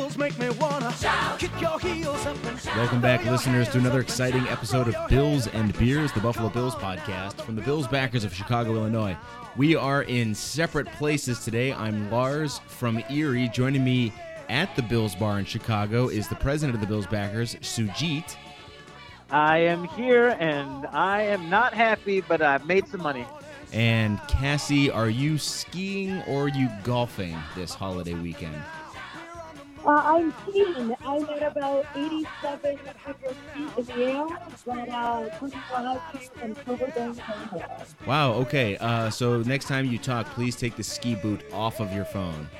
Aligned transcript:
Bills 0.00 0.16
make 0.16 0.38
me 0.38 0.48
wanna 0.58 0.94
kick 1.38 1.50
your 1.60 1.78
heels 1.78 2.24
up 2.24 2.34
and 2.46 2.58
Welcome 2.74 3.02
back, 3.02 3.22
listeners, 3.26 3.68
to 3.68 3.78
another 3.78 4.00
exciting 4.00 4.48
episode 4.48 4.88
of 4.88 5.08
Bills 5.10 5.46
and 5.48 5.78
Beers, 5.78 6.10
the 6.12 6.20
Buffalo 6.20 6.48
Bills 6.48 6.74
podcast 6.74 7.34
from 7.42 7.54
the 7.54 7.60
Bills 7.60 7.86
backers 7.86 8.24
of 8.24 8.32
Chicago, 8.32 8.76
Illinois. 8.76 9.14
We 9.58 9.76
are 9.76 10.04
in 10.04 10.34
separate 10.34 10.86
places 10.92 11.44
today. 11.44 11.74
I'm 11.74 12.10
Lars 12.10 12.60
from 12.66 13.02
Erie. 13.10 13.48
Joining 13.48 13.84
me 13.84 14.10
at 14.48 14.74
the 14.74 14.80
Bills 14.80 15.14
bar 15.14 15.38
in 15.38 15.44
Chicago 15.44 16.08
is 16.08 16.28
the 16.28 16.36
president 16.36 16.76
of 16.76 16.80
the 16.80 16.86
Bills 16.86 17.06
backers, 17.06 17.56
Sujit. 17.56 18.36
I 19.30 19.58
am 19.58 19.84
here 19.84 20.34
and 20.40 20.86
I 20.86 21.24
am 21.24 21.50
not 21.50 21.74
happy, 21.74 22.22
but 22.22 22.40
I've 22.40 22.64
made 22.64 22.88
some 22.88 23.02
money. 23.02 23.26
And 23.74 24.18
Cassie, 24.28 24.90
are 24.90 25.10
you 25.10 25.36
skiing 25.36 26.22
or 26.22 26.44
are 26.44 26.48
you 26.48 26.70
golfing 26.84 27.36
this 27.54 27.74
holiday 27.74 28.14
weekend? 28.14 28.56
Uh, 29.84 30.02
I'm 30.04 30.34
skiing. 30.46 30.94
I'm 31.04 31.28
at 31.30 31.42
about 31.42 31.86
87 31.94 32.78
hundred 32.98 33.36
feet 33.54 33.72
in 33.78 33.86
the 33.86 34.04
air, 34.04 34.26
but 34.66 34.88
uh, 34.90 35.28
25 35.38 36.02
feet 36.12 36.30
from 36.38 36.54
Silverbank, 36.64 37.18
Ohio. 37.28 37.86
Wow, 38.04 38.32
okay. 38.34 38.76
Uh, 38.78 39.08
so 39.10 39.42
next 39.42 39.66
time 39.66 39.86
you 39.86 39.98
talk, 39.98 40.30
please 40.30 40.54
take 40.56 40.76
the 40.76 40.82
ski 40.82 41.14
boot 41.14 41.44
off 41.52 41.80
of 41.80 41.92
your 41.92 42.04
phone. 42.04 42.50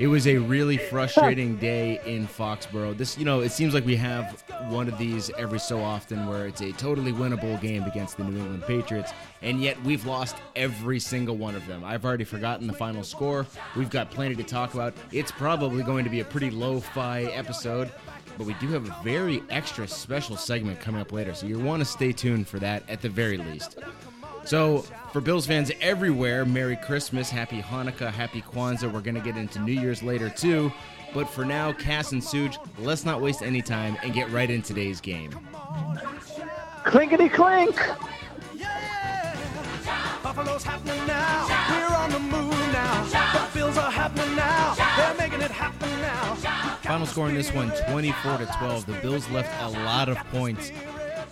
It 0.00 0.06
was 0.06 0.26
a 0.26 0.38
really 0.38 0.78
frustrating 0.78 1.56
day 1.58 2.00
in 2.06 2.26
Foxborough. 2.26 2.96
This, 2.96 3.18
you 3.18 3.26
know, 3.26 3.40
it 3.40 3.52
seems 3.52 3.74
like 3.74 3.84
we 3.84 3.96
have 3.96 4.42
one 4.70 4.88
of 4.88 4.96
these 4.96 5.30
every 5.36 5.58
so 5.58 5.78
often 5.78 6.26
where 6.26 6.46
it's 6.46 6.62
a 6.62 6.72
totally 6.72 7.12
winnable 7.12 7.60
game 7.60 7.82
against 7.82 8.16
the 8.16 8.24
New 8.24 8.38
England 8.38 8.62
Patriots, 8.66 9.12
and 9.42 9.60
yet 9.60 9.78
we've 9.84 10.06
lost 10.06 10.36
every 10.56 10.98
single 11.00 11.36
one 11.36 11.54
of 11.54 11.66
them. 11.66 11.84
I've 11.84 12.06
already 12.06 12.24
forgotten 12.24 12.66
the 12.66 12.72
final 12.72 13.04
score. 13.04 13.46
We've 13.76 13.90
got 13.90 14.10
plenty 14.10 14.36
to 14.36 14.42
talk 14.42 14.72
about. 14.72 14.94
It's 15.12 15.32
probably 15.32 15.82
going 15.82 16.04
to 16.04 16.10
be 16.10 16.20
a 16.20 16.24
pretty 16.24 16.50
lo-fi 16.50 17.24
episode, 17.24 17.92
but 18.38 18.46
we 18.46 18.54
do 18.54 18.68
have 18.68 18.88
a 18.88 18.96
very 19.04 19.42
extra 19.50 19.86
special 19.86 20.38
segment 20.38 20.80
coming 20.80 21.02
up 21.02 21.12
later, 21.12 21.34
so 21.34 21.46
you 21.46 21.58
want 21.58 21.80
to 21.80 21.84
stay 21.84 22.12
tuned 22.12 22.48
for 22.48 22.58
that 22.58 22.88
at 22.88 23.02
the 23.02 23.10
very 23.10 23.36
least. 23.36 23.78
So, 24.44 24.84
for 25.12 25.20
Bills 25.20 25.46
fans 25.46 25.70
everywhere, 25.80 26.44
Merry 26.44 26.76
Christmas, 26.76 27.30
Happy 27.30 27.60
Hanukkah, 27.60 28.12
Happy 28.12 28.42
Kwanzaa. 28.42 28.92
We're 28.92 29.00
going 29.00 29.14
to 29.14 29.20
get 29.20 29.36
into 29.36 29.58
New 29.60 29.72
Year's 29.72 30.02
later, 30.02 30.28
too. 30.28 30.72
But 31.12 31.28
for 31.28 31.44
now, 31.44 31.72
Cass 31.72 32.12
and 32.12 32.22
Suge, 32.22 32.56
let's 32.78 33.04
not 33.04 33.20
waste 33.20 33.42
any 33.42 33.62
time 33.62 33.96
and 34.02 34.12
get 34.12 34.30
right 34.30 34.50
in 34.50 34.62
today's 34.62 35.00
game. 35.00 35.30
Clinkety 36.84 37.28
clink! 37.28 37.76
Yeah, 38.56 39.34
Buffalo's 40.22 40.62
happening 40.62 41.04
now. 41.06 41.46
We're 41.70 41.96
on 41.96 42.10
the 42.10 42.20
move 42.20 42.72
now. 42.72 43.04
The 43.04 43.58
Bills 43.58 43.76
are 43.76 43.90
happening 43.90 44.36
now. 44.36 44.74
They're 44.96 45.14
making 45.28 45.42
it 45.42 45.50
happen 45.50 45.90
now. 46.00 46.34
Final 46.82 47.06
score 47.06 47.28
in 47.28 47.34
this 47.34 47.52
one 47.52 47.72
24 47.88 48.38
to 48.38 48.46
12. 48.46 48.86
The 48.86 48.92
Bills 48.94 49.28
left 49.30 49.50
a 49.62 49.68
lot 49.84 50.08
of 50.08 50.16
points 50.28 50.70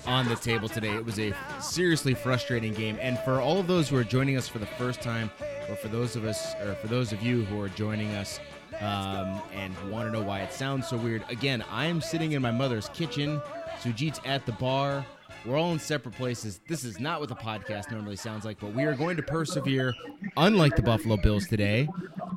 on 0.09 0.27
the 0.27 0.37
table 0.37 0.69
today. 0.69 0.95
It 0.95 1.05
was 1.05 1.19
a 1.19 1.35
seriously 1.61 2.15
frustrating 2.15 2.73
game. 2.73 2.99
And 3.01 3.19
for 3.21 3.41
all 3.41 3.61
of 3.61 3.67
those 3.67 3.91
who 3.91 3.97
are 3.97 4.05
joining 4.05 4.39
us 4.39 4.49
for 4.49 4.59
the 4.59 4.67
first 4.67 5.03
time, 5.03 5.31
or 5.69 5.77
for 5.77 5.89
those 5.89 6.17
of 6.17 6.25
us, 6.25 6.55
or 6.63 6.75
for 6.77 6.87
those 6.89 7.13
of 7.13 7.23
you 7.23 7.45
who 7.45 7.61
are 7.61 7.69
joining 7.69 8.15
us 8.15 8.41
um, 8.81 9.41
and 9.53 9.75
want 9.91 10.09
to 10.09 10.13
know 10.13 10.23
why 10.27 10.41
it 10.41 10.53
sounds 10.53 10.89
so 10.89 10.97
weird, 10.97 11.23
again, 11.29 11.63
I 11.71 11.85
am 11.85 12.01
sitting 12.01 12.33
in 12.33 12.41
my 12.41 12.51
mother's 12.51 12.89
kitchen. 12.89 13.41
Sujit's 13.83 14.21
at 14.25 14.47
the 14.47 14.53
bar. 14.53 15.05
We're 15.45 15.57
all 15.57 15.73
in 15.73 15.79
separate 15.79 16.15
places. 16.15 16.61
This 16.69 16.85
is 16.85 16.99
not 16.99 17.21
what 17.21 17.29
the 17.29 17.37
podcast 17.37 17.91
normally 17.93 18.17
sounds 18.17 18.45
like, 18.47 18.59
but 18.59 18.73
we 18.73 18.85
are 18.85 18.95
going 18.95 19.17
to 19.19 19.23
persevere, 19.23 19.95
unlike 20.37 20.75
the 20.75 20.83
Buffalo 20.83 21.17
Bills 21.19 21.47
today. 21.47 21.89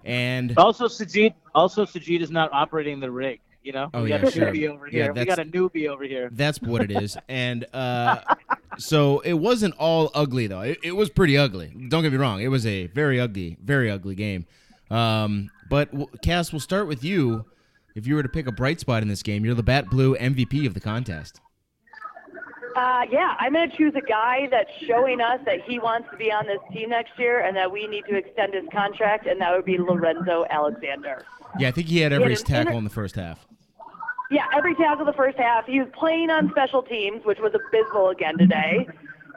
And 0.04 0.58
Also, 0.58 0.88
Sajid. 0.88 1.34
Also, 1.56 1.86
Sajid 1.86 2.22
is 2.22 2.32
not 2.32 2.52
operating 2.52 3.00
the 3.00 3.10
rig. 3.10 3.40
You 3.64 3.74
know, 3.74 3.90
Oh, 3.94 4.04
we 4.04 4.10
yeah, 4.10 4.18
got 4.18 4.28
a 4.30 4.32
sure. 4.32 4.52
newbie 4.52 4.70
over 4.70 4.88
Yeah, 4.88 4.92
here. 5.04 5.14
we 5.14 5.20
that's- 5.20 5.36
got 5.38 5.46
a 5.46 5.50
newbie 5.50 5.88
over 5.88 6.04
here. 6.04 6.30
That's 6.32 6.60
what 6.62 6.82
it 6.82 6.92
is. 6.92 7.16
And 7.30 7.66
uh, 7.74 8.22
so 8.78 9.20
it 9.20 9.34
wasn't 9.34 9.76
all 9.78 10.10
ugly, 10.16 10.48
though. 10.48 10.62
It, 10.62 10.80
it 10.84 10.92
was 10.96 11.10
pretty 11.10 11.38
ugly. 11.38 11.68
Don't 11.90 12.02
get 12.04 12.12
me 12.12 12.18
wrong. 12.18 12.42
It 12.42 12.48
was 12.48 12.66
a 12.66 12.88
very 12.88 13.20
ugly, 13.20 13.58
very 13.64 13.92
ugly 13.92 14.16
game. 14.16 14.46
Um, 14.90 15.50
but, 15.70 15.90
Cass, 16.24 16.52
we'll 16.52 16.60
start 16.60 16.88
with 16.88 17.04
you. 17.04 17.46
If 17.96 18.08
you 18.08 18.16
were 18.16 18.24
to 18.24 18.30
pick 18.30 18.48
a 18.48 18.52
bright 18.52 18.80
spot 18.80 19.04
in 19.04 19.10
this 19.10 19.22
game, 19.22 19.46
you're 19.46 19.54
the 19.56 19.64
Bat 19.64 19.90
Blue 19.90 20.16
MVP 20.16 20.66
of 20.66 20.74
the 20.74 20.80
contest. 20.80 21.40
Uh, 22.76 23.04
yeah, 23.12 23.36
I'm 23.38 23.52
going 23.54 23.70
to 23.70 23.76
choose 23.78 23.94
a 23.96 24.02
guy 24.02 24.48
that's 24.50 24.70
showing 24.88 25.20
us 25.20 25.40
that 25.46 25.62
he 25.64 25.78
wants 25.78 26.10
to 26.12 26.18
be 26.18 26.32
on 26.32 26.46
this 26.48 26.60
team 26.74 26.90
next 26.90 27.12
year 27.20 27.42
and 27.42 27.56
that 27.58 27.70
we 27.70 27.86
need 27.86 28.06
to 28.10 28.16
extend 28.16 28.54
his 28.54 28.64
contract, 28.72 29.28
and 29.28 29.42
that 29.42 29.54
would 29.54 29.66
be 29.66 29.78
Lorenzo 29.78 30.46
Alexander. 30.50 31.26
Yeah, 31.60 31.68
I 31.68 31.72
think 31.72 31.88
he 31.88 32.00
had 32.00 32.14
every 32.14 32.36
tackle 32.36 32.78
in 32.78 32.84
the 32.84 32.90
first 32.90 33.16
half. 33.16 33.46
Yeah, 34.30 34.46
every 34.56 34.76
tackle 34.76 35.02
in 35.02 35.08
the 35.08 35.14
first 35.14 35.38
half. 35.38 35.66
He 35.66 35.80
was 35.80 35.90
playing 35.94 36.30
on 36.30 36.50
special 36.52 36.82
teams, 36.82 37.26
which 37.26 37.40
was 37.40 37.54
abysmal 37.54 38.10
again 38.10 38.38
today. 38.38 38.88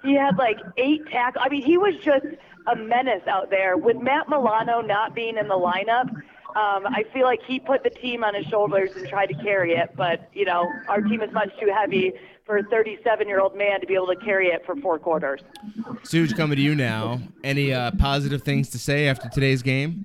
He 0.05 0.15
had 0.15 0.37
like 0.37 0.59
eight 0.77 1.07
tackles. 1.11 1.45
I 1.45 1.49
mean, 1.49 1.63
he 1.63 1.79
was 1.79 1.95
just 1.97 2.27
a 2.67 2.77
menace 2.77 3.27
out 3.27 3.51
there. 3.51 3.77
With 3.77 3.97
Matt 3.97 4.29
Milano 4.29 4.81
not 4.81 5.15
being 5.15 5.37
in 5.37 5.49
the 5.49 5.55
lineup, 5.55 6.09
um, 6.57 6.87
I 6.87 7.05
feel 7.13 7.25
like 7.25 7.41
he 7.43 7.59
put 7.59 7.83
the 7.83 7.91
team 7.91 8.23
on 8.23 8.35
his 8.35 8.47
shoulders 8.47 8.91
and 8.95 9.09
tried 9.09 9.27
to 9.27 9.35
carry 9.35 9.73
it. 9.75 9.91
But, 9.97 10.29
you 10.33 10.45
know, 10.45 10.71
our 10.89 11.01
team 11.01 11.21
is 11.21 11.33
much 11.33 11.51
too 11.59 11.73
heavy 11.75 12.13
for 12.47 12.59
a 12.59 12.63
37 12.65 13.27
year 13.27 13.41
old 13.41 13.57
man 13.57 13.81
to 13.81 13.87
be 13.87 13.95
able 13.95 14.07
to 14.07 14.17
carry 14.17 14.49
it 14.49 14.65
for 14.65 14.77
four 14.77 14.99
quarters. 14.99 15.41
Suge, 16.05 16.37
coming 16.37 16.57
to 16.57 16.63
you 16.63 16.75
now. 16.77 17.21
Any 17.43 17.73
uh, 17.73 17.91
positive 17.99 18.43
things 18.43 18.69
to 18.71 18.79
say 18.79 19.09
after 19.09 19.29
today's 19.29 19.63
game? 19.63 20.05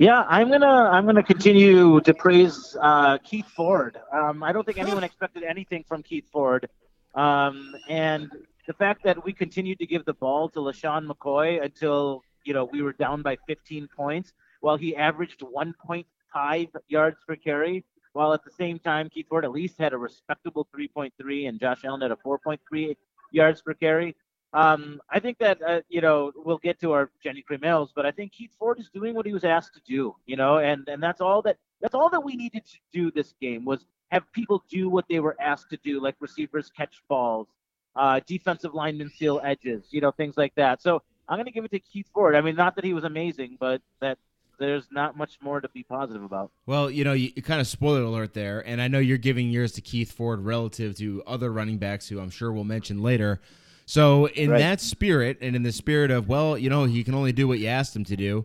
Yeah, 0.00 0.24
I'm 0.28 0.48
gonna 0.48 0.64
I'm 0.92 1.06
gonna 1.06 1.24
continue 1.24 2.00
to 2.02 2.14
praise 2.14 2.76
uh, 2.80 3.18
Keith 3.18 3.48
Ford. 3.48 3.98
Um, 4.12 4.44
I 4.44 4.52
don't 4.52 4.64
think 4.64 4.78
anyone 4.78 5.02
expected 5.10 5.42
anything 5.42 5.84
from 5.88 6.04
Keith 6.04 6.28
Ford, 6.30 6.68
um, 7.16 7.74
and 7.88 8.30
the 8.68 8.74
fact 8.74 9.02
that 9.02 9.24
we 9.24 9.32
continued 9.32 9.80
to 9.80 9.86
give 9.86 10.04
the 10.04 10.14
ball 10.14 10.50
to 10.50 10.60
LeSean 10.60 11.10
McCoy 11.10 11.60
until 11.60 12.22
you 12.44 12.54
know 12.54 12.66
we 12.66 12.80
were 12.80 12.92
down 12.92 13.22
by 13.22 13.38
15 13.48 13.88
points, 13.88 14.32
while 14.60 14.76
he 14.76 14.94
averaged 14.94 15.40
1.5 15.40 16.68
yards 16.86 17.16
per 17.26 17.34
carry, 17.34 17.84
while 18.12 18.32
at 18.32 18.44
the 18.44 18.52
same 18.52 18.78
time 18.78 19.08
Keith 19.08 19.26
Ford 19.28 19.44
at 19.44 19.50
least 19.50 19.78
had 19.80 19.92
a 19.92 19.98
respectable 19.98 20.68
3.3 20.76 21.48
and 21.48 21.58
Josh 21.58 21.84
Allen 21.84 22.02
had 22.02 22.12
a 22.12 22.16
4.3 22.24 22.96
yards 23.32 23.62
per 23.62 23.74
carry. 23.74 24.14
Um, 24.54 25.00
I 25.10 25.20
think 25.20 25.38
that 25.38 25.60
uh, 25.62 25.80
you 25.88 26.00
know 26.00 26.32
we'll 26.34 26.58
get 26.58 26.80
to 26.80 26.92
our 26.92 27.10
Genny 27.24 27.44
Cream 27.44 27.64
Ales, 27.64 27.92
but 27.94 28.06
I 28.06 28.10
think 28.10 28.32
Keith 28.32 28.52
Ford 28.58 28.78
is 28.80 28.88
doing 28.94 29.14
what 29.14 29.26
he 29.26 29.32
was 29.32 29.44
asked 29.44 29.74
to 29.74 29.80
do. 29.86 30.16
You 30.26 30.36
know, 30.36 30.58
and 30.58 30.88
and 30.88 31.02
that's 31.02 31.20
all 31.20 31.42
that 31.42 31.58
that's 31.80 31.94
all 31.94 32.08
that 32.10 32.24
we 32.24 32.34
needed 32.34 32.64
to 32.66 32.78
do 32.92 33.10
this 33.10 33.34
game 33.40 33.64
was 33.64 33.84
have 34.10 34.30
people 34.32 34.64
do 34.70 34.88
what 34.88 35.04
they 35.08 35.20
were 35.20 35.36
asked 35.40 35.70
to 35.70 35.78
do, 35.84 36.00
like 36.00 36.16
receivers 36.20 36.70
catch 36.74 37.02
balls, 37.08 37.46
uh, 37.94 38.20
defensive 38.26 38.74
linemen 38.74 39.10
seal 39.10 39.40
edges, 39.44 39.84
you 39.90 40.00
know, 40.00 40.10
things 40.10 40.36
like 40.36 40.54
that. 40.54 40.80
So 40.80 41.02
I'm 41.28 41.36
going 41.36 41.46
to 41.46 41.52
give 41.52 41.64
it 41.64 41.70
to 41.72 41.78
Keith 41.78 42.08
Ford. 42.14 42.34
I 42.34 42.40
mean, 42.40 42.56
not 42.56 42.74
that 42.76 42.84
he 42.84 42.94
was 42.94 43.04
amazing, 43.04 43.58
but 43.60 43.82
that 44.00 44.16
there's 44.58 44.86
not 44.90 45.16
much 45.16 45.38
more 45.42 45.60
to 45.60 45.68
be 45.68 45.82
positive 45.82 46.22
about. 46.22 46.50
Well, 46.66 46.90
you 46.90 47.04
know, 47.04 47.12
you, 47.12 47.30
you 47.36 47.42
kind 47.42 47.60
of 47.60 47.66
spoiler 47.66 48.02
alert 48.02 48.34
there, 48.34 48.66
and 48.66 48.80
I 48.80 48.88
know 48.88 48.98
you're 48.98 49.18
giving 49.18 49.50
yours 49.50 49.72
to 49.72 49.80
Keith 49.80 50.10
Ford 50.10 50.40
relative 50.40 50.96
to 50.98 51.22
other 51.26 51.52
running 51.52 51.78
backs 51.78 52.08
who 52.08 52.18
I'm 52.18 52.30
sure 52.30 52.50
we'll 52.50 52.64
mention 52.64 53.02
later. 53.02 53.40
So, 53.88 54.26
in 54.26 54.50
Right. 54.50 54.58
that 54.58 54.82
spirit, 54.82 55.38
and 55.40 55.56
in 55.56 55.62
the 55.62 55.72
spirit 55.72 56.10
of, 56.10 56.28
well, 56.28 56.58
you 56.58 56.68
know, 56.68 56.84
he 56.84 57.02
can 57.02 57.14
only 57.14 57.32
do 57.32 57.48
what 57.48 57.58
you 57.58 57.68
asked 57.68 57.96
him 57.96 58.04
to 58.04 58.16
do, 58.16 58.44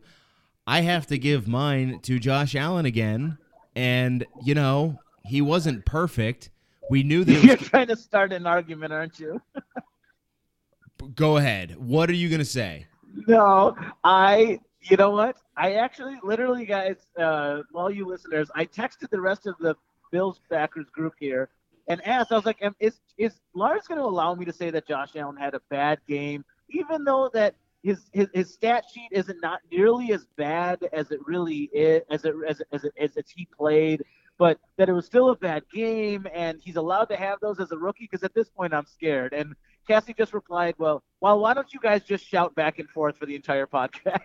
I 0.66 0.80
have 0.80 1.06
to 1.08 1.18
give 1.18 1.50
mine 1.50 2.00
to 2.04 2.18
Josh 2.18 2.56
Allen 2.56 2.86
again. 2.86 3.38
And, 3.76 4.26
you 4.42 4.56
know, 4.56 5.00
he 5.26 5.42
wasn't 5.42 5.86
perfect. 5.86 6.50
We 6.90 7.04
knew 7.04 7.26
that. 7.26 7.34
You're 7.44 7.58
was, 7.58 7.68
trying 7.68 7.88
to 7.88 7.98
start 7.98 8.31
an 8.31 8.48
argument, 8.48 8.94
aren't 8.94 9.20
you? 9.20 9.42
go 11.16 11.36
ahead. 11.36 11.75
What 11.78 12.10
are 12.10 12.14
you 12.14 12.30
going 12.30 12.40
to 12.40 12.46
say? 12.46 12.88
No, 13.28 13.75
I. 14.02 14.62
You 14.84 14.96
know 14.96 15.10
what? 15.10 15.36
I 15.58 15.74
actually, 15.74 16.20
literally, 16.24 16.66
guys, 16.66 16.95
uh, 17.19 17.63
all 17.74 17.92
you 17.92 18.07
listeners, 18.07 18.50
I 18.56 18.66
texted 18.66 19.10
the 19.10 19.19
rest 19.19 19.45
of 19.45 19.56
the 19.60 19.75
Bills 20.10 20.40
backers 20.50 20.90
group 20.90 21.16
here 21.19 21.50
and 21.88 22.06
asked. 22.06 22.31
I 22.31 22.35
was 22.35 22.45
like, 22.45 22.63
"Is 22.80 23.00
is 23.18 23.39
Lars 23.53 23.88
going 23.88 24.00
to 24.00 24.06
allow 24.06 24.33
me 24.35 24.45
to 24.45 24.53
say 24.53 24.69
that 24.71 24.88
Josh 24.88 25.15
Allen 25.15 25.38
had 25.38 25.53
a 25.53 25.62
bad 25.69 26.00
game, 26.07 26.44
even 26.69 27.03
though 27.03 27.30
that 27.33 27.56
his 27.83 28.09
his, 28.13 28.27
his 28.33 28.53
stat 28.53 28.85
sheet 28.94 29.09
isn't 29.12 29.39
not 29.41 29.59
nearly 29.71 30.13
as 30.13 30.25
bad 30.38 30.80
as 30.94 31.12
it 31.12 31.19
really 31.25 31.69
is, 31.74 32.01
as 32.09 32.25
it 32.25 32.35
as 32.47 32.59
it, 32.62 32.68
as, 32.71 32.83
it, 32.83 32.94
as, 33.00 33.18
as 33.18 33.30
he 33.30 33.47
played." 33.57 34.03
But 34.39 34.57
that 34.77 34.89
it 34.89 34.94
was 34.94 35.06
still 35.06 35.30
a 35.30 35.35
bad 35.35 35.63
game, 35.71 36.25
and 36.33 36.59
he's 36.59 36.75
allowed 36.75 37.06
to 37.06 37.15
have 37.15 37.39
those 37.39 37.59
as 37.59 37.71
a 37.71 37.77
rookie. 37.77 38.09
Because 38.09 38.24
at 38.24 38.33
this 38.33 38.50
point, 38.50 38.74
I'm 38.74 38.88
scared. 38.88 39.31
And 39.31 39.53
Cassie 39.88 40.13
just 40.13 40.33
replied, 40.33 40.75
"Well, 40.77 41.03
well, 41.21 41.39
why 41.39 41.53
don't 41.53 41.71
you 41.74 41.80
guys 41.80 42.03
just 42.03 42.25
shout 42.25 42.56
back 42.56 42.80
and 42.80 42.89
forth 42.89 43.18
for 43.18 43.25
the 43.25 43.35
entire 43.35 43.68
podcast?" 43.68 44.19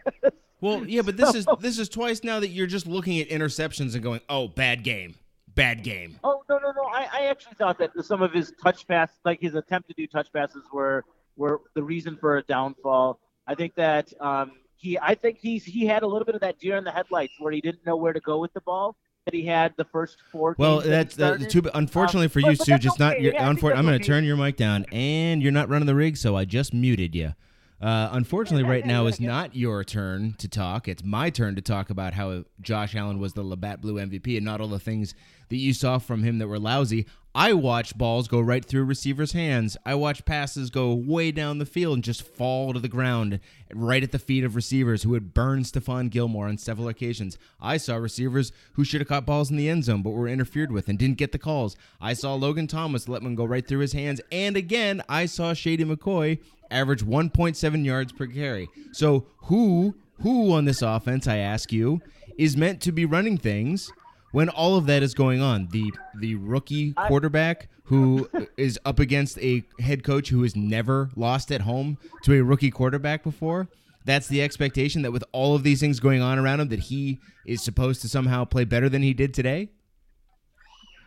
Well, 0.61 0.85
yeah, 0.87 1.03
but 1.03 1.17
this 1.19 1.35
is 1.35 1.47
this 1.61 1.79
is 1.79 1.89
twice 1.89 2.25
now 2.25 2.41
that 2.41 2.49
you're 2.49 2.67
just 2.67 2.87
looking 2.87 3.21
at 3.21 3.29
interceptions 3.29 3.95
and 3.95 4.03
going, 4.03 4.21
"Oh, 4.29 4.49
bad 4.49 4.83
game, 4.83 5.15
bad 5.59 5.83
game." 5.83 6.19
oh 6.25 6.43
no, 6.49 6.59
no, 6.59 6.73
no! 6.73 6.85
I, 6.85 7.09
I 7.13 7.27
actually 7.27 7.55
thought 7.55 7.79
that 7.79 7.91
some 8.05 8.23
of 8.23 8.33
his 8.33 8.53
touch 8.63 8.87
pass, 8.89 9.11
like 9.25 9.41
his 9.41 9.55
attempt 9.55 9.89
to 9.89 9.95
do 9.95 10.07
touch 10.07 10.33
passes, 10.33 10.65
were 10.73 11.05
were 11.37 11.61
the 11.75 11.83
reason 11.83 12.17
for 12.17 12.39
a 12.39 12.43
downfall. 12.43 13.21
I 13.47 13.55
think 13.55 13.75
that 13.75 14.13
um, 14.21 14.53
he, 14.77 14.99
I 14.99 15.15
think 15.15 15.39
he's 15.39 15.65
he 15.65 15.87
had 15.87 16.03
a 16.03 16.07
little 16.07 16.25
bit 16.25 16.35
of 16.35 16.41
that 16.41 16.59
deer 16.59 16.77
in 16.77 16.85
the 16.85 16.91
headlights 16.91 17.35
where 17.39 17.53
he 17.53 17.61
didn't 17.61 17.85
know 17.85 17.97
where 17.97 18.13
to 18.13 18.21
go 18.21 18.39
with 18.39 18.53
the 18.55 18.61
ball, 18.61 18.97
that 19.25 19.35
he 19.35 19.45
had 19.45 19.75
the 19.77 19.85
first 19.85 20.19
four. 20.33 20.55
Well, 20.59 20.81
games 20.81 21.17
that 21.17 21.41
that's 21.41 21.53
too. 21.53 21.63
Unfortunately 21.75 22.29
for 22.29 22.41
you, 22.41 22.47
but 22.57 22.61
Stu, 22.61 22.73
that's 22.73 22.85
just 22.85 22.99
not. 22.99 23.15
okay. 23.15 23.25
Your, 23.25 23.35
Yeah, 23.35 23.49
unfor- 23.49 23.77
I'm 23.77 23.85
going 23.85 23.95
okay. 23.95 23.99
to 23.99 24.05
turn 24.05 24.25
your 24.25 24.37
mic 24.37 24.57
down, 24.57 24.87
and 24.93 25.43
you're 25.43 25.53
not 25.53 25.69
running 25.69 25.87
the 25.87 25.95
rig, 25.95 26.17
so 26.17 26.37
I 26.37 26.45
just 26.45 26.73
muted 26.73 27.15
you. 27.15 27.35
Uh, 27.81 28.09
unfortunately, 28.13 28.69
right 28.69 28.85
now 28.85 29.07
is 29.07 29.21
not 29.21 29.55
your 29.55 29.85
turn 29.85 30.35
to 30.39 30.49
talk. 30.49 30.89
It's 30.89 31.05
my 31.05 31.31
turn 31.31 31.55
to 31.55 31.63
talk 31.63 31.91
about 31.91 32.13
how 32.15 32.43
Josh 32.61 32.97
Allen 32.97 33.21
was 33.21 33.35
the 33.35 33.45
Labatt 33.45 33.81
Blue 33.81 33.95
MVP 33.95 34.37
and 34.37 34.45
not 34.45 34.61
all 34.61 34.67
the 34.67 34.81
things 34.81 35.15
that 35.49 35.57
you 35.57 35.73
saw 35.73 35.99
from 35.99 36.23
him 36.23 36.39
that 36.39 36.49
were 36.49 36.59
lousy. 36.59 37.07
I 37.35 37.53
watched 37.53 37.97
balls 37.97 38.27
go 38.27 38.41
right 38.41 38.65
through 38.65 38.85
receivers' 38.85 39.33
hands. 39.33 39.77
I 39.87 39.95
watched 39.95 40.25
passes 40.25 40.71
go 40.71 40.93
way 40.93 41.31
down 41.31 41.59
the 41.59 41.67
field 41.67 41.95
and 41.95 42.05
just 42.05 42.23
fall 42.27 42.73
to 42.73 42.81
the 42.81 42.89
ground 42.89 43.39
right 43.73 44.03
at 44.03 44.13
the 44.13 44.19
feet 44.19 44.43
of 44.45 44.57
receivers 44.57 45.03
who 45.03 45.15
had 45.15 45.35
burned 45.35 45.67
Stephon 45.67 46.11
Gilmore 46.11 46.49
on 46.49 46.59
several 46.59 46.89
occasions. 46.89 47.39
I 47.61 47.77
saw 47.77 47.97
receivers 47.97 48.51
who 48.73 48.85
should 48.85 49.01
have 49.01 49.09
caught 49.09 49.27
balls 49.27 49.51
in 49.51 49.57
the 49.57 49.69
end 49.69 49.85
zone 49.85 50.03
but 50.03 50.11
were 50.11 50.27
interfered 50.27 50.73
with 50.73 50.89
and 50.89 50.99
didn't 50.99 51.19
get 51.19 51.33
the 51.33 51.39
calls. 51.39 51.77
I 52.01 52.15
saw 52.15 52.35
Logan 52.35 52.67
Thomas 52.67 53.09
let 53.09 53.23
one 53.23 53.37
go 53.37 53.45
right 53.45 53.67
through 53.67 53.81
his 53.81 53.93
hands. 53.93 54.21
And 54.33 54.57
again, 54.57 55.03
I 55.09 55.27
saw 55.27 55.55
Shady 55.55 55.85
McCoy 55.85 56.41
average 56.71 57.05
1.7 57.05 57.85
yards 57.85 58.13
per 58.13 58.27
carry. 58.27 58.69
So 58.93 59.27
who 59.45 59.95
who 60.23 60.53
on 60.53 60.65
this 60.65 60.83
offense, 60.83 61.29
I 61.29 61.37
ask 61.37 61.73
you, 61.73 62.01
is 62.37 62.57
meant 62.57 62.81
to 62.83 62.91
be 62.91 63.05
running 63.05 63.39
things 63.39 63.93
when 64.33 64.49
all 64.49 64.77
of 64.77 64.87
that 64.87 65.03
is 65.03 65.15
going 65.15 65.41
on? 65.41 65.69
The 65.71 65.93
the 66.19 66.35
rookie 66.37 66.93
quarterback 66.93 67.69
who 67.85 68.29
is 68.57 68.79
up 68.85 68.99
against 68.99 69.39
a 69.39 69.65
head 69.81 70.05
coach 70.05 70.29
who 70.29 70.43
has 70.43 70.55
never 70.55 71.11
lost 71.17 71.51
at 71.51 71.63
home 71.63 71.99
to 72.25 72.35
a 72.35 72.43
rookie 72.43 72.71
quarterback 72.71 73.23
before. 73.23 73.69
That's 74.05 74.29
the 74.29 74.43
expectation 74.43 75.03
that 75.03 75.13
with 75.13 75.25
all 75.33 75.55
of 75.55 75.63
these 75.63 75.81
things 75.81 76.01
going 76.01 76.23
on 76.23 76.39
around 76.39 76.61
him 76.61 76.69
that 76.69 76.81
he 76.81 77.19
is 77.47 77.63
supposed 77.63 78.01
to 78.03 78.09
somehow 78.09 78.45
play 78.45 78.65
better 78.65 78.89
than 78.89 79.03
he 79.03 79.13
did 79.13 79.35
today. 79.35 79.69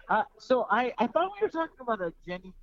Uh, 0.10 0.24
so 0.38 0.68
I, 0.70 0.94
I 0.98 1.08
thought 1.08 1.32
we 1.40 1.46
were 1.46 1.50
talking 1.50 1.78
about 1.80 2.02
a 2.02 2.14
Genny, 2.28 2.54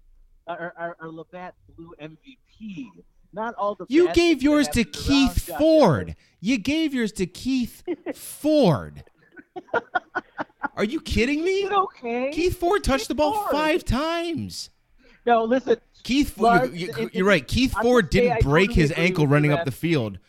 our, 0.46 0.74
our, 0.76 0.96
our 1.00 1.10
Labatt 1.10 1.54
Blue 1.76 1.94
MVP. 2.00 2.90
Not 3.32 3.54
all 3.54 3.74
the. 3.74 3.86
You 3.88 4.12
gave 4.12 4.42
yours 4.42 4.68
to 4.68 4.84
Keith 4.84 5.50
Ford. 5.58 6.14
You 6.40 6.58
gave 6.58 6.94
yours 6.94 7.10
to 7.12 7.26
Keith 7.26 7.82
Ford. 8.14 9.02
Are 10.78 10.84
you 10.84 11.00
kidding 11.00 11.42
me? 11.42 11.62
Is 11.62 11.70
it 11.70 11.72
okay? 11.72 12.30
Keith 12.32 12.56
Ford 12.56 12.84
touched 12.84 13.02
Keith 13.02 13.08
the 13.08 13.14
ball 13.16 13.34
Ford. 13.34 13.50
five 13.50 13.84
times. 13.84 14.70
No, 15.26 15.42
listen. 15.42 15.76
Keith, 16.04 16.38
Lars, 16.38 16.70
you, 16.72 17.10
are 17.16 17.24
right. 17.24 17.46
Keith 17.46 17.74
Ford 17.82 18.08
didn't 18.08 18.42
break 18.42 18.70
his 18.70 18.92
ankle 18.96 19.24
you 19.24 19.30
running 19.30 19.52
up 19.52 19.64
the 19.64 19.72
field. 19.72 20.20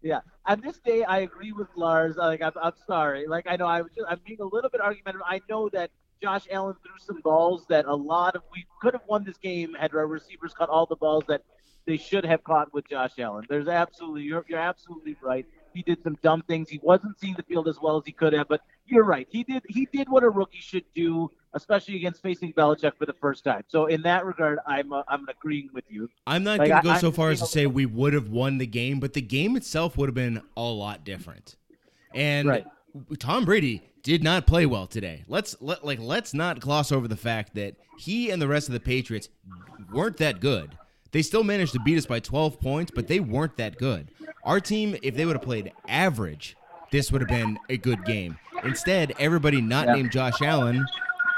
Yeah. 0.00 0.20
On 0.46 0.60
this 0.60 0.78
day, 0.78 1.02
I 1.02 1.18
agree 1.18 1.50
with 1.50 1.66
Lars. 1.74 2.14
Like, 2.16 2.40
I'm, 2.40 2.52
I'm 2.62 2.74
sorry. 2.86 3.26
Like, 3.26 3.46
I 3.48 3.56
know 3.56 3.66
I 3.66 3.82
was 3.82 3.90
just, 3.96 4.06
I'm 4.08 4.20
being 4.24 4.40
a 4.40 4.44
little 4.44 4.70
bit 4.70 4.80
argumentative. 4.80 5.26
I 5.28 5.40
know 5.50 5.68
that 5.70 5.90
Josh 6.22 6.46
Allen 6.52 6.76
threw 6.82 6.98
some 6.98 7.20
balls 7.22 7.66
that 7.68 7.86
a 7.86 7.94
lot 7.94 8.36
of 8.36 8.42
we 8.52 8.64
could 8.80 8.94
have 8.94 9.02
won 9.08 9.24
this 9.24 9.36
game 9.36 9.74
had 9.74 9.92
our 9.94 10.06
receivers 10.06 10.54
caught 10.54 10.68
all 10.68 10.86
the 10.86 10.96
balls 10.96 11.24
that 11.26 11.42
they 11.86 11.96
should 11.96 12.24
have 12.24 12.44
caught 12.44 12.72
with 12.72 12.88
Josh 12.88 13.18
Allen. 13.18 13.44
There's 13.48 13.68
absolutely 13.68 14.22
you're 14.22 14.44
you're 14.48 14.60
absolutely 14.60 15.16
right. 15.20 15.44
He 15.76 15.82
did 15.82 16.02
some 16.02 16.16
dumb 16.22 16.42
things. 16.48 16.68
He 16.70 16.80
wasn't 16.82 17.20
seeing 17.20 17.34
the 17.34 17.42
field 17.42 17.68
as 17.68 17.78
well 17.80 17.98
as 17.98 18.04
he 18.06 18.12
could 18.12 18.32
have, 18.32 18.48
but 18.48 18.62
you're 18.86 19.04
right. 19.04 19.26
He 19.30 19.44
did 19.44 19.62
he 19.68 19.86
did 19.92 20.08
what 20.08 20.24
a 20.24 20.30
rookie 20.30 20.58
should 20.60 20.84
do, 20.94 21.30
especially 21.52 21.96
against 21.96 22.22
facing 22.22 22.52
Belichick 22.54 22.96
for 22.96 23.04
the 23.04 23.12
first 23.12 23.44
time. 23.44 23.62
So 23.68 23.86
in 23.86 24.00
that 24.02 24.24
regard, 24.24 24.58
I'm 24.66 24.92
uh, 24.92 25.02
I'm 25.08 25.28
agreeing 25.28 25.68
with 25.74 25.84
you. 25.90 26.08
I'm 26.26 26.42
not 26.44 26.58
Like, 26.60 26.70
going 26.70 26.82
to 26.82 26.88
I- 26.90 26.94
go 26.94 27.00
so 27.00 27.06
I'm 27.08 27.12
far 27.12 27.30
as 27.30 27.40
to 27.40 27.46
say 27.46 27.66
we 27.66 27.84
would 27.84 28.14
have 28.14 28.30
won 28.30 28.56
the 28.58 28.66
game, 28.66 28.98
but 29.00 29.12
the 29.12 29.20
game 29.20 29.54
itself 29.54 29.98
would 29.98 30.08
have 30.08 30.14
been 30.14 30.40
a 30.56 30.62
lot 30.62 31.04
different. 31.04 31.56
And 32.14 32.48
Right. 32.48 32.66
Tom 33.18 33.44
Brady 33.44 33.82
did 34.02 34.24
not 34.24 34.46
play 34.46 34.64
well 34.64 34.86
today. 34.86 35.24
Let's 35.28 35.56
let 35.60 35.84
like 35.84 35.98
let's 36.00 36.32
not 36.32 36.58
gloss 36.60 36.90
over 36.90 37.06
the 37.06 37.16
fact 37.16 37.54
that 37.56 37.74
he 37.98 38.30
and 38.30 38.40
the 38.40 38.48
rest 38.48 38.68
of 38.68 38.72
the 38.72 38.80
Patriots 38.80 39.28
weren't 39.92 40.16
that 40.18 40.40
good. 40.40 40.78
They 41.12 41.22
still 41.22 41.44
managed 41.44 41.72
to 41.72 41.80
beat 41.80 41.96
us 41.98 42.06
by 42.06 42.20
12 42.20 42.60
points, 42.60 42.92
but 42.94 43.06
they 43.06 43.20
weren't 43.20 43.56
that 43.56 43.78
good. 43.78 44.10
Our 44.44 44.60
team, 44.60 44.96
if 45.02 45.14
they 45.14 45.24
would 45.24 45.36
have 45.36 45.42
played 45.42 45.72
average, 45.88 46.56
this 46.90 47.10
would 47.10 47.20
have 47.20 47.28
been 47.28 47.58
a 47.68 47.76
good 47.76 48.04
game. 48.04 48.38
Instead, 48.64 49.12
everybody 49.18 49.60
not 49.60 49.86
Yeah. 49.86 49.94
named 49.94 50.12
Josh 50.12 50.40
Allen, 50.42 50.84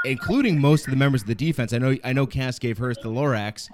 including 0.05 0.59
most 0.59 0.85
of 0.85 0.91
the 0.91 0.97
members 0.97 1.21
of 1.21 1.27
the 1.27 1.35
defense. 1.35 1.73
I 1.73 1.77
know 1.77 1.97
I 2.03 2.13
know 2.13 2.25
Cass 2.25 2.59
gave 2.59 2.77
hers 2.77 2.97
to 2.99 3.07
Lorax, 3.07 3.69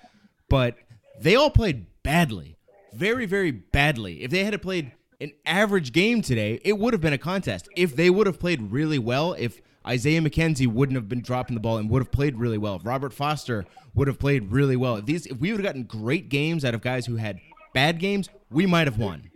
but 0.50 0.76
they 1.22 1.36
all 1.36 1.50
played 1.50 1.86
badly. 2.04 2.58
Very, 2.94 3.26
very 3.26 3.52
badly. 3.52 4.24
If 4.24 4.32
they 4.32 4.44
had 4.46 4.60
played 4.62 4.92
an 5.22 5.32
average 5.46 5.92
game 5.92 6.22
today, 6.22 6.60
it 6.64 6.78
would 6.78 6.94
have 6.94 7.02
been 7.02 7.14
a 7.14 7.18
contest. 7.18 7.68
If 7.76 7.96
they 7.96 8.10
would 8.10 8.28
have 8.28 8.40
played 8.40 8.72
really 8.72 9.00
well, 9.00 9.34
if 9.34 9.62
Isaiah 9.88 10.22
McKenzie 10.22 10.68
wouldn't 10.68 10.96
have 10.96 11.08
been 11.08 11.22
dropping 11.22 11.54
the 11.56 11.60
ball 11.60 11.78
and 11.78 11.90
would 11.90 12.02
have 12.02 12.12
played 12.12 12.38
really 12.38 12.58
well, 12.58 12.76
if 12.76 12.86
Robert 12.86 13.14
Foster 13.14 13.66
would 13.94 14.08
have 14.08 14.20
played 14.20 14.52
really 14.52 14.76
well, 14.76 14.96
if 14.98 15.06
these 15.06 15.26
if 15.28 15.38
we 15.38 15.52
would 15.52 15.60
have 15.60 15.66
gotten 15.66 15.84
great 15.84 16.30
games 16.30 16.66
out 16.66 16.74
of 16.74 16.82
guys 16.82 17.06
who 17.06 17.16
had 17.18 17.40
bad 17.74 18.00
games, 18.00 18.30
we 18.50 18.66
might 18.66 18.88
have 18.88 18.98
won. 18.98 19.30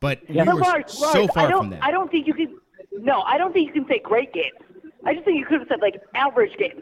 But 0.00 0.20
we 0.28 0.36
But 0.36 0.46
were 0.46 0.54
Lars, 0.54 0.92
so 0.92 1.22
Lars, 1.22 1.30
far 1.34 1.50
from 1.50 1.70
that. 1.70 1.82
I 1.82 1.90
don't 1.90 2.10
think 2.10 2.26
you 2.26 2.34
can. 2.34 2.56
No, 3.00 3.22
I 3.22 3.38
don't 3.38 3.52
think 3.52 3.68
you 3.68 3.72
can 3.82 3.88
say 3.88 3.98
great 4.00 4.32
games. 4.32 4.54
I 5.04 5.14
just 5.14 5.24
think 5.24 5.38
you 5.38 5.46
could 5.46 5.60
have 5.60 5.68
said 5.68 5.80
like 5.80 6.00
average 6.14 6.56
games. 6.58 6.80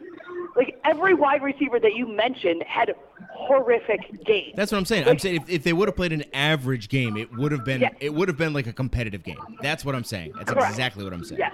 Like 0.55 0.79
every 0.83 1.13
wide 1.13 1.43
receiver 1.43 1.79
that 1.79 1.93
you 1.93 2.07
mentioned 2.07 2.63
had 2.67 2.93
horrific 3.31 4.25
games. 4.25 4.53
That's 4.55 4.71
what 4.71 4.79
I'm 4.79 4.85
saying. 4.85 5.07
I'm 5.07 5.19
saying 5.19 5.35
if, 5.43 5.49
if 5.49 5.63
they 5.63 5.73
would 5.73 5.87
have 5.87 5.95
played 5.95 6.13
an 6.13 6.23
average 6.33 6.89
game, 6.89 7.15
it 7.15 7.31
would 7.37 7.51
have 7.51 7.63
been 7.63 7.81
Yeah. 7.81 7.89
it 7.99 8.13
would 8.13 8.27
have 8.27 8.37
been 8.37 8.53
like 8.53 8.65
a 8.67 8.73
competitive 8.73 9.23
game. 9.23 9.37
That's 9.61 9.85
what 9.85 9.93
I'm 9.95 10.03
saying. 10.03 10.33
That's 10.35 10.51
Correct. 10.51 10.69
exactly 10.71 11.03
what 11.03 11.13
I'm 11.13 11.23
saying. 11.23 11.39
yes. 11.39 11.53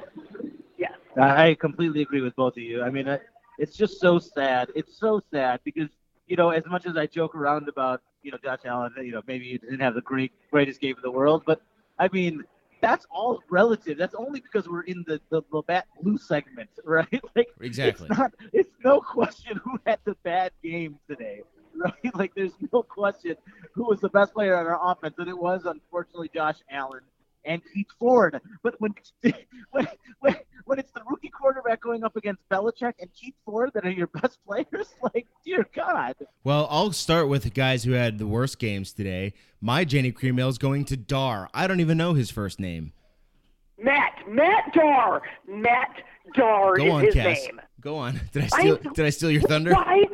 I 1.18 1.56
completely 1.56 2.01
agree 2.01 2.21
with 2.21 2.36
both 2.36 2.54
of 2.54 2.63
you. 2.63 2.81
I 2.81 2.89
mean, 2.89 3.07
it's 3.57 3.75
just 3.75 4.00
so 4.00 4.19
sad. 4.19 4.69
It's 4.75 4.98
so 4.98 5.21
sad 5.31 5.60
because 5.63 5.89
you 6.27 6.38
know, 6.38 6.50
as 6.50 6.65
much 6.65 6.86
as 6.86 6.98
I 6.98 7.06
joke 7.06 7.36
around 7.36 7.68
about 7.69 8.01
you 8.24 8.31
know 8.31 8.38
Josh 8.44 8.60
Allen, 8.65 8.94
you 8.98 9.12
know, 9.12 9.21
maybe 9.27 9.50
he 9.50 9.57
didn't 9.57 9.80
have 9.80 9.94
the 9.95 10.01
great 10.01 10.31
greatest 10.51 10.80
game 10.81 10.95
in 10.95 11.01
the 11.01 11.12
world, 11.12 11.44
but 11.45 11.62
I 12.00 12.10
mean, 12.12 12.44
that's 12.81 13.06
all 13.12 13.42
relative. 13.50 13.98
That's 13.98 14.15
only 14.15 14.39
because 14.39 14.68
we're 14.68 14.81
in 14.83 15.04
the 15.07 15.19
the 15.30 15.42
Labatt 15.51 15.86
Blue 16.01 16.18
segment, 16.18 16.69
right? 16.86 17.21
Like, 17.36 17.50
Exactly. 17.62 18.07
It's 18.09 18.18
not. 18.18 18.31
It's 18.51 18.71
no 18.83 19.00
question 19.01 19.59
who 19.63 19.80
had 19.86 20.00
the 20.06 20.16
bad 20.24 20.51
game 20.63 20.98
today, 21.07 21.42
right? 21.75 22.16
Like, 22.16 22.33
there's 22.36 22.54
no 22.71 22.83
question 22.83 23.36
who 23.74 23.86
was 23.86 24.00
the 24.00 24.09
best 24.09 24.33
player 24.33 24.56
on 24.57 24.66
our 24.66 24.92
offense, 24.92 25.16
and 25.18 25.27
it 25.27 25.38
was 25.38 25.66
unfortunately 25.66 26.30
Josh 26.33 26.57
Allen 26.71 27.01
and 27.45 27.62
Keith 27.74 27.88
Ford. 28.00 28.40
But 28.62 28.75
when 28.80 28.94
when 29.72 29.88
when, 30.19 30.35
when 30.66 30.80
it's 30.80 30.92
the 30.92 31.02
rookie 31.09 31.30
quarterback 31.30 31.81
going 31.81 32.04
up 32.04 32.16
against 32.16 32.42
Belichick 32.50 32.94
and 33.00 33.09
Keith 33.14 33.35
Ford 33.45 33.71
that 33.73 33.85
are 33.85 33.92
your 33.92 34.07
best 34.21 34.40
players, 34.45 34.94
like 35.14 35.28
dear 35.45 35.68
God. 35.76 36.16
Well, 36.44 36.68
I'll 36.69 36.92
start 36.92 37.28
with 37.28 37.44
the 37.44 37.50
guys 37.50 37.83
who 37.83 37.92
had 37.92 38.18
the 38.18 38.28
worst 38.28 38.59
games 38.59 38.94
today. 38.94 39.33
My 39.62 39.85
Genny 39.85 40.14
Cream 40.14 40.40
is 40.40 40.57
going 40.57 40.85
to 40.85 40.97
Darr. 40.97 41.47
I 41.54 41.68
don't 41.68 41.80
even 41.80 41.97
know 41.97 42.14
his 42.14 42.30
first 42.30 42.59
name. 42.59 42.94
Matt, 43.78 44.19
Matt 44.30 44.73
Darr, 44.73 45.21
Matt 45.47 46.04
Darr 46.35 46.76
Go 46.78 46.85
is 46.85 46.94
on, 46.94 47.04
his 47.04 47.14
Cass. 47.16 47.44
name. 47.45 47.62
Go 47.81 47.97
on. 47.97 48.19
Did 48.31 48.44
I 48.44 48.47
steal? 48.47 48.80
I'm- 48.83 48.94
Did 48.94 49.06
I 49.06 49.09
steal 49.09 49.31
your 49.31 49.42
thunder? 49.42 49.73
Why? 49.73 50.06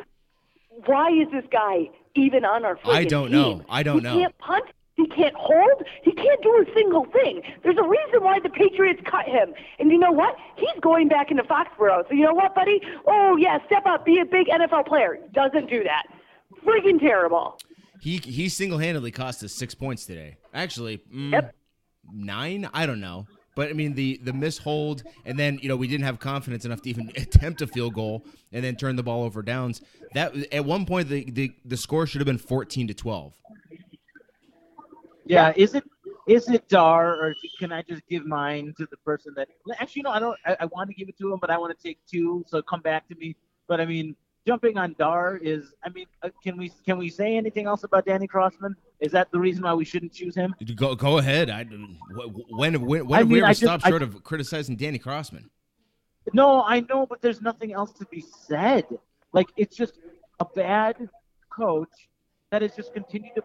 Why 0.86 1.10
is 1.10 1.30
this 1.30 1.44
guy 1.52 1.90
even 2.16 2.44
on 2.44 2.64
our 2.64 2.76
freaking 2.76 2.94
I 2.94 3.04
don't 3.04 3.30
know. 3.30 3.54
team? 3.58 3.64
I 3.68 3.82
don't 3.82 3.96
he 3.98 4.00
know. 4.02 4.14
He 4.14 4.20
can't 4.22 4.38
punt. 4.38 4.64
He 5.00 5.06
can't 5.08 5.34
hold. 5.34 5.82
He 6.02 6.12
can't 6.12 6.42
do 6.42 6.64
a 6.66 6.74
single 6.74 7.04
thing. 7.06 7.42
There's 7.62 7.78
a 7.78 7.82
reason 7.88 8.22
why 8.22 8.38
the 8.40 8.50
Patriots 8.50 9.00
cut 9.10 9.24
him. 9.26 9.54
And 9.78 9.90
you 9.90 9.98
know 9.98 10.12
what? 10.12 10.36
He's 10.56 10.78
going 10.82 11.08
back 11.08 11.30
into 11.30 11.42
Foxborough. 11.44 12.06
So 12.08 12.14
you 12.14 12.24
know 12.24 12.34
what, 12.34 12.54
buddy? 12.54 12.80
Oh 13.06 13.36
yeah, 13.38 13.58
step 13.66 13.84
up, 13.86 14.04
be 14.04 14.18
a 14.20 14.24
big 14.24 14.48
NFL 14.48 14.86
player. 14.86 15.18
Doesn't 15.32 15.70
do 15.70 15.82
that. 15.84 16.04
Freaking 16.64 17.00
terrible. 17.00 17.58
He 18.00 18.18
he 18.18 18.48
single 18.48 18.78
handedly 18.78 19.10
cost 19.10 19.42
us 19.44 19.52
six 19.52 19.74
points 19.74 20.04
today. 20.06 20.36
Actually, 20.52 20.98
mm, 21.14 21.32
Yep. 21.32 21.54
nine. 22.12 22.68
I 22.74 22.86
don't 22.86 23.00
know. 23.00 23.26
But 23.56 23.68
I 23.68 23.72
mean 23.72 23.94
the 23.94 24.20
the 24.22 24.32
mishold, 24.32 25.02
and 25.24 25.38
then 25.38 25.58
you 25.62 25.68
know 25.68 25.76
we 25.76 25.86
didn't 25.88 26.04
have 26.04 26.18
confidence 26.18 26.64
enough 26.64 26.82
to 26.82 26.90
even 26.90 27.10
attempt 27.16 27.62
a 27.62 27.66
field 27.66 27.94
goal, 27.94 28.24
and 28.52 28.64
then 28.64 28.76
turn 28.76 28.96
the 28.96 29.02
ball 29.02 29.24
over 29.24 29.42
downs. 29.42 29.82
That 30.14 30.34
at 30.52 30.64
one 30.64 30.86
point 30.86 31.08
the 31.08 31.30
the, 31.30 31.52
the 31.64 31.76
score 31.76 32.06
should 32.06 32.20
have 32.20 32.26
been 32.26 32.38
fourteen 32.38 32.86
to 32.88 32.94
twelve. 32.94 33.34
Yeah, 35.30 35.52
is 35.56 35.74
it 35.74 35.84
is 36.26 36.48
it 36.48 36.68
Darr 36.68 37.06
or 37.22 37.34
can 37.58 37.70
I 37.72 37.82
just 37.82 38.02
give 38.08 38.24
mine 38.26 38.74
to 38.78 38.86
the 38.90 38.96
person 38.98 39.32
that 39.36 39.48
actually 39.78 40.02
no 40.02 40.10
I 40.10 40.18
don't 40.24 40.38
I, 40.44 40.56
I 40.60 40.64
want 40.66 40.88
to 40.90 40.94
give 40.94 41.08
it 41.08 41.16
to 41.18 41.32
him 41.32 41.38
but 41.40 41.50
I 41.50 41.58
want 41.58 41.76
to 41.76 41.82
take 41.88 41.98
two 42.10 42.44
so 42.46 42.60
come 42.62 42.80
back 42.82 43.08
to 43.08 43.14
me 43.16 43.36
but 43.68 43.80
I 43.80 43.86
mean 43.86 44.14
jumping 44.46 44.76
on 44.76 44.94
Darr 44.98 45.36
is 45.42 45.72
I 45.84 45.88
mean 45.90 46.06
uh, 46.22 46.28
can 46.44 46.56
we 46.56 46.70
can 46.86 46.98
we 46.98 47.08
say 47.08 47.36
anything 47.36 47.66
else 47.66 47.84
about 47.84 48.04
Danny 48.06 48.26
Crossman 48.26 48.74
is 49.00 49.12
that 49.12 49.30
the 49.30 49.38
reason 49.38 49.62
why 49.64 49.74
we 49.74 49.84
shouldn't 49.84 50.12
choose 50.12 50.34
him 50.34 50.54
Go 50.76 50.94
go 50.94 51.18
ahead. 51.18 51.48
I 51.50 51.64
when 51.64 52.80
when, 52.86 53.06
when 53.06 53.12
I 53.12 53.18
have 53.18 53.30
we 53.30 53.38
ever 53.38 53.46
I 53.46 53.50
just- 53.50 53.62
stopped 53.62 53.86
I- 53.86 53.90
short 53.90 54.02
of 54.02 54.22
criticizing 54.24 54.76
Danny 54.76 54.98
Crossman? 54.98 55.48
No, 56.34 56.62
I 56.62 56.80
know, 56.80 57.06
but 57.06 57.22
there's 57.22 57.40
nothing 57.40 57.72
else 57.72 57.92
to 57.92 58.04
be 58.06 58.20
said. 58.20 58.84
Like 59.32 59.48
it's 59.56 59.74
just 59.74 59.94
a 60.38 60.44
bad 60.44 61.08
coach 61.48 61.88
that 62.50 62.60
has 62.62 62.76
just 62.76 62.92
continued 62.92 63.34
to 63.36 63.42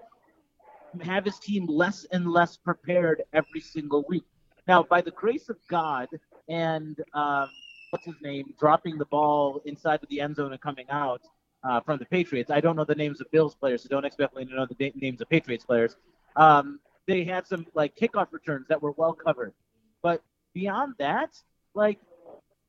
have 1.00 1.26
his 1.26 1.40
team 1.40 1.66
less 1.68 2.06
and 2.12 2.30
less 2.30 2.58
prepared 2.58 3.24
every 3.34 3.62
single 3.62 4.04
week. 4.08 4.26
Now, 4.68 4.84
by 4.84 5.02
the 5.02 5.12
grace 5.12 5.50
of 5.50 5.58
God 5.70 6.08
and 6.50 7.00
um, 7.14 7.50
what's 7.90 8.06
his 8.06 8.16
name, 8.22 8.54
dropping 8.60 8.98
the 8.98 9.06
ball 9.06 9.62
inside 9.66 10.02
of 10.04 10.10
the 10.10 10.20
end 10.20 10.36
zone 10.36 10.52
and 10.52 10.62
coming 10.62 10.86
out 10.90 11.22
uh, 11.64 11.82
from 11.82 11.98
the 11.98 12.06
Patriots. 12.06 12.52
I 12.52 12.60
don't 12.60 12.76
know 12.76 12.86
the 12.86 12.96
names 12.96 13.22
of 13.22 13.32
Bills 13.32 13.56
players, 13.56 13.84
so 13.84 13.90
don't 13.90 14.06
expect 14.06 14.36
me 14.36 14.46
to 14.46 14.56
know 14.56 14.66
the 14.66 14.76
da- 14.76 14.94
names 14.96 15.22
of 15.22 15.30
Patriots 15.30 15.66
players. 15.66 15.96
Um, 16.36 16.80
they 17.08 17.24
had 17.24 17.48
some 17.48 17.66
like 17.74 17.96
kickoff 17.96 18.28
returns 18.32 18.68
that 18.68 18.82
were 18.82 18.92
well 18.92 19.14
covered, 19.14 19.54
but 20.02 20.22
beyond 20.54 20.96
that, 21.00 21.36
like, 21.74 22.00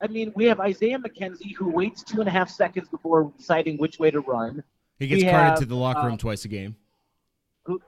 I 0.01 0.09
mean, 0.09 0.33
we 0.35 0.45
have 0.47 0.61
Isaiah 0.61 0.99
McKenzie 0.99 1.55
who 1.55 1.71
waits 1.71 2.03
two 2.03 2.21
and 2.21 2.29
a 2.29 2.33
half 2.33 2.51
seconds 2.51 2.89
before 2.89 3.33
deciding 3.39 3.79
which 3.79 3.99
way 3.99 4.11
to 4.11 4.21
run. 4.21 4.63
He 4.99 5.09
gets 5.09 5.23
We 5.23 5.31
carted 5.31 5.51
have, 5.51 5.59
to 5.61 5.67
the 5.67 5.77
locker 5.77 6.05
room 6.05 6.15
uh, 6.15 6.19
twice 6.19 6.45
a 6.45 6.49
game. 6.49 6.77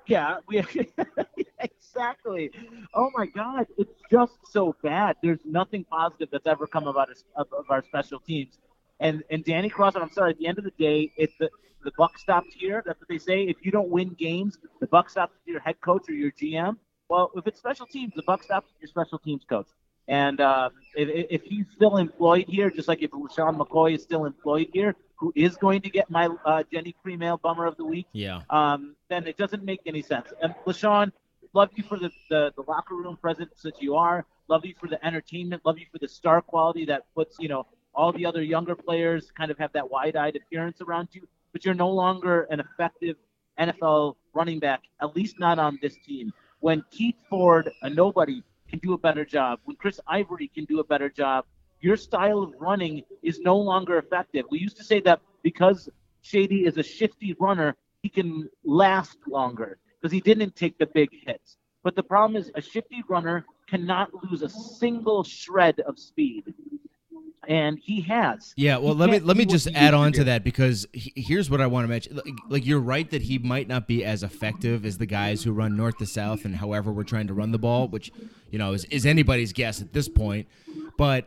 Yeah, 0.07 0.39
we 0.49 0.59
exactly. 1.61 2.51
Oh 2.95 3.11
my 3.15 3.27
God, 3.27 3.67
it's 3.77 3.93
just 4.11 4.35
so 4.51 4.75
bad. 4.83 5.17
There's 5.23 5.41
nothing 5.45 5.85
positive 5.85 6.29
that's 6.33 6.47
ever 6.47 6.67
come 6.67 6.87
about 6.87 7.11
us, 7.11 7.25
of, 7.37 7.47
of 7.53 7.67
our 7.71 7.83
special 7.85 8.21
teams. 8.21 8.59
And 9.01 9.23
and 9.31 9.45
Danny 9.45 9.69
Crossman, 9.69 10.03
I'm 10.03 10.11
sorry. 10.11 10.31
At 10.33 10.39
the 10.39 10.47
end 10.47 10.59
of 10.59 10.65
the 10.65 10.73
day, 10.79 11.13
it's 11.17 11.35
the 11.39 11.51
the 11.85 11.93
buck 11.97 12.19
stops 12.19 12.49
here. 12.55 12.83
That's 12.85 13.01
what 13.01 13.09
they 13.09 13.19
say. 13.19 13.43
If 13.43 13.59
you 13.63 13.71
don't 13.71 13.89
win 13.89 14.11
games, 14.19 14.59
the 14.81 14.87
buck 14.89 15.09
stops 15.11 15.35
with 15.35 15.53
your 15.53 15.61
head 15.61 15.81
coach 15.81 16.09
or 16.09 16.13
your 16.15 16.33
GM. 16.33 16.77
Well, 17.09 17.31
if 17.37 17.47
it's 17.47 17.59
special 17.59 17.87
teams, 17.87 18.13
the 18.17 18.23
buck 18.23 18.43
stops 18.43 18.71
your 18.81 18.89
special 18.89 19.19
teams 19.19 19.45
coach. 19.49 19.69
And 20.09 20.41
uh, 20.41 20.71
if, 20.95 21.27
if 21.31 21.43
he's 21.43 21.67
still 21.75 21.99
employed 21.99 22.47
here, 22.49 22.71
just 22.71 22.89
like 22.89 23.03
if 23.03 23.11
Sean 23.35 23.57
McCoy 23.59 23.95
is 23.95 24.03
still 24.03 24.25
employed 24.25 24.69
here, 24.73 24.97
who 25.19 25.33
is 25.37 25.57
going 25.57 25.83
to 25.83 25.91
get 25.91 26.09
my 26.11 26.29
uh, 26.45 26.63
Jenny 26.73 26.95
Cremail 27.05 27.41
Bummer 27.41 27.67
of 27.67 27.77
the 27.77 27.85
Week, 27.85 28.07
Yeah. 28.13 28.43
um, 28.51 28.95
then 29.11 29.27
it 29.27 29.37
doesn't 29.37 29.65
make 29.65 29.81
any 29.85 30.01
sense. 30.03 30.33
And 30.43 30.55
LeSean, 30.67 31.13
love 31.53 31.71
you 31.75 31.83
for 31.83 31.99
the, 31.99 32.11
the, 32.31 32.53
the 32.57 32.63
locker 32.69 32.95
room 32.95 33.17
presence 33.17 33.61
that 33.63 33.83
you 33.83 33.97
are. 33.97 34.25
Love 34.49 34.65
you 34.65 34.75
for 34.81 34.89
the 34.89 35.05
entertainment. 35.05 35.63
Love 35.65 35.79
you 35.79 35.87
for 35.93 35.99
the 35.99 36.09
star 36.09 36.41
quality 36.41 36.85
that 36.87 37.03
puts, 37.15 37.37
you 37.39 37.49
know, 37.49 37.67
all 37.95 38.13
the 38.13 38.25
other 38.25 38.43
younger 38.43 38.77
players 38.77 39.33
kind 39.37 39.51
of 39.51 39.59
have 39.59 39.73
that 39.73 39.91
wide-eyed 39.91 40.37
appearance 40.37 40.81
around 40.81 41.09
you. 41.13 41.27
But 41.53 41.65
you're 41.65 41.75
no 41.75 41.91
longer 41.91 42.43
an 42.51 42.61
effective 42.61 43.17
NFL 43.59 44.15
running 44.35 44.61
back, 44.61 44.83
at 45.03 45.17
least 45.17 45.41
not 45.41 45.59
on 45.59 45.79
this 45.83 45.97
team. 46.07 46.33
When 46.61 46.85
Keith 46.91 47.17
Ford, 47.29 47.71
a 47.83 47.91
nobody, 47.91 48.43
can 48.69 48.79
do 48.81 48.93
a 48.93 48.99
better 48.99 49.25
job, 49.25 49.59
when 49.65 49.77
Chris 49.77 49.99
Ivory 50.07 50.49
can 50.55 50.65
do 50.67 50.79
a 50.81 50.85
better 50.85 51.09
job, 51.09 51.45
your 51.81 51.97
style 51.97 52.43
of 52.43 52.55
running 52.59 53.03
is 53.23 53.41
no 53.41 53.57
longer 53.57 53.99
effective. 53.99 54.45
We 54.51 54.59
used 54.59 54.77
to 54.79 54.85
say 54.85 55.01
that 55.03 55.21
because 55.43 55.89
Shady 56.23 56.65
is 56.67 56.77
a 56.77 56.83
shifty 56.83 57.35
runner, 57.39 57.77
he 58.03 58.09
can 58.09 58.49
last 58.65 59.19
longer 59.27 59.79
because 60.01 60.13
he 60.13 60.21
didn't 60.21 60.57
take 60.57 60.79
the 60.79 60.87
big 60.87 61.11
hits. 61.27 61.57
But 61.83 61.97
the 61.97 62.03
problem 62.03 62.41
is 62.41 62.51
a 62.55 62.61
shifty 62.61 63.03
runner 63.09 63.45
cannot 63.69 64.11
lose 64.25 64.43
a 64.43 64.49
single 64.49 65.25
shred 65.25 65.81
of 65.81 65.99
speed. 65.99 66.55
And 67.47 67.79
he 67.83 68.03
has. 68.03 68.53
Yeah, 68.57 68.77
well, 68.77 68.93
He 68.93 69.01
let 69.01 69.11
me 69.11 69.19
let 69.21 69.37
me 69.39 69.47
just 69.47 69.69
add 69.75 69.95
on 69.95 70.13
to 70.13 70.25
that 70.25 70.45
because 70.45 70.87
he, 70.93 71.15
here's 71.17 71.49
what 71.49 71.63
I 71.63 71.67
want 71.67 71.85
to 71.85 71.89
mention. 71.89 72.17
Like, 72.17 72.35
like 72.49 72.67
you're 72.67 72.81
right 72.81 73.09
that 73.11 73.23
he 73.23 73.39
might 73.39 73.69
not 73.69 73.87
be 73.89 74.05
as 74.05 74.23
effective 74.23 74.85
as 74.85 74.99
the 74.99 75.07
guys 75.07 75.45
who 75.45 75.53
run 75.53 75.75
north 75.75 75.97
to 75.99 76.07
south 76.07 76.45
and 76.45 76.57
however 76.57 76.93
we're 76.93 77.05
trying 77.05 77.29
to 77.29 77.35
run 77.35 77.53
the 77.53 77.59
ball, 77.59 77.89
which 77.89 78.13
you 78.51 78.59
know 78.59 78.75
is, 78.75 78.85
is 78.87 79.07
anybody's 79.07 79.55
guess 79.55 79.81
at 79.81 79.95
this 79.95 80.11
point. 80.11 80.47
But 80.99 81.27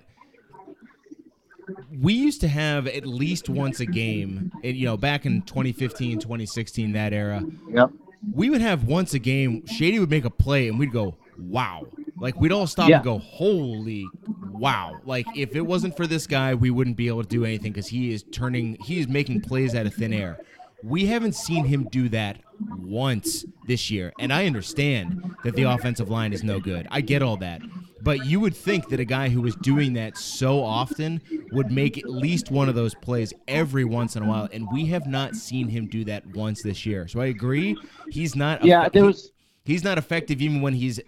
we 2.02 2.14
used 2.14 2.42
to 2.42 2.48
have 2.48 2.88
at 2.88 3.06
least 3.06 3.50
once 3.50 3.80
a 3.80 3.86
game, 3.86 4.52
and 4.64 4.76
you 4.78 4.86
know, 4.86 4.98
back 4.98 5.26
in 5.26 5.42
2015, 5.44 6.20
2016, 6.20 6.94
that 6.94 7.14
era, 7.14 7.44
Yep. 7.74 7.92
we 8.34 8.50
would 8.50 8.62
have 8.62 8.86
once 8.86 9.14
a 9.14 9.20
game. 9.20 9.66
Shady 9.66 10.00
would 10.00 10.10
make 10.10 10.26
a 10.26 10.30
play, 10.30 10.68
and 10.68 10.78
we'd 10.80 10.92
go, 10.92 11.16
"Wow!" 11.38 11.88
Like 12.20 12.40
we'd 12.40 12.52
all 12.52 12.68
stop 12.68 12.90
Yeah. 12.90 12.98
and 12.98 13.04
go, 13.04 13.18
"Holy 13.18 14.08
wow!" 14.52 15.00
Like 15.06 15.26
if 15.36 15.56
it 15.56 15.62
wasn't 15.66 15.98
for 15.98 16.06
this 16.08 16.28
guy, 16.28 16.54
we 16.54 16.70
wouldn't 16.70 16.98
be 16.98 17.08
able 17.08 17.24
to 17.24 17.30
do 17.30 17.46
anything 17.46 17.72
because 17.72 17.88
he 17.88 18.14
is 18.14 18.24
turning, 18.32 18.78
he 18.84 19.00
is 19.00 19.08
making 19.08 19.42
plays 19.42 19.74
out 19.76 19.86
of 19.86 19.94
thin 19.94 20.14
air. 20.14 20.40
We 20.84 21.06
haven't 21.06 21.36
seen 21.36 21.66
him 21.66 21.88
do 21.92 22.10
that 22.10 22.40
once 22.80 23.46
this 23.68 23.90
year, 23.92 24.14
and 24.20 24.32
I 24.34 24.46
understand 24.46 25.36
that 25.44 25.56
the 25.56 25.64
offensive 25.64 26.10
line 26.10 26.34
is 26.34 26.44
no 26.44 26.60
good. 26.60 26.88
I 26.92 27.02
get 27.02 27.22
all 27.22 27.38
that. 27.38 27.62
But 28.04 28.26
you 28.26 28.40
would 28.40 28.56
think 28.56 28.90
that 28.90 29.00
a 29.00 29.06
guy 29.06 29.30
who 29.30 29.42
was 29.42 29.56
doing 29.58 29.94
that 29.94 30.18
so 30.18 30.64
often 30.64 31.22
would 31.52 31.72
make 31.72 32.00
at 32.00 32.10
least 32.10 32.50
one 32.50 32.68
of 32.68 32.74
those 32.74 32.96
plays 32.96 33.32
every 33.48 33.86
once 33.86 34.16
in 34.16 34.24
a 34.24 34.28
while, 34.28 34.50
and 34.52 34.68
we 34.74 34.86
have 34.88 35.06
not 35.06 35.36
seen 35.36 35.68
him 35.68 35.88
do 35.88 36.04
that 36.06 36.26
once 36.36 36.64
this 36.64 36.84
year. 36.86 37.08
So 37.08 37.20
I 37.22 37.28
agree, 37.28 37.76
he's 38.10 38.36
not. 38.36 38.64
Yeah, 38.66 38.90
there 38.90 39.06
was- 39.06 39.32
he's 39.66 39.84
not 39.84 39.98
effective 40.00 40.42
even 40.42 40.62
when 40.62 40.74
he's. 40.74 41.00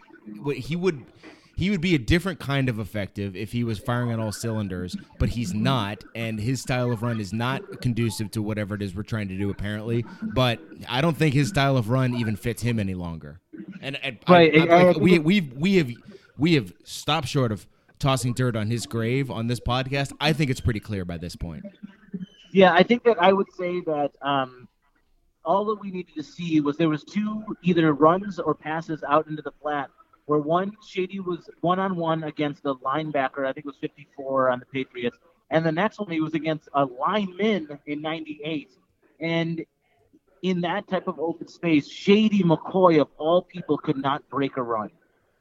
He 0.56 0.76
would. 0.76 1.04
He 1.56 1.70
would 1.70 1.82
be 1.82 1.94
a 1.94 2.00
different 2.00 2.40
kind 2.40 2.68
of 2.68 2.80
effective 2.80 3.36
if 3.36 3.52
he 3.52 3.64
was 3.64 3.78
firing 3.78 4.12
on 4.12 4.20
all 4.20 4.32
cylinders, 4.32 4.96
but 5.20 5.30
he's 5.30 5.54
not, 5.54 6.04
and 6.16 6.40
his 6.40 6.62
style 6.62 6.92
of 6.92 7.04
run 7.04 7.20
is 7.20 7.32
not 7.32 7.82
conducive 7.82 8.32
to 8.32 8.42
whatever 8.42 8.74
it 8.76 8.82
is 8.82 8.96
we're 8.96 9.04
trying 9.04 9.28
to 9.28 9.38
do. 9.38 9.50
Apparently, 9.52 10.04
but 10.22 10.60
I 10.90 11.02
don't 11.02 11.16
think 11.16 11.34
his 11.36 11.50
style 11.50 11.78
of 11.78 11.90
run 11.90 12.16
even 12.16 12.36
fits 12.36 12.62
him 12.64 12.80
any 12.80 12.96
longer. 12.96 13.40
And, 13.82 13.98
and 14.04 14.18
Right, 14.28 14.54
I- 14.56 14.66
I 14.68 14.84
like, 14.84 14.96
think 14.96 15.04
we 15.04 15.20
we 15.20 15.42
we 15.56 15.76
have 15.76 15.92
we 16.38 16.54
have 16.56 16.74
stopped 16.84 17.28
short 17.28 17.52
of 17.52 17.68
tossing 18.00 18.34
dirt 18.34 18.56
on 18.56 18.68
his 18.68 18.86
grave 18.88 19.30
on 19.30 19.48
this 19.48 19.60
podcast. 19.60 20.12
I 20.20 20.34
think 20.34 20.50
it's 20.50 20.62
pretty 20.62 20.80
clear 20.80 21.06
by 21.06 21.18
this 21.18 21.36
point. 21.36 21.64
Yeah, 22.52 22.74
I 22.74 22.82
think 22.84 23.04
that 23.04 23.22
I 23.22 23.32
would 23.32 23.52
say 23.54 23.80
that 23.82 24.12
um, 24.22 24.68
all 25.46 25.66
that 25.66 25.80
we 25.80 25.92
needed 25.92 26.14
to 26.16 26.24
see 26.24 26.60
was 26.62 26.78
there 26.78 26.90
was 26.90 27.04
two 27.04 27.44
either 27.62 27.94
runs 27.94 28.40
or 28.40 28.54
passes 28.56 29.04
out 29.08 29.28
into 29.28 29.42
the 29.42 29.52
flat 29.62 29.90
where 30.26 30.40
one 30.40 30.72
Shady 30.88 31.20
was 31.20 31.50
one 31.62 31.80
on 31.80 31.96
one 31.96 32.24
against 32.24 32.66
a 32.66 32.76
linebacker, 32.76 33.46
I 33.46 33.54
think 33.54 33.66
it 33.66 33.66
was 33.66 33.78
54 33.82 34.50
on 34.50 34.60
the 34.60 34.66
Patriots, 34.66 35.18
and 35.50 35.66
the 35.66 35.72
next 35.72 36.00
one 36.00 36.10
he 36.10 36.22
was 36.22 36.34
against 36.34 36.70
a 36.74 36.86
lineman 36.86 37.80
in 37.86 38.02
98. 38.02 38.72
And 39.20 39.66
in 40.42 40.62
that 40.62 40.88
type 40.88 41.08
of 41.08 41.20
open 41.20 41.48
space, 41.48 41.90
Shady 41.90 42.44
McCoy 42.44 43.00
of 43.00 43.08
all 43.18 43.42
people 43.42 43.78
could 43.78 43.98
not 43.98 44.28
break 44.30 44.58
a 44.58 44.62
run. 44.62 44.90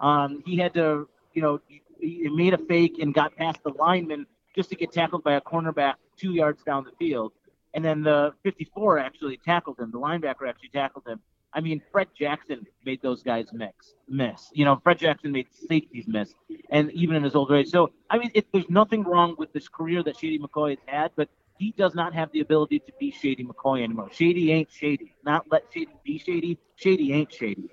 Um, 0.00 0.42
he 0.46 0.56
had 0.56 0.74
to, 0.74 1.08
you 1.34 1.42
know, 1.42 1.60
he, 1.68 2.28
made 2.28 2.54
a 2.54 2.58
fake 2.58 2.98
and 3.00 3.14
got 3.14 3.36
past 3.36 3.62
the 3.62 3.70
lineman 3.70 4.26
just 4.54 4.70
to 4.70 4.76
get 4.76 4.92
tackled 4.92 5.22
by 5.22 5.34
a 5.34 5.40
cornerback 5.40 5.94
two 6.16 6.32
yards 6.32 6.62
down 6.62 6.84
the 6.84 6.92
field. 6.98 7.32
And 7.74 7.84
then 7.84 8.02
the 8.02 8.32
54 8.42 8.98
actually 8.98 9.38
tackled 9.38 9.78
him. 9.78 9.90
The 9.92 9.98
linebacker 9.98 10.48
actually 10.48 10.70
tackled 10.72 11.06
him. 11.06 11.20
I 11.54 11.60
mean, 11.60 11.82
Fred 11.90 12.08
Jackson 12.18 12.66
made 12.84 13.02
those 13.02 13.22
guys 13.22 13.46
mix, 13.52 13.94
miss. 14.08 14.50
You 14.52 14.64
know, 14.64 14.80
Fred 14.82 14.98
Jackson 14.98 15.32
made 15.32 15.48
safeties 15.68 16.06
miss, 16.06 16.34
and 16.70 16.90
even 16.92 17.16
in 17.16 17.22
his 17.22 17.34
older 17.34 17.56
age. 17.56 17.68
So, 17.68 17.92
I 18.10 18.18
mean, 18.18 18.30
it, 18.34 18.46
there's 18.52 18.68
nothing 18.70 19.04
wrong 19.04 19.34
with 19.38 19.52
this 19.52 19.68
career 19.68 20.02
that 20.04 20.16
Shady 20.16 20.38
McCoy 20.38 20.70
has 20.70 20.78
had, 20.86 21.10
but 21.16 21.28
he 21.58 21.72
does 21.76 21.94
not 21.94 22.14
have 22.14 22.32
the 22.32 22.40
ability 22.40 22.78
to 22.80 22.92
be 22.98 23.10
Shady 23.10 23.44
McCoy 23.44 23.82
anymore. 23.82 24.08
Shady 24.12 24.50
ain't 24.50 24.70
Shady. 24.70 25.14
Not 25.24 25.46
let 25.50 25.64
Shady 25.72 25.92
be 26.04 26.18
Shady. 26.18 26.58
Shady 26.76 27.12
ain't 27.12 27.32
Shady. 27.32 27.68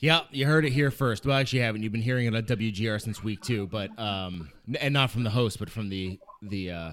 Yeah, 0.00 0.22
you 0.30 0.46
heard 0.46 0.64
it 0.64 0.72
here 0.72 0.90
first. 0.90 1.26
Well, 1.26 1.36
actually, 1.36 1.58
you 1.58 1.64
haven't. 1.66 1.82
You've 1.82 1.92
been 1.92 2.00
hearing 2.00 2.26
it 2.26 2.34
on 2.34 2.42
WGR 2.42 3.00
since 3.00 3.22
week 3.22 3.42
two, 3.42 3.66
but 3.66 3.90
um, 3.98 4.50
and 4.80 4.94
not 4.94 5.10
from 5.10 5.24
the 5.24 5.30
host, 5.30 5.58
but 5.58 5.68
from 5.68 5.90
the 5.90 6.18
the 6.42 6.70
uh, 6.70 6.92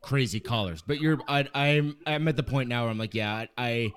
crazy 0.00 0.40
callers. 0.40 0.82
But 0.82 1.00
you're, 1.00 1.18
I, 1.28 1.46
I'm, 1.54 1.96
I'm 2.06 2.28
at 2.28 2.36
the 2.36 2.42
point 2.42 2.68
now 2.68 2.82
where 2.82 2.90
I'm 2.90 2.98
like, 2.98 3.14
yeah, 3.14 3.34
I, 3.34 3.48
I, 3.58 3.92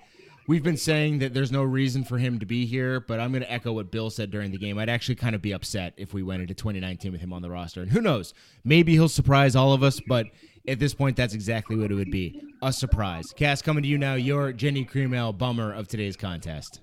we've 0.51 0.63
been 0.63 0.75
saying 0.75 1.19
that 1.19 1.33
there's 1.33 1.49
no 1.49 1.63
reason 1.63 2.03
for 2.03 2.17
him 2.17 2.37
to 2.37 2.45
be 2.45 2.65
here, 2.65 2.99
but 2.99 3.21
I'm 3.21 3.31
going 3.31 3.41
to 3.41 3.49
echo 3.49 3.71
what 3.71 3.89
Bill 3.89 4.09
said 4.09 4.31
during 4.31 4.51
the 4.51 4.57
game. 4.57 4.77
I'd 4.77 4.89
actually 4.89 5.15
kind 5.15 5.33
of 5.33 5.41
be 5.41 5.53
upset 5.53 5.93
if 5.95 6.13
we 6.13 6.23
went 6.23 6.41
into 6.41 6.53
2019 6.53 7.13
with 7.13 7.21
him 7.21 7.31
on 7.31 7.41
the 7.41 7.49
roster, 7.49 7.81
and 7.81 7.89
who 7.89 8.01
knows, 8.01 8.33
maybe 8.65 8.91
he'll 8.91 9.07
surprise 9.07 9.55
all 9.55 9.73
of 9.73 9.81
us, 9.81 9.99
but. 10.05 10.27
At 10.67 10.77
this 10.77 10.93
point, 10.93 11.17
that's 11.17 11.33
exactly 11.33 11.75
what 11.75 11.89
it 11.89 11.95
would 11.95 12.11
be 12.11 12.39
a 12.61 12.71
surprise. 12.71 13.33
Cass, 13.35 13.63
coming 13.63 13.81
to 13.81 13.89
you 13.89 13.97
now, 13.97 14.13
your 14.13 14.53
Genny 14.53 14.87
Cream 14.87 15.11
Ale 15.11 15.33
bummer 15.33 15.73
of 15.73 15.87
today's 15.87 16.15
contest. 16.15 16.81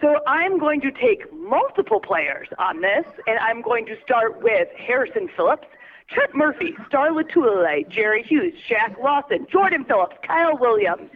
So 0.00 0.20
I'm 0.26 0.58
going 0.58 0.80
to 0.80 0.90
take 0.92 1.30
multiple 1.30 2.00
players 2.00 2.48
on 2.58 2.80
this, 2.80 3.04
and 3.26 3.38
I'm 3.40 3.60
going 3.60 3.84
to 3.84 3.96
start 4.02 4.42
with 4.42 4.68
Harrison 4.74 5.28
Phillips, 5.36 5.68
Trent 6.08 6.34
Murphy, 6.34 6.74
Star 6.86 7.10
Lotulelei, 7.10 7.86
Jerry 7.90 8.22
Hughes, 8.22 8.54
Shaq 8.70 8.98
Lawson, 8.98 9.46
Jordan 9.52 9.84
Phillips, 9.84 10.16
Kyle 10.26 10.56
Williams. 10.56 11.10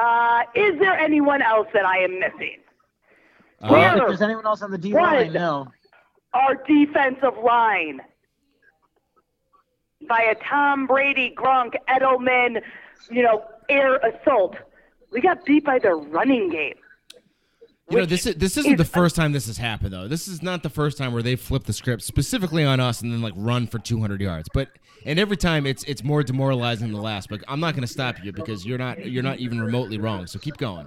Uh, 0.00 0.42
is 0.54 0.78
there 0.78 0.96
anyone 0.98 1.42
else 1.42 1.66
that 1.74 1.84
I 1.84 1.98
am 1.98 2.18
missing? 2.18 2.56
I 3.60 3.68
don't 3.68 3.94
think 3.96 4.08
there's 4.08 4.22
anyone 4.22 4.46
else 4.46 4.62
on 4.62 4.70
the 4.70 4.78
D 4.78 4.94
line. 4.94 5.26
One. 5.26 5.32
No. 5.34 5.66
Our 6.32 6.54
defensive 6.66 7.36
line. 7.44 8.00
Via 10.08 10.34
Tom 10.48 10.86
Brady, 10.86 11.34
Gronk, 11.36 11.74
Edelman, 11.88 12.62
you 13.10 13.22
know, 13.22 13.44
air 13.68 13.96
assault. 13.96 14.56
We 15.12 15.20
got 15.20 15.44
beat 15.44 15.64
by 15.64 15.78
the 15.78 15.92
running 15.94 16.48
game. 16.48 16.76
You 17.90 17.98
know, 17.98 18.06
this 18.06 18.24
is, 18.24 18.36
this 18.36 18.56
isn't 18.56 18.72
is- 18.72 18.78
the 18.78 18.84
first 18.84 19.16
time 19.16 19.32
this 19.32 19.46
has 19.48 19.58
happened 19.58 19.92
though. 19.92 20.08
This 20.08 20.28
is 20.28 20.42
not 20.42 20.62
the 20.62 20.70
first 20.70 20.96
time 20.96 21.12
where 21.12 21.22
they 21.22 21.36
flipped 21.36 21.66
the 21.66 21.72
script 21.74 22.02
specifically 22.02 22.64
on 22.64 22.80
us 22.80 23.02
and 23.02 23.12
then 23.12 23.20
like 23.20 23.34
run 23.36 23.66
for 23.66 23.78
200 23.78 24.20
yards. 24.22 24.48
But 24.54 24.68
and 25.04 25.18
every 25.18 25.36
time 25.36 25.66
it's 25.66 25.82
it's 25.84 26.02
more 26.04 26.22
demoralizing 26.22 26.88
than 26.88 26.94
the 26.96 27.02
last. 27.02 27.28
But 27.28 27.42
I'm 27.48 27.60
not 27.60 27.74
going 27.74 27.86
to 27.86 27.92
stop 27.92 28.16
you 28.24 28.32
because 28.32 28.64
you're 28.66 28.78
not 28.78 29.04
you're 29.06 29.22
not 29.22 29.38
even 29.38 29.60
remotely 29.60 29.98
wrong. 29.98 30.26
So 30.26 30.38
keep 30.38 30.56
going. 30.56 30.86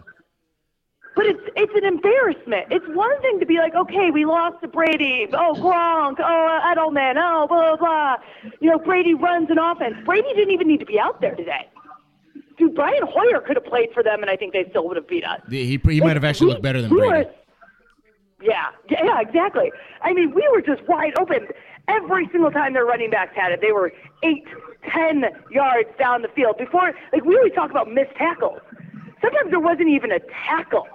But 1.16 1.28
it's 1.28 1.42
it's 1.56 1.74
an 1.76 1.86
embarrassment. 1.86 2.68
It's 2.72 2.86
one 2.90 3.22
thing 3.22 3.40
to 3.40 3.46
be 3.46 3.58
like, 3.58 3.76
okay, 3.76 4.10
we 4.12 4.26
lost 4.26 4.62
to 4.62 4.68
Brady. 4.68 5.28
Oh, 5.32 5.54
Gronk. 5.54 6.16
Oh, 6.20 6.60
Edelman. 6.66 7.16
Oh, 7.18 7.46
blah, 7.48 7.76
blah, 7.76 7.78
blah. 7.78 8.16
You 8.60 8.72
know, 8.72 8.80
Brady 8.80 9.14
runs 9.14 9.50
an 9.52 9.60
offense. 9.60 9.96
Brady 10.06 10.28
didn't 10.36 10.52
even 10.54 10.68
need 10.68 10.80
to 10.80 10.86
be 10.88 11.00
out 11.00 11.22
there 11.22 11.36
today. 11.36 11.70
Dude, 12.58 12.74
Brian 12.76 13.04
Hoyer 13.08 13.42
could 13.42 13.56
have 13.58 13.66
played 13.66 13.90
for 13.94 14.02
them, 14.04 14.22
and 14.22 14.30
I 14.30 14.36
think 14.36 14.54
they 14.54 14.66
still 14.70 14.88
would 14.88 14.98
have 14.98 15.08
beat 15.08 15.24
us. 15.24 15.40
He, 15.50 15.80
he 15.84 16.02
might 16.02 16.16
have 16.16 16.24
actually 16.24 16.50
looked 16.52 16.62
better 16.64 16.82
than 16.82 16.90
Brady. 16.90 17.26
were- 17.26 17.32
yeah, 18.42 18.66
yeah, 18.90 19.22
exactly. 19.22 19.72
I 20.02 20.14
mean, 20.14 20.34
we 20.36 20.48
were 20.52 20.62
just 20.62 20.86
wide 20.88 21.14
open. 21.18 21.48
Every 21.88 22.30
single 22.32 22.52
time 22.52 22.74
their 22.74 22.86
running 22.86 23.10
backs 23.10 23.36
had 23.36 23.52
it, 23.52 23.62
they 23.62 23.72
were 23.72 23.92
eight, 24.24 24.46
ten 24.90 25.26
yards 25.52 25.90
down 26.00 26.22
the 26.22 26.30
field. 26.30 26.58
Before, 26.58 26.94
like, 27.12 27.26
we 27.26 27.36
always 27.36 27.54
talk 27.54 27.72
about 27.72 27.92
missed 27.92 28.16
tackles. 28.16 28.60
Sometimes 29.22 29.50
there 29.50 29.60
wasn't 29.60 29.90
even 29.90 30.12
a 30.12 30.20
tackle. 30.48 30.88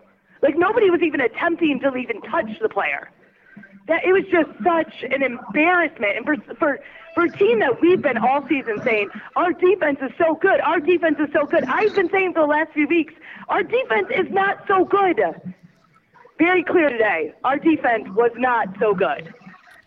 Like, 0.42 0.56
nobody 0.56 0.90
was 0.90 1.02
even 1.02 1.20
attempting 1.20 1.80
to 1.80 1.94
even 1.96 2.22
touch 2.22 2.58
the 2.60 2.68
player. 2.68 3.10
That 3.86 4.04
it 4.04 4.12
was 4.12 4.24
just 4.30 4.50
such 4.62 5.02
an 5.10 5.22
embarrassment, 5.22 6.16
and 6.16 6.26
for 6.26 6.36
for 6.56 6.78
for 7.14 7.24
a 7.24 7.32
team 7.32 7.60
that 7.60 7.80
we've 7.80 8.02
been 8.02 8.18
all 8.18 8.46
season 8.46 8.80
saying 8.84 9.08
our 9.34 9.52
defense 9.52 9.98
is 10.02 10.10
so 10.18 10.34
good, 10.34 10.60
our 10.60 10.78
defense 10.78 11.16
is 11.18 11.28
so 11.32 11.46
good. 11.46 11.64
I've 11.64 11.94
been 11.94 12.10
saying 12.10 12.34
for 12.34 12.42
the 12.42 12.46
last 12.46 12.72
few 12.72 12.86
weeks, 12.86 13.14
our 13.48 13.62
defense 13.62 14.08
is 14.14 14.30
not 14.30 14.64
so 14.68 14.84
good. 14.84 15.18
Very 16.38 16.62
clear 16.62 16.90
today, 16.90 17.32
our 17.44 17.58
defense 17.58 18.06
was 18.14 18.30
not 18.36 18.68
so 18.78 18.94
good. 18.94 19.32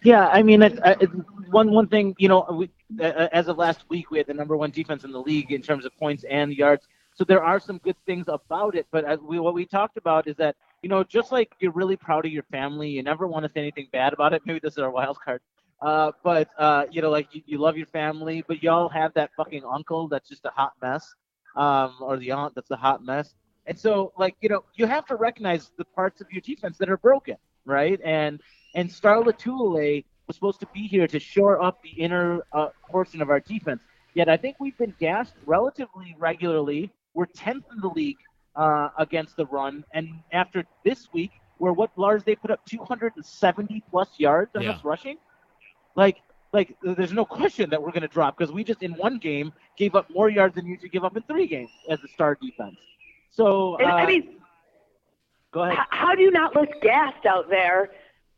Yeah, 0.04 0.28
I 0.28 0.42
mean, 0.42 0.62
it, 0.64 0.84
uh, 0.86 0.96
it, 1.00 1.10
one 1.52 1.72
one 1.72 1.88
thing, 1.88 2.16
you 2.18 2.28
know, 2.28 2.46
we, 2.52 2.70
uh, 3.00 3.28
as 3.32 3.48
of 3.48 3.58
last 3.58 3.86
week, 3.90 4.10
we 4.12 4.18
had 4.18 4.28
the 4.28 4.34
number 4.34 4.58
one 4.58 4.72
defense 4.72 5.04
in 5.04 5.12
the 5.12 5.22
league 5.22 5.52
in 5.52 5.62
terms 5.62 5.86
of 5.86 5.96
points 5.98 6.24
and 6.30 6.54
yards. 6.54 6.88
So 7.14 7.24
there 7.24 7.44
are 7.44 7.60
some 7.60 7.78
good 7.80 7.98
things 8.06 8.26
about 8.28 8.76
it. 8.76 8.88
But 8.92 9.06
as 9.06 9.20
we, 9.20 9.40
what 9.40 9.54
we 9.54 9.66
talked 9.66 9.98
about 9.98 10.28
is 10.28 10.36
that, 10.38 10.56
you 10.82 10.90
know, 10.90 11.04
just 11.04 11.32
like 11.32 11.52
you're 11.60 11.72
really 11.74 11.96
proud 11.98 12.26
of 12.26 12.32
your 12.32 12.44
family, 12.44 12.90
you 12.90 13.04
never 13.04 13.28
want 13.28 13.46
to 13.46 13.52
say 13.52 13.60
anything 13.60 13.90
bad 13.92 14.14
about 14.14 14.34
it. 14.34 14.42
Maybe 14.46 14.60
this 14.60 14.74
is 14.74 14.80
our 14.80 14.90
wild 14.90 15.18
card. 15.24 15.42
Uh, 15.82 16.12
but 16.24 16.50
uh, 16.58 16.86
you 16.92 17.02
know, 17.02 17.10
like 17.10 17.28
you, 17.34 17.42
you 17.46 17.58
love 17.60 17.78
your 17.78 17.88
family, 17.88 18.44
but 18.48 18.64
y'all 18.64 18.90
have 18.90 19.14
that 19.14 19.30
fucking 19.38 19.64
uncle 19.66 20.08
that's 20.08 20.30
just 20.30 20.46
a 20.46 20.50
hot 20.52 20.74
mess, 20.82 21.14
um, 21.56 21.96
or 22.02 22.18
the 22.18 22.32
aunt 22.32 22.56
that's 22.56 22.72
a 22.72 22.76
hot 22.76 23.04
mess. 23.04 23.36
And 23.68 23.78
so, 23.78 24.12
like, 24.18 24.36
you 24.42 24.50
know, 24.50 24.64
you 24.76 24.88
have 24.88 25.06
to 25.08 25.16
recognize 25.16 25.72
the 25.78 25.86
parts 25.86 26.22
of 26.22 26.28
your 26.32 26.42
defense 26.42 26.78
that 26.80 26.90
are 26.90 26.98
broken, 26.98 27.36
right? 27.66 28.00
And 28.04 28.42
and 28.76 28.92
Star 28.92 29.18
Lotulelei 29.22 30.04
was 30.28 30.36
supposed 30.36 30.60
to 30.62 30.68
be 30.74 30.88
here 30.88 31.08
to 31.08 31.20
shore 31.20 31.62
up 31.62 31.82
the 31.84 31.90
inner 31.90 32.42
uh, 32.54 32.70
portion 32.90 33.22
of 33.22 33.30
our 33.30 33.40
defense. 33.40 33.84
Yet 34.14 34.30
I 34.30 34.38
think 34.38 34.58
we've 34.60 34.78
been 34.78 34.94
gassed 35.00 35.34
relatively 35.46 36.16
regularly. 36.20 36.92
We're 37.14 37.26
10th 37.28 37.64
in 37.74 37.80
the 37.82 37.90
league 37.90 38.18
uh, 38.56 38.90
against 38.98 39.36
the 39.38 39.46
run, 39.46 39.84
and 39.94 40.10
after 40.32 40.66
this 40.86 41.08
week, 41.14 41.32
where 41.58 41.74
what 41.74 41.92
Lars 41.98 42.24
they 42.24 42.36
put 42.36 42.52
up 42.52 42.66
270 42.66 43.84
plus 43.90 44.10
yards 44.18 44.52
on 44.56 44.64
Yeah. 44.64 44.72
us 44.72 44.84
rushing, 44.84 45.18
like 45.96 46.18
like 46.54 46.76
there's 46.84 47.14
no 47.14 47.24
question 47.24 47.70
that 47.70 47.82
we're 47.82 47.92
going 47.92 48.02
to 48.02 48.10
drop 48.10 48.38
because 48.38 48.52
we 48.52 48.64
just 48.64 48.84
in 48.84 48.92
one 48.98 49.18
game 49.20 49.54
gave 49.78 49.96
up 49.96 50.10
more 50.10 50.30
yards 50.30 50.56
than 50.56 50.66
you 50.66 50.72
usually 50.74 50.90
give 50.90 51.06
up 51.06 51.16
in 51.16 51.24
three 51.24 51.48
games 51.48 51.70
as 51.90 52.00
a 52.04 52.08
star 52.10 52.38
defense. 52.42 52.76
So 53.30 53.78
uh, 53.82 53.86
I 53.86 54.06
mean, 54.06 54.36
go 55.54 55.64
ahead. 55.64 55.78
how 55.90 56.14
do 56.16 56.22
you 56.22 56.32
not 56.32 56.54
look 56.56 56.70
gassed 56.82 57.26
out 57.26 57.50
there 57.50 57.92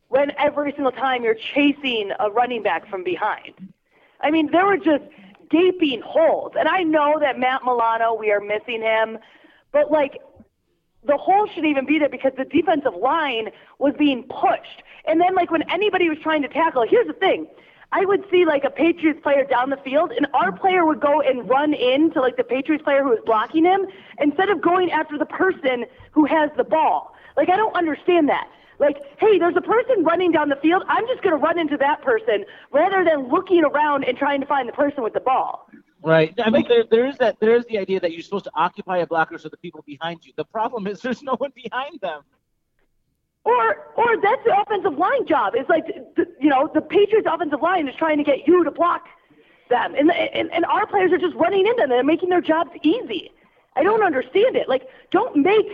when 0.09 0.31
every 0.37 0.71
single 0.73 0.91
time 0.91 1.23
you're 1.23 1.37
chasing 1.53 2.11
a 2.19 2.29
running 2.29 2.63
back 2.63 2.89
from 2.89 3.03
behind? 3.03 3.73
I 4.21 4.31
mean, 4.31 4.51
there 4.51 4.65
were 4.65 4.77
just 4.77 5.03
gaping 5.49 6.01
holes. 6.01 6.53
And 6.57 6.67
I 6.67 6.83
know 6.83 7.17
that 7.19 7.37
Matt 7.39 7.61
Milano, 7.63 8.13
we 8.13 8.31
are 8.31 8.39
missing 8.39 8.81
him, 8.81 9.19
but 9.71 9.91
like 9.91 10.19
the 11.05 11.17
hole 11.17 11.47
shouldn't 11.47 11.67
even 11.67 11.85
be 11.85 11.99
there 11.99 12.09
because 12.09 12.31
the 12.37 12.45
defensive 12.45 12.95
line 12.95 13.49
was 13.79 13.93
being 13.97 14.23
pushed. 14.23 14.83
And 15.05 15.19
then 15.19 15.35
like 15.35 15.51
when 15.51 15.69
anybody 15.69 16.09
was 16.09 16.17
trying 16.23 16.41
to 16.43 16.47
tackle, 16.47 16.85
here's 16.87 17.07
the 17.07 17.13
thing. 17.13 17.47
I 17.91 18.05
would 18.05 18.23
see 18.31 18.45
like 18.45 18.63
a 18.63 18.71
Patriots 18.71 19.19
player 19.21 19.43
down 19.45 19.69
the 19.69 19.77
field 19.77 20.11
and 20.11 20.25
our 20.33 20.51
player 20.51 20.83
would 20.85 20.99
go 20.99 21.21
and 21.21 21.47
run 21.47 21.73
into 21.73 22.19
like 22.21 22.37
the 22.37 22.43
Patriots 22.43 22.83
player 22.83 23.03
who 23.03 23.09
was 23.09 23.19
blocking 23.25 23.65
him 23.65 23.85
instead 24.19 24.49
of 24.49 24.61
going 24.61 24.89
after 24.91 25.17
the 25.17 25.27
person 25.27 25.85
who 26.11 26.25
has 26.25 26.49
the 26.57 26.63
ball. 26.63 27.13
Like 27.37 27.49
I 27.49 27.55
don't 27.55 27.75
understand 27.75 28.29
that. 28.29 28.47
Like, 28.83 29.01
hey, 29.17 29.39
there's 29.39 29.55
a 29.55 29.61
person 29.61 30.03
running 30.03 30.33
down 30.33 30.49
the 30.49 30.57
field. 30.57 30.83
I'm 30.89 31.07
just 31.07 31.23
going 31.23 31.33
to 31.33 31.41
run 31.41 31.57
into 31.57 31.77
that 31.77 32.01
person 32.01 32.43
rather 32.71 33.05
than 33.05 33.29
looking 33.29 33.63
around 33.63 34.03
and 34.03 34.17
trying 34.17 34.41
to 34.41 34.45
find 34.45 34.67
the 34.67 34.73
person 34.73 35.03
with 35.03 35.13
the 35.13 35.21
ball. 35.21 35.69
Right. 36.03 36.37
I 36.43 36.49
mean, 36.49 36.65
there, 36.67 36.83
there 36.91 37.07
is 37.07 37.17
that. 37.19 37.39
There 37.39 37.55
is 37.55 37.65
the 37.67 37.77
idea 37.77 38.01
that 38.01 38.11
you're 38.11 38.21
supposed 38.21 38.43
to 38.43 38.51
occupy 38.55 38.97
a 38.97 39.07
blocker 39.07 39.37
so 39.37 39.47
the 39.47 39.55
people 39.55 39.83
behind 39.87 40.25
you. 40.25 40.33
The 40.35 40.43
problem 40.43 40.85
is 40.85 40.99
there's 41.05 41.23
no 41.23 41.35
one 41.37 41.51
behind 41.55 42.01
them. 42.01 42.23
Or, 43.45 43.91
or 43.95 44.21
that's 44.21 44.43
the 44.45 44.55
offensive 44.61 44.97
line 44.97 45.25
job. 45.27 45.53
It's 45.55 45.69
like, 45.69 45.85
th- 46.15 46.27
you 46.39 46.49
know, 46.49 46.69
the 46.73 46.81
Patriots' 46.81 47.27
offensive 47.29 47.61
line 47.61 47.87
is 47.87 47.95
trying 47.95 48.17
to 48.17 48.23
get 48.23 48.47
you 48.47 48.63
to 48.65 48.71
block 48.71 49.05
them, 49.69 49.95
and 49.95 50.11
and, 50.11 50.51
and 50.51 50.65
our 50.65 50.85
players 50.87 51.11
are 51.11 51.17
just 51.17 51.35
running 51.35 51.67
into 51.67 51.87
them 51.87 51.91
and 51.91 52.07
making 52.07 52.29
their 52.29 52.41
jobs 52.41 52.71
easy. 52.83 53.31
I 53.75 53.83
don't 53.83 54.03
understand 54.03 54.55
it. 54.55 54.69
Like, 54.69 54.87
don't 55.11 55.35
make 55.37 55.65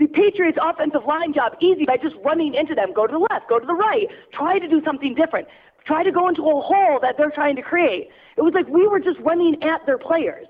the 0.00 0.08
Patriots' 0.08 0.58
offensive 0.60 1.04
line 1.06 1.32
job 1.32 1.52
easy 1.60 1.84
by 1.84 1.96
just 1.98 2.16
running 2.24 2.54
into 2.54 2.74
them. 2.74 2.92
Go 2.92 3.06
to 3.06 3.12
the 3.12 3.26
left, 3.30 3.48
go 3.48 3.60
to 3.60 3.66
the 3.66 3.74
right. 3.74 4.08
Try 4.32 4.58
to 4.58 4.66
do 4.66 4.82
something 4.84 5.14
different. 5.14 5.46
Try 5.84 6.02
to 6.02 6.10
go 6.10 6.26
into 6.28 6.42
a 6.42 6.60
hole 6.60 6.98
that 7.02 7.16
they're 7.16 7.30
trying 7.30 7.54
to 7.56 7.62
create. 7.62 8.08
It 8.36 8.42
was 8.42 8.52
like 8.54 8.66
we 8.68 8.86
were 8.88 8.98
just 8.98 9.20
running 9.20 9.62
at 9.62 9.86
their 9.86 9.98
players. 9.98 10.46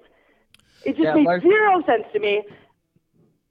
It 0.85 0.93
just 0.93 1.03
Yeah, 1.05 1.15
made 1.15 1.27
Lars- 1.27 1.43
zero 1.43 1.83
sense 1.85 2.05
to 2.15 2.19
me. 2.21 2.43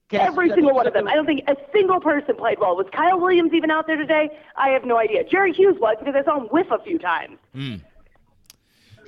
Cass, 0.09 0.27
Every 0.29 0.49
single 0.49 0.73
one 0.73 0.87
of 0.87 0.93
them. 0.93 1.07
I 1.07 1.13
don't 1.13 1.27
think 1.27 1.43
a 1.47 1.55
single 1.71 1.99
person 1.99 2.35
played 2.35 2.57
well. 2.59 2.75
Was 2.75 2.87
Kyle 2.91 3.19
Williams 3.19 3.53
even 3.53 3.69
out 3.69 3.85
there 3.85 3.95
today? 3.97 4.29
I 4.55 4.69
have 4.69 4.83
no 4.83 4.97
idea. 4.97 5.23
Jerry 5.23 5.53
Hughes 5.53 5.77
was 5.79 5.97
because 5.99 6.15
I 6.15 6.23
saw 6.23 6.39
him 6.39 6.47
whiff 6.47 6.65
a 6.71 6.79
few 6.81 6.97
times. 6.97 7.37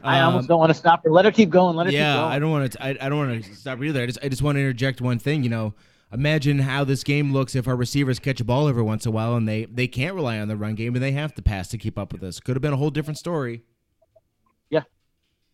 I 0.04 0.20
Um, 0.20 0.28
almost 0.28 0.48
don't 0.48 0.60
want 0.60 0.70
to 0.70 0.76
stop 0.78 1.04
her. 1.04 1.12
Let 1.12 1.26
her 1.26 1.32
keep 1.32 1.50
going. 1.50 1.76
Let 1.76 1.88
her 1.88 1.92
keep 1.92 2.00
yeah, 2.00 2.18
going. 2.18 2.32
I 2.32 2.40
don't 2.40 2.52
want 2.52 2.72
to. 2.72 2.84
I, 2.84 2.90
I 3.02 3.10
don't 3.10 3.18
want 3.18 3.44
to 3.44 3.56
stop 3.56 3.82
either. 3.82 4.02
I 4.02 4.06
just 4.06 4.20
I 4.24 4.30
just 4.30 4.42
want 4.42 4.56
to 4.58 4.60
interject 4.60 5.02
one 5.02 5.20
thing. 5.20 5.44
You 5.44 5.50
know, 5.50 5.74
imagine 6.12 6.60
how 6.60 6.84
this 6.84 7.04
game 7.04 7.34
looks 7.34 7.56
if 7.56 7.68
our 7.68 7.76
receivers 7.76 8.20
catch 8.20 8.40
a 8.42 8.44
ball 8.44 8.68
every 8.68 8.84
once 8.84 9.06
in 9.06 9.10
a 9.10 9.12
while 9.12 9.36
and 9.36 9.48
they 9.48 9.66
they 9.66 9.88
can't 9.88 10.16
rely 10.16 10.40
on 10.40 10.48
the 10.48 10.58
run 10.58 10.76
game 10.76 10.96
and 10.96 11.04
they 11.04 11.12
have 11.12 11.34
to 11.36 11.42
pass 11.42 11.68
to 11.70 11.78
keep 11.78 11.98
up 11.98 12.12
with 12.14 12.24
us. 12.24 12.40
Could 12.40 12.56
have 12.56 12.62
been 12.62 12.74
a 12.74 12.78
whole 12.78 12.90
different 12.90 13.18
story. 13.18 13.64
Yeah. 14.70 14.84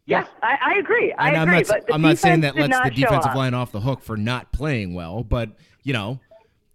Yeah, 0.05 0.25
I, 0.41 0.57
I 0.61 0.79
agree. 0.79 1.13
I 1.13 1.29
And 1.29 1.43
agree. 1.43 1.55
I'm 1.57 1.61
not 1.61 1.67
but 1.67 1.87
the 1.87 1.93
I'm 1.93 2.01
not 2.01 2.17
saying 2.17 2.41
that 2.41 2.55
did 2.55 2.69
lets 2.69 2.83
the 2.83 2.95
defensive 2.95 3.35
line 3.35 3.53
off 3.53 3.71
the 3.71 3.81
hook 3.81 4.01
for 4.01 4.15
not 4.17 4.51
playing 4.53 4.93
well, 4.93 5.23
but 5.23 5.49
you 5.83 5.93
know, 5.93 6.19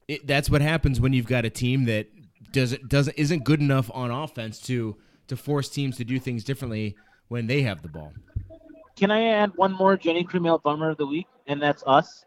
it, 0.09 0.27
that's 0.27 0.51
what 0.51 0.61
happens 0.61 1.01
when 1.01 1.13
you've 1.13 1.27
got 1.27 1.45
a 1.45 1.51
team 1.51 1.85
that 1.87 2.09
doesn't 2.53 2.89
doesn't 2.89 3.15
isn't 3.17 3.45
good 3.45 3.61
enough 3.61 3.91
on 3.95 4.11
offense 4.11 4.61
to 4.61 4.97
to 5.29 5.37
force 5.37 5.69
teams 5.71 5.97
to 5.97 6.05
do 6.05 6.19
things 6.19 6.45
differently 6.45 6.95
when 7.29 7.47
they 7.47 7.63
have 7.63 7.81
the 7.83 7.89
ball. 7.89 8.13
Can 8.97 9.11
I 9.11 9.25
add 9.29 9.53
one 9.57 9.73
more 9.73 9.97
Genny 9.97 10.27
Cream 10.27 10.45
Ale 10.47 10.59
bummer 10.59 10.91
of 10.91 10.99
the 10.99 11.07
week, 11.07 11.27
and 11.47 11.61
that's 11.63 11.83
us, 11.87 12.27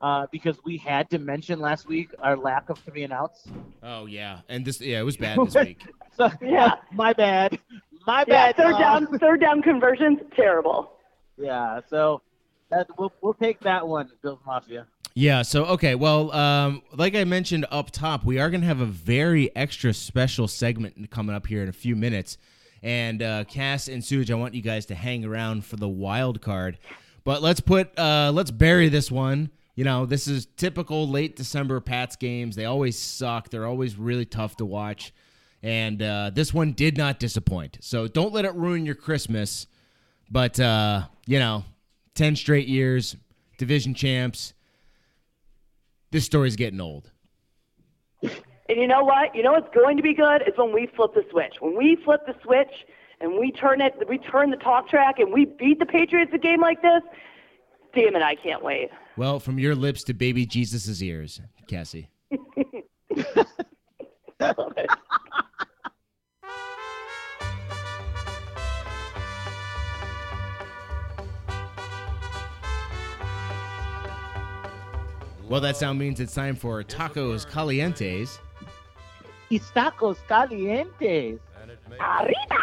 uh, 0.00 0.26
because 0.32 0.56
we 0.64 0.76
had 0.76 1.10
to 1.10 1.18
mention 1.18 1.60
last 1.60 1.86
week 1.86 2.10
our 2.20 2.36
lack 2.36 2.70
of 2.70 2.78
three 2.78 3.04
and 3.04 3.12
outs. 3.12 3.46
Oh 3.82 4.06
yeah, 4.06 4.40
and 4.48 4.64
this 4.64 4.80
yeah 4.80 5.00
it 5.00 5.04
was 5.04 5.16
bad 5.16 5.38
this 5.44 5.54
week. 5.64 5.82
So 6.16 6.30
Yeah. 6.40 6.74
my 6.92 7.12
bad, 7.12 7.58
my 8.06 8.20
Yeah, 8.26 8.52
bad. 8.52 8.56
third 8.56 8.72
Tom. 8.72 8.80
down, 9.06 9.18
third 9.18 9.40
down 9.40 9.62
conversions, 9.62 10.20
terrible. 10.34 10.92
Yeah, 11.36 11.80
so 11.88 12.22
that 12.70 12.86
we'll 12.98 13.12
we'll 13.20 13.34
take 13.34 13.60
that 13.60 13.86
one, 13.86 14.10
Bills 14.22 14.40
Mafia. 14.46 14.86
Yeah. 15.14 15.42
So 15.42 15.64
okay. 15.66 15.94
Well, 15.96 16.30
um, 16.32 16.82
like 16.94 17.14
I 17.16 17.24
mentioned 17.24 17.66
up 17.70 17.90
top, 17.90 18.24
we 18.24 18.38
are 18.38 18.48
gonna 18.48 18.66
have 18.66 18.80
a 18.80 18.86
very 18.86 19.54
extra 19.56 19.92
special 19.92 20.46
segment 20.48 21.10
coming 21.10 21.34
up 21.34 21.46
here 21.46 21.62
in 21.62 21.68
a 21.68 21.72
few 21.72 21.96
minutes. 21.96 22.38
And 22.82 23.22
uh, 23.22 23.44
Cass 23.44 23.88
and 23.88 24.02
Suge, 24.02 24.30
I 24.30 24.34
want 24.34 24.54
you 24.54 24.62
guys 24.62 24.86
to 24.86 24.94
hang 24.94 25.22
around 25.24 25.66
for 25.66 25.76
the 25.76 25.88
wild 25.88 26.40
card. 26.40 26.78
But 27.24 27.42
let's 27.42 27.60
put 27.60 27.98
uh, 27.98 28.30
let's 28.32 28.50
bury 28.50 28.88
this 28.88 29.10
one. 29.10 29.50
You 29.74 29.84
know, 29.84 30.04
this 30.06 30.28
is 30.28 30.46
typical 30.56 31.08
late 31.08 31.36
December 31.36 31.80
Pats 31.80 32.16
games. 32.16 32.56
They 32.56 32.64
always 32.64 32.98
suck. 32.98 33.48
They're 33.48 33.66
always 33.66 33.96
really 33.96 34.26
tough 34.26 34.56
to 34.56 34.64
watch. 34.64 35.12
And 35.62 36.02
uh, 36.02 36.30
this 36.34 36.52
one 36.52 36.72
did 36.72 36.96
not 36.96 37.18
disappoint. 37.18 37.78
So 37.80 38.08
don't 38.08 38.32
let 38.32 38.44
it 38.44 38.54
ruin 38.54 38.84
your 38.84 38.94
Christmas. 38.94 39.66
But 40.30 40.58
uh, 40.60 41.02
you 41.26 41.38
know, 41.38 41.64
ten 42.14 42.36
straight 42.36 42.68
years, 42.68 43.16
division 43.58 43.94
champs 43.94 44.54
this 46.10 46.24
story's 46.24 46.56
getting 46.56 46.80
old. 46.80 47.10
And 48.22 48.78
you 48.78 48.86
know 48.86 49.02
what? 49.02 49.34
You 49.34 49.42
know 49.42 49.52
what's 49.52 49.72
going 49.74 49.96
to 49.96 50.02
be 50.02 50.14
good 50.14 50.42
is 50.42 50.54
when 50.56 50.72
we 50.72 50.88
flip 50.94 51.14
the 51.14 51.24
switch. 51.30 51.54
When 51.60 51.76
we 51.76 51.96
flip 52.04 52.20
the 52.26 52.34
switch 52.42 52.86
and 53.20 53.38
we 53.38 53.50
turn 53.52 53.80
it, 53.80 53.94
we 54.08 54.18
turn 54.18 54.50
the 54.50 54.56
talk 54.56 54.88
track 54.88 55.18
and 55.18 55.32
we 55.32 55.44
beat 55.44 55.78
the 55.78 55.86
Patriots 55.86 56.32
a 56.34 56.38
game 56.38 56.60
like 56.60 56.82
this. 56.82 57.02
Damn 57.94 58.14
it, 58.14 58.22
I 58.22 58.36
can't 58.36 58.62
wait. 58.62 58.90
Well, 59.20 59.38
from 59.38 59.58
your 59.58 59.74
lips 59.74 60.02
to 60.04 60.14
baby 60.14 60.46
Jesus' 60.46 61.02
ears, 61.02 61.42
Cassie. 61.68 62.08
Well, 75.50 75.60
that 75.60 75.76
sound 75.76 75.98
means 75.98 76.18
it's 76.20 76.32
time 76.32 76.56
for 76.56 76.82
tacos 76.82 77.46
calientes. 77.46 78.38
Tacos 79.50 80.16
calientes. 80.30 81.38
Arriba! 82.00 82.56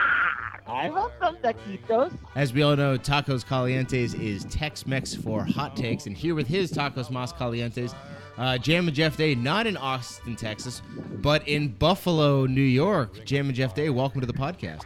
I 0.68 0.90
want 0.90 1.14
some 1.20 1.38
taquitos. 1.38 2.12
As 2.36 2.54
we 2.54 2.62
all 2.62 2.76
know, 2.76 2.98
Tacos 2.98 3.46
Calientes 3.46 4.20
is 4.20 4.44
Tex-Mex 4.46 5.16
for 5.16 5.44
hot 5.44 5.76
takes, 5.78 6.08
and 6.08 6.16
here 6.16 6.36
with 6.36 6.48
his 6.48 6.72
Tacos 6.72 7.10
Mas 7.10 7.32
Calientes, 7.32 7.96
uh, 8.38 8.58
Jam 8.58 8.88
and 8.88 8.96
Jeff 8.96 9.16
Day, 9.16 9.34
not 9.34 9.66
in 9.66 9.78
Austin, 9.78 10.36
Texas, 10.36 10.82
but 11.22 11.48
in 11.48 11.70
Buffalo, 11.70 12.46
New 12.46 12.62
York. 12.62 13.26
Jam 13.26 13.48
and 13.48 13.56
Jeff 13.56 13.74
Day, 13.74 13.90
welcome 13.90 14.20
to 14.22 14.28
the 14.28 14.34
podcast. 14.34 14.84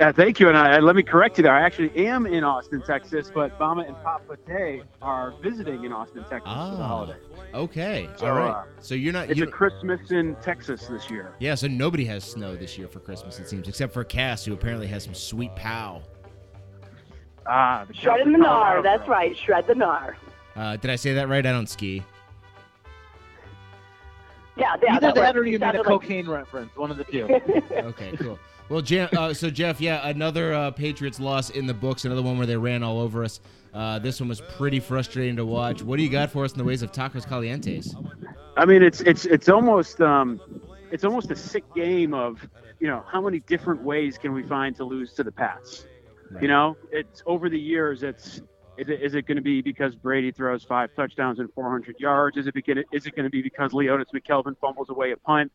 Yeah, 0.00 0.12
thank 0.12 0.38
you. 0.38 0.48
And 0.48 0.56
I, 0.56 0.78
let 0.78 0.94
me 0.94 1.02
correct 1.02 1.38
you 1.38 1.42
there. 1.42 1.52
I 1.52 1.62
actually 1.62 1.90
am 2.06 2.24
in 2.24 2.44
Austin, 2.44 2.80
Texas, 2.82 3.32
but 3.34 3.58
Mama 3.58 3.82
and 3.82 3.96
Papa 3.96 4.36
Day 4.46 4.82
are 5.02 5.34
visiting 5.42 5.82
in 5.84 5.92
Austin, 5.92 6.22
Texas 6.30 6.42
for 6.52 6.76
the 6.76 6.82
Ah, 6.82 6.86
holiday. 6.86 7.16
okay, 7.52 8.08
So, 8.16 8.26
all 8.28 8.36
right. 8.36 8.50
uh, 8.50 8.64
So 8.80 8.94
you're 8.94 9.12
not. 9.12 9.28
It's 9.28 9.38
You, 9.38 9.44
a 9.46 9.50
Christmas 9.50 10.12
in 10.12 10.36
Texas 10.36 10.86
this 10.86 11.10
year. 11.10 11.34
yeah, 11.40 11.56
so 11.56 11.66
nobody 11.66 12.04
has 12.04 12.22
snow 12.22 12.54
this 12.54 12.78
year 12.78 12.86
for 12.86 13.00
Christmas, 13.00 13.40
it 13.40 13.48
seems, 13.48 13.66
except 13.66 13.92
for 13.92 14.04
Cass, 14.04 14.44
who 14.44 14.52
apparently 14.52 14.86
has 14.86 15.02
some 15.02 15.14
sweet 15.14 15.54
pow. 15.56 16.00
Ah, 17.46 17.84
the 17.88 17.94
Shredding 17.94 18.32
the 18.32 18.38
gnar. 18.38 18.82
That's 18.84 19.08
right. 19.08 19.36
Shred 19.36 19.66
the 19.66 19.72
gnar. 19.74 20.14
Uh, 20.54 20.76
did 20.76 20.90
I 20.92 20.96
say 20.96 21.14
that 21.14 21.28
right? 21.28 21.44
I 21.44 21.50
don't 21.50 21.68
ski. 21.68 22.04
Yeah, 24.56 24.74
yeah. 24.82 24.94
Either 24.96 25.12
that 25.12 25.16
works. 25.16 25.36
or 25.36 25.44
you 25.44 25.52
made 25.58 25.62
a 25.62 25.66
sounded 25.66 25.78
like- 25.78 25.86
cocaine 25.86 26.28
reference. 26.28 26.70
One 26.76 26.90
of 26.92 26.98
the 26.98 27.04
two. 27.04 27.26
Okay, 27.72 28.16
cool. 28.18 28.38
Well, 28.68 28.82
Jeff, 28.82 29.12
uh, 29.14 29.32
so 29.32 29.48
Jeff, 29.48 29.80
yeah, 29.80 30.06
another 30.06 30.52
uh, 30.52 30.70
Patriots 30.70 31.18
loss 31.18 31.50
in 31.50 31.66
the 31.66 31.74
books. 31.74 32.04
Another 32.04 32.22
one 32.22 32.36
where 32.36 32.46
they 32.46 32.56
ran 32.56 32.82
all 32.82 33.00
over 33.00 33.24
us. 33.24 33.40
Uh, 33.72 33.98
this 33.98 34.20
one 34.20 34.28
was 34.28 34.40
pretty 34.40 34.80
frustrating 34.80 35.36
to 35.36 35.46
watch. 35.46 35.82
What 35.82 35.96
do 35.96 36.02
you 36.02 36.10
got 36.10 36.30
for 36.30 36.44
us 36.44 36.52
in 36.52 36.58
the 36.58 36.64
ways 36.64 36.82
of 36.82 36.92
tacos 36.92 37.26
calientes? 37.26 37.94
I 38.56 38.64
mean, 38.66 38.82
it's 38.82 39.00
it's 39.02 39.24
it's 39.24 39.48
almost 39.48 40.00
um, 40.00 40.40
it's 40.90 41.04
almost 41.04 41.30
a 41.30 41.36
sick 41.36 41.64
game 41.74 42.12
of 42.12 42.46
you 42.80 42.88
know 42.88 43.04
how 43.06 43.20
many 43.22 43.40
different 43.40 43.82
ways 43.82 44.18
can 44.18 44.32
we 44.32 44.42
find 44.42 44.76
to 44.76 44.84
lose 44.84 45.12
to 45.14 45.24
the 45.24 45.32
Pats. 45.32 45.86
You 46.42 46.48
know, 46.48 46.76
it's 46.92 47.22
over 47.24 47.48
the 47.48 47.58
years. 47.58 48.02
It's 48.02 48.42
is 48.76 48.88
it, 48.88 49.02
is 49.02 49.14
it 49.14 49.26
going 49.26 49.36
to 49.36 49.42
be 49.42 49.60
because 49.60 49.96
Brady 49.96 50.30
throws 50.30 50.62
five 50.62 50.94
touchdowns 50.94 51.40
and 51.40 51.52
400 51.52 51.96
yards? 51.98 52.36
Is 52.36 52.46
it 52.46 52.54
begin, 52.54 52.84
is 52.92 53.06
it 53.06 53.16
going 53.16 53.24
to 53.24 53.30
be 53.30 53.42
because 53.42 53.72
Leodis 53.72 54.06
McKelvin 54.14 54.56
fumbles 54.60 54.88
away 54.88 55.10
a 55.10 55.16
punt? 55.16 55.50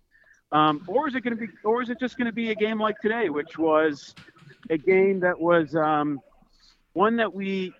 Um, 0.53 0.83
or 0.87 1.07
is 1.07 1.15
it 1.15 1.21
going 1.21 1.35
to 1.35 1.47
be, 1.47 1.51
or 1.63 1.81
is 1.81 1.89
it 1.89 1.99
just 1.99 2.15
going 2.17 2.27
to 2.27 2.31
be 2.33 2.51
a 2.51 2.55
game 2.55 2.79
like 2.79 2.99
today, 2.99 3.29
which 3.29 3.57
was 3.57 4.13
a 4.69 4.77
game 4.77 5.19
that 5.21 5.37
was 5.37 5.75
um, 5.75 6.21
one 6.93 7.15
that 7.17 7.33
we 7.33 7.73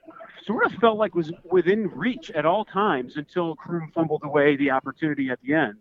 sort 0.46 0.66
of 0.66 0.74
felt 0.74 0.98
like 0.98 1.14
was 1.14 1.32
within 1.50 1.88
reach 1.90 2.32
at 2.32 2.46
all 2.46 2.66
times 2.66 3.16
until 3.16 3.56
Crew 3.56 3.88
fumbled 3.94 4.24
away 4.24 4.58
the 4.58 4.72
opportunity 4.72 5.30
at 5.30 5.40
the 5.42 5.54
end. 5.54 5.78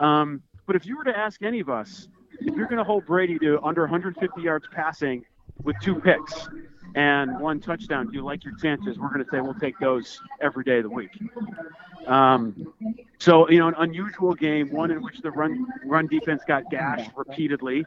Um, 0.00 0.42
but 0.66 0.74
if 0.74 0.84
you 0.86 0.96
were 0.96 1.04
to 1.04 1.16
ask 1.16 1.42
any 1.42 1.60
of 1.60 1.70
us, 1.70 2.08
if 2.40 2.54
you're 2.56 2.66
going 2.66 2.78
to 2.78 2.84
hold 2.84 3.06
Brady 3.06 3.38
to 3.38 3.60
under 3.62 3.82
150 3.82 4.42
yards 4.42 4.66
passing 4.74 5.24
with 5.62 5.76
two 5.80 5.94
picks 6.00 6.48
and 6.94 7.40
one 7.40 7.60
touchdown, 7.60 8.06
do 8.06 8.12
you 8.14 8.22
like 8.24 8.44
your 8.44 8.56
chances? 8.56 8.98
We're 8.98 9.08
going 9.08 9.24
to 9.24 9.30
say 9.30 9.40
we'll 9.40 9.54
take 9.54 9.78
those 9.78 10.20
every 10.40 10.64
day 10.64 10.78
of 10.78 10.84
the 10.84 10.90
week. 10.90 11.10
Um, 12.06 12.72
so 13.18 13.48
you 13.48 13.58
know, 13.58 13.68
an 13.68 13.74
unusual 13.78 14.34
game, 14.34 14.70
one 14.70 14.90
in 14.90 15.02
which 15.02 15.20
the 15.20 15.30
run 15.30 15.66
run 15.84 16.06
defense 16.06 16.42
got 16.46 16.70
gashed 16.70 17.10
repeatedly, 17.16 17.84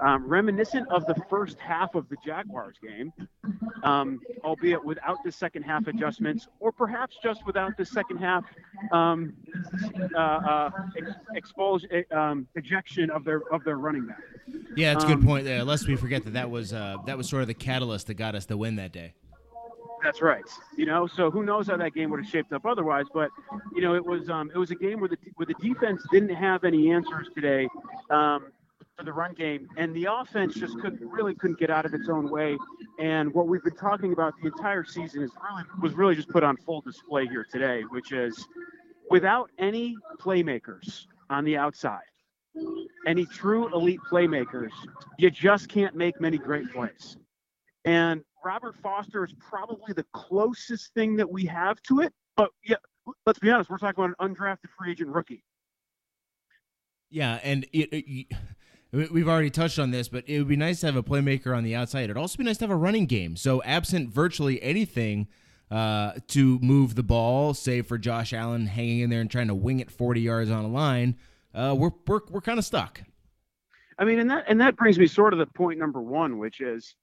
um, 0.00 0.26
reminiscent 0.26 0.88
of 0.90 1.06
the 1.06 1.14
first 1.28 1.58
half 1.58 1.94
of 1.94 2.08
the 2.08 2.16
Jaguars 2.24 2.76
game, 2.82 3.12
um, 3.82 4.20
albeit 4.44 4.84
without 4.84 5.22
the 5.24 5.32
second 5.32 5.62
half 5.62 5.86
adjustments, 5.86 6.48
or 6.60 6.72
perhaps 6.72 7.16
just 7.22 7.44
without 7.46 7.76
the 7.76 7.84
second 7.84 8.18
half 8.18 8.44
um, 8.92 9.32
uh, 10.14 10.18
uh, 10.18 10.70
ex- 10.96 11.10
expulse, 11.34 11.84
um, 12.12 12.46
ejection 12.56 13.10
of 13.10 13.24
their 13.24 13.42
of 13.52 13.64
their 13.64 13.76
running 13.78 14.06
back. 14.06 14.20
Yeah, 14.76 14.92
that's 14.92 15.04
a 15.04 15.08
good 15.08 15.18
Um, 15.18 15.26
point 15.26 15.44
there. 15.44 15.64
Lest 15.64 15.86
we 15.88 15.96
forget 15.96 16.24
that 16.24 16.34
that 16.34 16.50
was 16.50 16.72
uh, 16.72 16.96
that 17.06 17.16
was 17.16 17.28
sort 17.28 17.42
of 17.42 17.48
the 17.48 17.54
catalyst 17.54 18.06
that 18.08 18.14
got 18.14 18.34
us 18.34 18.46
the 18.46 18.56
win 18.56 18.76
that 18.76 18.92
day. 18.92 19.14
That's 20.02 20.20
right. 20.20 20.44
You 20.76 20.84
know, 20.86 21.06
so 21.06 21.30
who 21.30 21.42
knows 21.42 21.68
how 21.68 21.78
that 21.78 21.94
game 21.94 22.10
would 22.10 22.20
have 22.20 22.28
shaped 22.30 22.52
up 22.52 22.66
otherwise? 22.66 23.06
But 23.12 23.30
you 23.74 23.80
know, 23.80 23.94
it 23.94 24.04
was 24.04 24.28
um, 24.28 24.50
it 24.54 24.58
was 24.58 24.70
a 24.70 24.74
game 24.74 25.00
where 25.00 25.08
the 25.08 25.16
where 25.36 25.46
the 25.46 25.54
defense 25.54 26.02
didn't 26.12 26.34
have 26.34 26.64
any 26.64 26.92
answers 26.92 27.28
today 27.34 27.66
um, 28.10 28.52
for 28.96 29.04
the 29.04 29.12
run 29.12 29.34
game, 29.34 29.68
and 29.76 29.94
the 29.94 30.06
offense 30.06 30.54
just 30.54 30.78
couldn't 30.80 31.06
really 31.06 31.34
couldn't 31.34 31.58
get 31.58 31.70
out 31.70 31.84
of 31.84 31.92
its 31.92 32.08
own 32.08 32.30
way. 32.30 32.56
And 32.98 33.32
what 33.34 33.46
we've 33.46 33.62
been 33.62 33.76
talking 33.76 34.12
about 34.12 34.34
the 34.40 34.48
entire 34.48 34.84
season 34.84 35.22
is 35.22 35.30
really 35.42 35.64
was 35.82 35.94
really 35.94 36.14
just 36.14 36.28
put 36.28 36.42
on 36.42 36.56
full 36.56 36.80
display 36.80 37.26
here 37.26 37.46
today, 37.50 37.82
which 37.90 38.12
is 38.12 38.46
without 39.10 39.50
any 39.58 39.96
playmakers 40.18 41.06
on 41.28 41.44
the 41.44 41.56
outside, 41.56 42.00
any 43.06 43.26
true 43.26 43.72
elite 43.74 44.00
playmakers, 44.10 44.70
you 45.18 45.30
just 45.30 45.68
can't 45.68 45.94
make 45.94 46.20
many 46.20 46.38
great 46.38 46.72
plays. 46.72 47.16
And 47.84 48.22
Robert 48.44 48.76
Foster 48.82 49.24
is 49.24 49.34
probably 49.38 49.92
the 49.92 50.06
closest 50.12 50.94
thing 50.94 51.16
that 51.16 51.30
we 51.30 51.44
have 51.46 51.82
to 51.82 52.00
it. 52.00 52.12
But 52.36 52.50
yeah, 52.64 52.76
let's 53.26 53.38
be 53.38 53.50
honest, 53.50 53.68
we're 53.70 53.78
talking 53.78 54.02
about 54.02 54.16
an 54.18 54.34
undrafted 54.34 54.70
free 54.78 54.92
agent 54.92 55.10
rookie. 55.10 55.42
Yeah, 57.10 57.38
and 57.42 57.64
it, 57.72 57.88
it, 57.92 58.26
we've 58.92 59.28
already 59.28 59.50
touched 59.50 59.78
on 59.78 59.90
this, 59.90 60.08
but 60.08 60.28
it 60.28 60.38
would 60.38 60.48
be 60.48 60.56
nice 60.56 60.80
to 60.80 60.86
have 60.86 60.96
a 60.96 61.02
playmaker 61.02 61.56
on 61.56 61.64
the 61.64 61.74
outside. 61.74 62.04
It'd 62.04 62.16
also 62.16 62.38
be 62.38 62.44
nice 62.44 62.58
to 62.58 62.64
have 62.64 62.70
a 62.70 62.76
running 62.76 63.06
game. 63.06 63.36
So, 63.36 63.62
absent 63.64 64.10
virtually 64.10 64.62
anything 64.62 65.28
uh, 65.70 66.12
to 66.28 66.58
move 66.60 66.94
the 66.94 67.02
ball, 67.02 67.54
save 67.54 67.86
for 67.86 67.98
Josh 67.98 68.32
Allen 68.32 68.66
hanging 68.66 69.00
in 69.00 69.10
there 69.10 69.20
and 69.20 69.30
trying 69.30 69.48
to 69.48 69.54
wing 69.54 69.80
it 69.80 69.90
40 69.90 70.20
yards 70.20 70.50
on 70.50 70.64
a 70.64 70.68
line, 70.68 71.16
uh, 71.54 71.74
we're 71.76 71.90
we're, 72.06 72.20
we're 72.30 72.40
kind 72.40 72.58
of 72.58 72.64
stuck. 72.64 73.02
I 73.98 74.04
mean, 74.04 74.18
and 74.18 74.30
that 74.30 74.44
and 74.48 74.60
that 74.60 74.76
brings 74.76 74.98
me 74.98 75.06
sort 75.06 75.32
of 75.32 75.38
the 75.38 75.46
point 75.46 75.78
number 75.78 76.00
one, 76.00 76.38
which 76.38 76.60
is, 76.60 76.94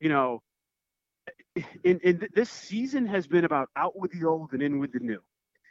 you 0.00 0.08
know, 0.08 0.42
in, 1.84 2.00
in 2.02 2.18
th- 2.18 2.32
this 2.34 2.50
season 2.50 3.06
has 3.06 3.26
been 3.26 3.44
about 3.44 3.68
out 3.76 3.98
with 3.98 4.10
the 4.12 4.26
old 4.26 4.52
and 4.52 4.62
in 4.62 4.78
with 4.78 4.92
the 4.92 4.98
new. 4.98 5.20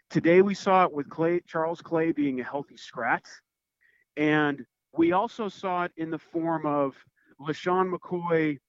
Today 0.09 0.41
we 0.41 0.55
saw 0.55 0.85
it 0.85 0.91
with 0.91 1.09
Clay 1.09 1.41
Charles 1.47 1.81
Clay 1.81 2.11
being 2.11 2.39
a 2.39 2.43
healthy 2.43 2.77
scratch, 2.77 3.27
and 4.17 4.65
we 4.95 5.11
also 5.11 5.49
saw 5.49 5.83
it 5.83 5.91
in 5.97 6.09
the 6.09 6.19
form 6.19 6.65
of 6.65 6.95
LeSean 7.39 7.93
McCoy 7.93 8.59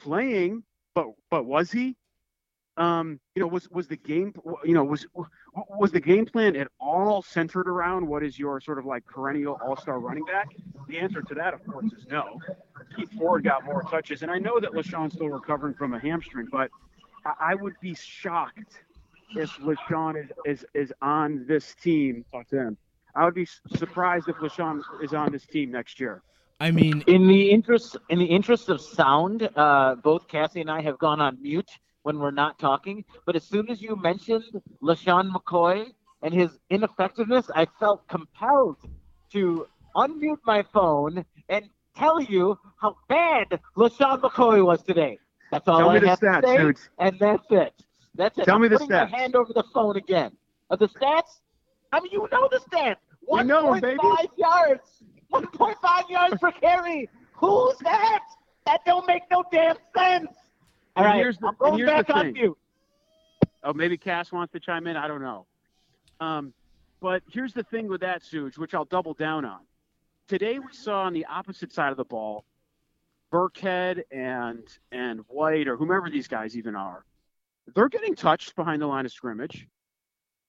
playing, 0.00 0.62
but 0.94 1.06
but 1.30 1.44
was 1.44 1.70
he? 1.70 1.96
Um, 2.76 3.18
you 3.34 3.42
know, 3.42 3.48
was 3.48 3.68
was 3.70 3.88
the 3.88 3.96
game, 3.96 4.32
you 4.64 4.74
know, 4.74 4.84
was 4.84 5.06
was 5.68 5.90
the 5.90 6.00
game 6.00 6.26
plan 6.26 6.54
at 6.56 6.68
all 6.78 7.22
centered 7.22 7.68
around 7.68 8.06
what 8.06 8.22
is 8.22 8.38
your 8.38 8.60
sort 8.60 8.78
of 8.78 8.86
like 8.86 9.04
perennial 9.04 9.58
all-star 9.64 9.98
running 9.98 10.24
back? 10.24 10.48
The 10.86 10.98
answer 10.98 11.20
to 11.22 11.34
that, 11.34 11.54
of 11.54 11.66
course, 11.66 11.92
is 11.92 12.06
no. 12.08 12.40
Keith 12.96 13.10
Ford 13.18 13.44
got 13.44 13.64
more 13.64 13.82
touches, 13.82 14.22
and 14.22 14.30
I 14.30 14.38
know 14.38 14.60
that 14.60 14.72
LeSean's 14.72 15.14
still 15.14 15.28
recovering 15.28 15.74
from 15.74 15.94
a 15.94 15.98
hamstring, 15.98 16.46
but 16.50 16.70
I, 17.26 17.32
I 17.52 17.54
would 17.56 17.74
be 17.80 17.94
shocked 17.94 18.80
if 19.34 19.50
LeSean 19.58 20.24
is, 20.24 20.30
is 20.46 20.66
is 20.74 20.92
on 21.02 21.46
this 21.46 21.74
team. 21.82 22.24
Talk 22.32 22.48
to 22.48 22.58
him. 22.58 22.78
I 23.14 23.24
would 23.24 23.34
be 23.34 23.46
surprised 23.76 24.28
if 24.28 24.36
LeSean 24.36 24.80
is 25.02 25.12
on 25.14 25.32
this 25.32 25.46
team 25.46 25.70
next 25.72 25.98
year. 26.00 26.22
I 26.60 26.70
mean, 26.70 27.02
In 27.06 27.28
the 27.28 27.50
interest 27.50 27.96
in 28.08 28.18
the 28.18 28.24
interest 28.24 28.68
of 28.68 28.80
sound, 28.80 29.48
uh, 29.56 29.94
both 30.02 30.26
Cassie 30.28 30.60
and 30.60 30.70
I 30.70 30.80
have 30.82 30.98
gone 30.98 31.20
on 31.20 31.40
mute 31.40 31.70
when 32.02 32.18
we're 32.18 32.32
not 32.32 32.58
talking. 32.58 33.04
But 33.26 33.36
as 33.36 33.44
soon 33.44 33.70
as 33.70 33.80
you 33.80 33.94
mentioned 33.96 34.44
LeSean 34.82 35.30
McCoy 35.30 35.92
and 36.22 36.34
his 36.34 36.58
ineffectiveness, 36.70 37.48
I 37.54 37.66
felt 37.78 38.06
compelled 38.08 38.76
to 39.32 39.66
unmute 39.94 40.40
my 40.44 40.62
phone 40.72 41.24
and 41.48 41.64
tell 41.96 42.20
you 42.20 42.58
how 42.80 42.96
bad 43.08 43.60
LeSean 43.76 44.20
McCoy 44.20 44.64
was 44.64 44.82
today. 44.82 45.18
That's 45.52 45.66
all 45.68 45.78
Tell 45.78 45.90
I 45.90 45.94
me 45.94 46.00
the 46.00 46.08
have 46.08 46.20
stats, 46.20 46.40
to 46.42 46.46
say, 46.48 46.56
dude. 46.58 46.78
and 46.98 47.18
that's 47.20 47.46
it. 47.50 47.72
That's 48.14 48.36
it. 48.38 48.44
Tell 48.46 48.56
I'm 48.56 48.62
me 48.62 48.68
the 48.68 48.78
putting 48.78 48.90
stats. 48.90 49.10
My 49.10 49.18
hand 49.18 49.36
over 49.36 49.52
the 49.52 49.64
phone 49.72 49.96
again. 49.96 50.32
Are 50.70 50.76
the 50.76 50.88
stats? 50.88 51.40
I 51.92 52.00
mean, 52.00 52.12
you 52.12 52.28
know 52.30 52.48
the 52.50 52.58
stats. 52.70 52.96
We 53.30 53.42
know 53.44 53.72
'em, 53.74 53.80
baby. 53.80 53.98
1.5 53.98 54.28
yards. 54.38 55.02
1.5 55.32 56.10
yards 56.10 56.38
per 56.40 56.52
carry. 56.52 57.08
Who's 57.34 57.76
that? 57.78 58.24
That 58.66 58.84
don't 58.84 59.06
make 59.06 59.22
no 59.30 59.44
damn 59.50 59.76
sense. 59.96 60.30
All 60.96 61.04
right, 61.04 61.16
here's 61.16 61.38
the- 61.38 61.48
I'm 61.48 61.54
going 61.58 61.84
back 61.86 62.10
on 62.10 62.32
mute. 62.32 62.58
Oh, 63.64 63.72
maybe 63.72 63.96
Cass 63.96 64.32
wants 64.32 64.52
to 64.52 64.60
chime 64.60 64.86
in. 64.86 64.96
I 64.96 65.08
don't 65.08 65.22
know. 65.22 65.46
Um, 66.20 66.52
but 67.00 67.22
here's 67.30 67.52
the 67.52 67.62
thing 67.64 67.88
with 67.88 68.00
that, 68.00 68.22
Suge, 68.22 68.58
which 68.58 68.74
I'll 68.74 68.84
double 68.84 69.14
down 69.14 69.44
on. 69.44 69.60
Today 70.26 70.58
we 70.58 70.72
saw 70.72 71.02
on 71.02 71.12
the 71.12 71.24
opposite 71.26 71.72
side 71.72 71.90
of 71.90 71.96
the 71.96 72.04
ball, 72.04 72.44
Burkhead 73.32 74.02
and 74.10 74.66
and 74.90 75.20
White 75.28 75.68
or 75.68 75.76
whomever 75.76 76.08
these 76.10 76.28
guys 76.28 76.56
even 76.56 76.74
are, 76.74 77.04
they're 77.74 77.88
getting 77.88 78.14
touched 78.14 78.56
behind 78.56 78.80
the 78.82 78.86
line 78.86 79.04
of 79.06 79.12
scrimmage. 79.12 79.66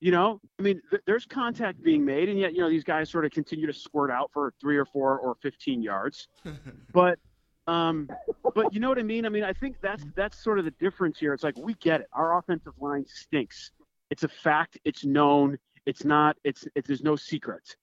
You 0.02 0.12
know, 0.12 0.40
I 0.58 0.62
mean, 0.62 0.82
th- 0.90 1.02
there's 1.06 1.26
contact 1.26 1.84
being 1.84 2.06
made, 2.06 2.30
and 2.30 2.40
yet 2.40 2.54
you 2.54 2.62
know 2.62 2.70
these 2.70 2.86
guys 2.86 3.10
sort 3.10 3.26
of 3.26 3.32
continue 3.32 3.68
to 3.68 3.74
squirt 3.74 4.10
out 4.10 4.32
for 4.34 4.54
three 4.62 4.78
or 4.78 4.86
four 4.86 5.20
or 5.20 5.36
15 5.42 5.82
yards. 5.82 6.28
but 6.94 7.20
um, 7.68 8.10
but 8.56 8.74
you 8.74 8.80
know 8.80 8.90
what 8.90 8.98
I 8.98 9.04
mean? 9.04 9.26
I 9.26 9.30
mean, 9.30 9.44
I 9.44 9.54
think 9.54 9.76
that's 9.82 10.04
that's 10.16 10.44
sort 10.44 10.58
of 10.58 10.66
the 10.66 10.72
difference 10.72 11.20
here. 11.20 11.34
It's 11.34 11.44
like 11.44 11.58
we 11.58 11.76
get 11.76 12.02
it. 12.02 12.08
Our 12.14 12.38
offensive 12.38 12.74
line 12.80 13.06
stinks. 13.08 13.72
It's 14.10 14.24
a 14.24 14.28
fact. 14.28 14.80
It's 14.86 15.06
known. 15.06 15.58
It's 15.86 16.04
not. 16.04 16.36
It's, 16.44 16.68
it's 16.76 16.88
there's 16.88 17.04
no 17.04 17.16
secret. 17.16 17.76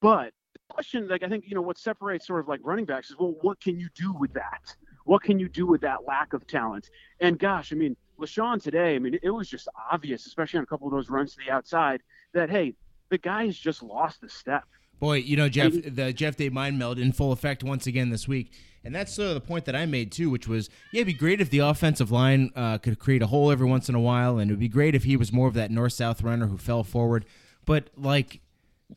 But 0.00 0.32
the 0.52 0.60
question, 0.68 1.08
like 1.08 1.24
I 1.24 1.28
think 1.28 1.44
you 1.48 1.54
know, 1.54 1.62
what 1.62 1.78
separates 1.78 2.26
sort 2.26 2.40
of 2.40 2.48
like 2.48 2.60
running 2.62 2.84
backs 2.84 3.10
is 3.10 3.16
well, 3.18 3.34
what 3.40 3.60
can 3.60 3.80
you 3.80 3.88
do 3.94 4.12
with 4.12 4.32
that? 4.34 4.76
What 5.04 5.22
can 5.22 5.38
you 5.38 5.48
do 5.48 5.66
with 5.66 5.80
that 5.80 6.04
lack 6.06 6.32
of 6.32 6.46
talent? 6.46 6.88
And 7.20 7.38
gosh, 7.38 7.72
I 7.72 7.76
mean, 7.76 7.96
LeSean 8.18 8.62
today, 8.62 8.94
I 8.94 8.98
mean, 8.98 9.18
it 9.22 9.30
was 9.30 9.48
just 9.48 9.68
obvious, 9.90 10.26
especially 10.26 10.58
on 10.58 10.64
a 10.64 10.66
couple 10.66 10.86
of 10.86 10.92
those 10.92 11.10
runs 11.10 11.34
to 11.34 11.38
the 11.44 11.52
outside, 11.52 12.02
that 12.32 12.50
hey, 12.50 12.74
the 13.08 13.18
guy's 13.18 13.56
just 13.56 13.82
lost 13.82 14.22
a 14.22 14.28
step. 14.28 14.64
Boy, 14.98 15.16
you 15.18 15.36
know, 15.36 15.48
Jeff, 15.48 15.72
the 15.72 16.12
Jeff 16.12 16.36
Day 16.36 16.48
mind 16.48 16.78
meld 16.78 16.98
in 16.98 17.12
full 17.12 17.32
effect 17.32 17.62
once 17.62 17.86
again 17.86 18.10
this 18.10 18.26
week. 18.26 18.52
And 18.82 18.94
that's 18.94 19.12
sort 19.12 19.28
of 19.28 19.34
the 19.34 19.40
point 19.40 19.64
that 19.64 19.76
I 19.76 19.84
made 19.84 20.12
too, 20.12 20.30
which 20.30 20.46
was, 20.46 20.70
yeah, 20.92 21.00
it'd 21.00 21.08
be 21.08 21.12
great 21.12 21.40
if 21.40 21.50
the 21.50 21.58
offensive 21.58 22.10
line 22.12 22.50
uh, 22.54 22.78
could 22.78 22.98
create 22.98 23.20
a 23.20 23.26
hole 23.26 23.50
every 23.50 23.66
once 23.66 23.88
in 23.88 23.94
a 23.94 24.00
while, 24.00 24.38
and 24.38 24.50
it 24.50 24.54
would 24.54 24.60
be 24.60 24.68
great 24.68 24.94
if 24.94 25.04
he 25.04 25.16
was 25.16 25.32
more 25.32 25.48
of 25.48 25.54
that 25.54 25.70
north 25.70 25.92
south 25.92 26.22
runner 26.22 26.46
who 26.46 26.56
fell 26.56 26.84
forward. 26.84 27.26
But 27.64 27.90
like, 27.96 28.40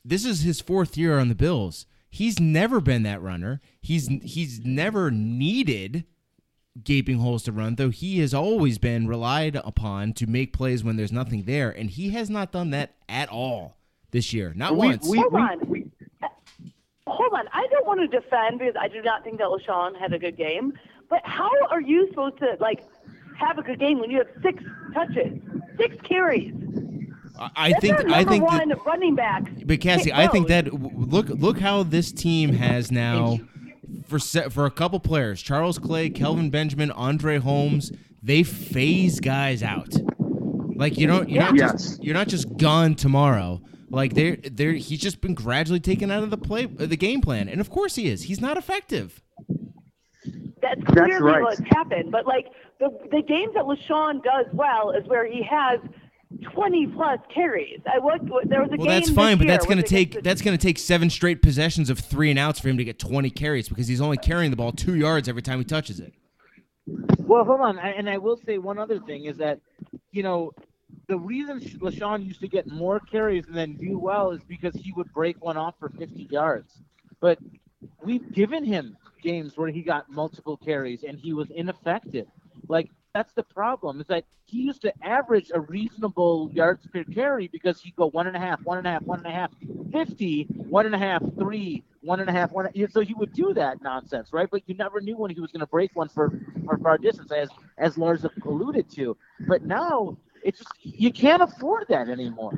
this 0.05 0.25
is 0.25 0.41
his 0.41 0.61
fourth 0.61 0.95
year 0.95 1.19
on 1.19 1.27
the 1.27 1.35
Bills. 1.35 1.85
He's 2.09 2.39
never 2.39 2.79
been 2.79 3.03
that 3.03 3.21
runner. 3.21 3.61
He's 3.81 4.07
he's 4.23 4.63
never 4.63 5.11
needed 5.11 6.05
gaping 6.83 7.19
holes 7.19 7.43
to 7.43 7.51
run, 7.51 7.75
though 7.75 7.89
he 7.89 8.19
has 8.19 8.33
always 8.33 8.77
been 8.77 9.07
relied 9.07 9.55
upon 9.57 10.13
to 10.13 10.27
make 10.27 10.53
plays 10.53 10.83
when 10.83 10.95
there's 10.97 11.11
nothing 11.11 11.43
there, 11.43 11.69
and 11.69 11.89
he 11.89 12.09
has 12.11 12.29
not 12.29 12.51
done 12.51 12.69
that 12.71 12.95
at 13.07 13.29
all 13.29 13.77
this 14.11 14.33
year. 14.33 14.53
Not 14.55 14.73
We- 14.73 14.87
once. 14.87 15.07
we- 15.07 15.17
Hold 15.19 15.33
we- 15.33 15.39
on. 15.41 15.59
we- 15.69 15.85
Hold 17.07 17.33
on. 17.33 17.47
I 17.53 17.65
don't 17.71 17.87
want 17.87 17.99
to 18.01 18.07
defend 18.07 18.59
because 18.59 18.75
I 18.79 18.87
do 18.87 19.01
not 19.01 19.23
think 19.23 19.39
that 19.39 19.47
LeSean 19.47 19.97
had 19.99 20.13
a 20.13 20.19
good 20.19 20.37
game. 20.37 20.73
But 21.09 21.21
how 21.25 21.49
are 21.71 21.81
you 21.81 22.07
supposed 22.09 22.37
to 22.37 22.55
like 22.59 22.83
have 23.35 23.57
a 23.57 23.63
good 23.63 23.79
game 23.79 23.99
when 23.99 24.11
you 24.11 24.19
have 24.19 24.27
six 24.43 24.63
touches, 24.93 25.39
six 25.77 25.95
carries? 26.03 26.53
I, 27.39 27.49
I 27.55 27.69
That's 27.71 27.81
think 27.81 27.99
I 27.99 28.03
number 28.03 28.29
think 28.31 28.49
that, 28.49 28.67
one 28.67 28.73
running 28.85 29.15
back. 29.15 29.43
But 29.65 29.79
Cassie, 29.81 30.13
I 30.13 30.27
think 30.27 30.49
that 30.49 30.71
look 30.71 31.29
look 31.29 31.57
how 31.59 31.81
this 31.83 32.11
team 32.11 32.53
has 32.53 32.91
now 32.91 33.39
for 34.09 34.19
se- 34.19 34.49
for 34.49 34.65
a 34.65 34.71
couple 34.71 34.99
players, 34.99 35.41
Charles 35.41 35.77
Clay, 35.79 36.09
Kelvin 36.09 36.49
Benjamin, 36.49 36.91
Andre 36.91 37.37
Holmes, 37.37 37.91
they 38.21 38.43
phase 38.43 39.19
guys 39.19 39.63
out. 39.63 39.93
Like 40.75 40.97
you 40.97 41.07
don't 41.07 41.29
you're 41.29 41.43
not 41.43 41.55
Yes. 41.55 41.71
just 41.71 42.03
you're 42.03 42.13
not 42.13 42.27
just 42.27 42.57
gone 42.57 42.95
tomorrow. 42.95 43.61
Like 43.89 44.13
they're 44.13 44.37
they're 44.37 44.73
he's 44.73 44.99
just 44.99 45.21
been 45.21 45.33
gradually 45.33 45.79
taken 45.79 46.11
out 46.11 46.23
of 46.23 46.29
the 46.29 46.37
play 46.37 46.65
uh, 46.79 46.85
the 46.85 46.97
game 46.97 47.21
plan, 47.21 47.47
and 47.49 47.59
of 47.61 47.69
course 47.69 47.95
he 47.95 48.07
is. 48.07 48.23
He's 48.23 48.39
not 48.41 48.57
effective. 48.57 49.21
That's 50.61 50.81
clearly 50.87 51.21
right. 51.21 51.41
what's 51.41 51.61
happened. 51.71 52.11
But 52.11 52.25
like 52.27 52.47
the 52.79 52.89
the 53.11 53.21
games 53.21 53.53
that 53.55 53.63
LeSean 53.63 54.23
does 54.23 54.45
well 54.53 54.91
is 54.91 55.07
where 55.07 55.25
he 55.25 55.41
has 55.43 55.79
twenty 56.41 56.87
plus 56.87 57.19
carries. 57.33 57.79
I 57.85 57.99
what 57.99 58.21
there 58.49 58.61
was 58.61 58.69
a 58.71 58.77
Well, 58.77 58.77
game. 58.77 58.77
Well, 58.79 58.87
that's 58.87 59.09
fine, 59.09 59.37
but 59.37 59.47
that's 59.47 59.65
going 59.65 59.77
to 59.77 59.83
take 59.83 60.13
the- 60.15 60.21
that's 60.21 60.41
going 60.41 60.57
to 60.57 60.61
take 60.61 60.77
seven 60.77 61.09
straight 61.09 61.41
possessions 61.41 61.89
of 61.89 61.99
three 61.99 62.29
and 62.29 62.39
outs 62.39 62.59
for 62.59 62.69
him 62.69 62.77
to 62.77 62.83
get 62.83 62.99
20 62.99 63.29
carries 63.29 63.69
because 63.69 63.87
he's 63.87 64.01
only 64.01 64.17
carrying 64.17 64.51
the 64.51 64.57
ball 64.57 64.71
two 64.71 64.95
yards 64.95 65.27
every 65.27 65.41
time 65.41 65.59
he 65.59 65.65
touches 65.65 65.99
it. 65.99 66.13
Well, 67.19 67.43
hold 67.43 67.61
on, 67.61 67.77
I- 67.79 67.91
and 67.91 68.09
I 68.09 68.17
will 68.17 68.37
say 68.45 68.57
one 68.57 68.77
other 68.79 68.99
thing 68.99 69.25
is 69.25 69.37
that, 69.37 69.59
you 70.11 70.23
know, 70.23 70.51
the 71.07 71.17
reason 71.17 71.59
LeSean 71.59 72.25
used 72.25 72.39
to 72.41 72.47
get 72.47 72.67
more 72.67 72.99
carries 72.99 73.45
and 73.47 73.55
then 73.55 73.73
do 73.75 73.97
well 73.99 74.31
is 74.31 74.41
because 74.43 74.73
he 74.75 74.91
would 74.93 75.11
break 75.13 75.43
one 75.43 75.57
off 75.57 75.75
for 75.79 75.89
50 75.89 76.27
yards. 76.31 76.81
But 77.19 77.37
we've 78.03 78.31
given 78.33 78.63
him 78.63 78.97
games 79.21 79.57
where 79.57 79.69
he 79.69 79.81
got 79.81 80.09
multiple 80.09 80.57
carries 80.57 81.03
and 81.03 81.19
he 81.19 81.33
was 81.33 81.49
ineffective. 81.51 82.27
Like 82.67 82.89
that's 83.19 83.33
the 83.33 83.43
problem 83.43 83.99
is 83.99 84.07
that 84.07 84.23
he 84.45 84.59
used 84.59 84.81
to 84.81 84.93
average 85.03 85.51
a 85.53 85.59
reasonable 85.59 86.49
yards 86.53 86.87
per 86.87 87.03
carry 87.03 87.49
because 87.49 87.81
he'd 87.81 87.95
go 87.97 88.09
one 88.09 88.27
and 88.27 88.35
a 88.37 88.39
half, 88.39 88.61
one 88.63 88.77
and 88.77 88.87
a 88.87 88.91
half, 88.91 89.01
one 89.01 89.19
and 89.19 89.27
a 89.27 89.31
half, 89.31 89.51
50, 89.91 90.43
one 90.69 90.85
and 90.85 90.95
a 90.95 90.97
half, 90.97 91.21
three, 91.37 91.83
one 91.99 92.21
and 92.21 92.29
a 92.29 92.31
half, 92.31 92.53
one. 92.53 92.69
So 92.89 93.01
he 93.01 93.13
would 93.15 93.33
do 93.33 93.53
that 93.55 93.81
nonsense, 93.81 94.31
right? 94.31 94.47
But 94.49 94.61
you 94.67 94.75
never 94.75 95.01
knew 95.01 95.17
when 95.17 95.31
he 95.31 95.41
was 95.41 95.51
going 95.51 95.59
to 95.59 95.67
break 95.67 95.93
one 95.95 96.07
for 96.07 96.31
for 96.65 96.77
far 96.77 96.97
distance, 96.97 97.29
as 97.33 97.49
as 97.77 97.97
Lars 97.97 98.25
alluded 98.45 98.89
to. 98.91 99.17
But 99.49 99.65
now 99.65 100.17
it's 100.41 100.59
just 100.59 100.71
you 100.81 101.11
can't 101.11 101.41
afford 101.41 101.87
that 101.89 102.07
anymore. 102.07 102.53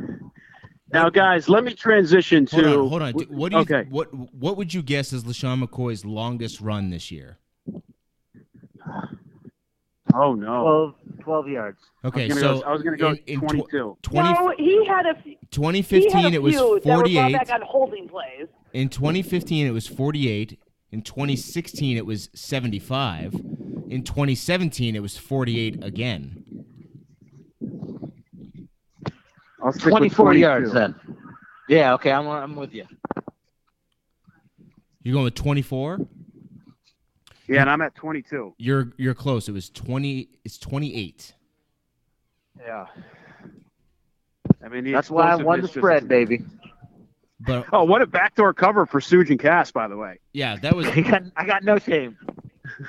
Now, 0.94 1.10
guys, 1.10 1.50
let 1.50 1.64
me 1.64 1.74
transition 1.74 2.46
to. 2.48 2.62
Hold 2.62 2.68
on, 2.68 2.90
hold 2.90 3.02
on. 3.02 3.14
What 3.36 3.50
do 3.50 3.56
you 3.56 3.62
okay. 3.64 3.88
what 3.90 4.14
what 4.14 4.58
would 4.58 4.76
you 4.76 4.84
guess 4.84 5.12
is 5.12 5.24
LeSean 5.24 5.64
McCoy's 5.64 6.06
longest 6.06 6.62
run 6.62 6.92
this 6.92 7.10
year? 7.10 7.40
Oh 10.14 10.34
no. 10.34 10.94
12, 11.06 11.20
12 11.24 11.48
yards. 11.50 11.80
Okay, 12.06 12.26
I 12.26 12.30
so 12.30 12.60
go, 12.60 12.62
I 12.64 12.72
was 12.72 12.82
going 12.82 12.98
to 12.98 13.02
go 13.02 13.10
in, 13.12 13.18
in 13.28 13.40
tw- 13.40 13.70
22. 13.70 13.98
20, 14.02 14.30
no, 14.34 14.54
he 14.58 14.86
had 14.86 15.06
a 15.06 15.10
f- 15.10 15.24
he 15.24 15.32
had 15.32 15.52
2015 15.52 16.26
a 16.26 16.30
it 16.30 16.42
was 16.42 16.54
few 16.56 16.80
that 16.84 16.90
were 16.90 16.96
48. 17.04 17.34
back 17.34 17.50
on 17.52 17.62
holding 17.62 18.08
plays. 18.08 18.48
In 18.74 18.90
2015 18.90 19.68
it 19.68 19.72
was 19.72 19.88
48. 19.88 20.60
In 20.92 21.02
2016 21.02 21.98
it 21.98 22.06
was 22.06 22.30
75. 22.34 23.34
In 23.90 24.04
2017 24.04 24.96
it 24.96 25.02
was 25.02 25.18
48 25.18 25.84
again. 25.84 26.44
I'll 29.64 29.72
stick 29.72 29.90
24 29.90 30.26
22. 30.26 30.40
yards 30.40 30.74
then. 30.74 30.96
Yeah, 31.70 31.94
okay, 31.94 32.12
I'm 32.12 32.28
I'm 32.28 32.56
with 32.56 32.74
you. 32.74 32.86
You're 35.04 35.14
going 35.14 35.26
with 35.26 35.36
24? 35.36 36.00
Yeah, 37.48 37.62
and 37.62 37.70
I'm 37.70 37.82
at 37.82 37.96
22. 37.96 38.54
You're 38.58 38.92
you're 38.98 39.14
close. 39.14 39.50
It 39.50 39.52
was 39.52 39.70
20 39.70 40.30
it's 40.46 40.58
28. 40.58 41.34
Yeah. 42.60 42.86
I 44.64 44.68
mean, 44.70 44.92
That's 44.92 45.10
why 45.10 45.32
I 45.32 45.36
won 45.36 45.60
the 45.62 45.66
explosiveness 45.66 45.72
just 45.72 45.74
spread, 45.74 46.08
baby. 46.08 46.44
But 47.40 47.66
Oh, 47.74 47.84
what 47.84 48.02
a 48.02 48.08
backdoor 48.08 48.54
cover 48.54 48.86
for 48.86 49.00
Suge 49.00 49.30
and 49.32 49.40
Cass, 49.40 49.72
by 49.72 49.88
the 49.88 49.98
way. 49.98 50.20
yeah, 50.34 50.56
that 50.58 50.76
was 50.76 50.86
I 50.96 51.02
got, 51.02 51.24
I 51.36 51.46
got 51.46 51.64
no 51.64 51.78
shame. 51.80 52.18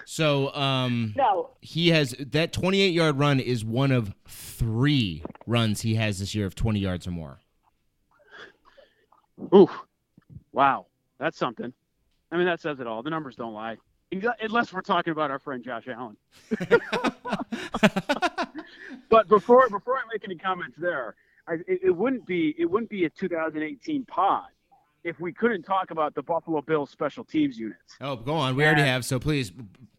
so 0.05 0.55
um 0.55 1.15
No, 1.17 1.51
he 1.61 1.89
has 1.89 2.15
that 2.19 2.53
28 2.53 2.93
yard 2.93 3.19
run 3.19 3.41
is 3.41 3.65
one 3.65 3.91
of 3.91 4.15
3 4.29 5.25
runs 5.47 5.81
he 5.81 5.95
has 5.95 6.19
this 6.21 6.35
year 6.35 6.47
of 6.47 6.55
20 6.55 6.79
yards 6.79 7.07
or 7.07 7.11
more. 7.11 7.39
Ooh, 9.55 9.69
wow, 10.53 10.87
that's 11.19 11.37
something. 11.39 11.73
I 12.31 12.37
mean, 12.37 12.47
that 12.47 12.61
says 12.61 12.79
it 12.81 12.87
all. 12.87 13.03
The 13.03 13.11
numbers 13.11 13.35
don't 13.37 13.55
lie, 13.55 13.77
unless 14.13 14.73
we're 14.73 14.83
talking 14.83 15.13
about 15.13 15.31
our 15.31 15.39
friend 15.39 15.65
Josh 15.65 15.89
Allen. 15.89 16.17
But 19.13 19.29
before 19.29 19.69
before 19.69 19.97
I 19.99 20.03
make 20.11 20.25
any 20.25 20.37
comments 20.37 20.79
there, 20.79 21.17
I, 21.47 21.57
it, 21.69 21.81
it 21.85 21.91
wouldn't 21.91 22.25
be 22.25 22.55
it 22.59 22.65
wouldn't 22.65 22.89
be 22.89 23.05
a 23.05 23.11
2018 23.11 24.07
pod 24.07 24.47
if 25.05 25.21
we 25.21 25.35
couldn't 25.35 25.65
talk 25.65 25.91
about 25.91 26.15
the 26.15 26.23
Buffalo 26.23 26.63
Bills 26.63 26.89
special 26.89 27.23
teams 27.23 27.59
units. 27.59 27.99
Oh, 28.01 28.17
go 28.17 28.33
on. 28.33 28.57
We 28.57 28.65
already 28.65 28.81
have, 28.81 29.05
so 29.05 29.19
please 29.19 29.53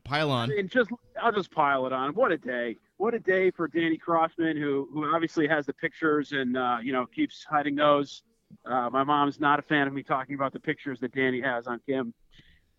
pile 0.04 0.32
on. 0.32 0.52
And 0.52 0.68
just 0.68 0.90
I'll 1.22 1.32
just 1.32 1.52
pile 1.52 1.86
it 1.86 1.94
on. 1.94 2.16
What 2.16 2.32
a 2.32 2.40
day! 2.40 2.78
What 2.98 3.14
a 3.14 3.20
day 3.20 3.52
for 3.52 3.68
Danny 3.68 3.98
Crossman, 3.98 4.58
who 4.58 4.90
who 4.92 5.06
obviously 5.14 5.48
has 5.48 5.68
the 5.68 5.74
pictures 5.74 6.32
and 6.32 6.58
uh, 6.58 6.78
you 6.82 6.92
know 6.92 7.06
keeps 7.06 7.46
hiding 7.48 7.76
those. 7.76 8.24
Uh, 8.66 8.90
my 8.90 9.04
mom's 9.04 9.40
not 9.40 9.60
a 9.60 9.62
fan 9.62 9.86
of 9.86 9.94
me 9.94 10.02
talking 10.02 10.34
about 10.34 10.54
the 10.54 10.60
pictures 10.60 11.00
that 11.02 11.14
Danny 11.14 11.40
has 11.40 11.68
on 11.68 11.80
Kim. 11.86 12.16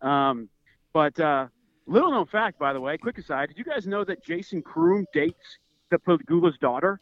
Um, 0.01 0.49
but 0.95 1.19
uh, 1.19 1.47
little 1.87 2.09
known 2.09 2.25
fact, 2.25 2.57
by 2.57 2.71
the 2.71 2.79
way, 2.79 2.97
quick 2.97 3.17
aside: 3.17 3.49
Did 3.49 3.57
you 3.57 3.65
guys 3.65 3.85
know 3.85 4.05
that 4.05 4.23
Jason 4.23 4.61
Croom 4.61 5.05
dates 5.13 5.57
the 5.91 5.97
Pegula's 5.97 6.57
daughter? 6.61 7.01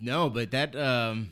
No, 0.00 0.28
but 0.28 0.50
that 0.50 0.74
um 0.74 1.30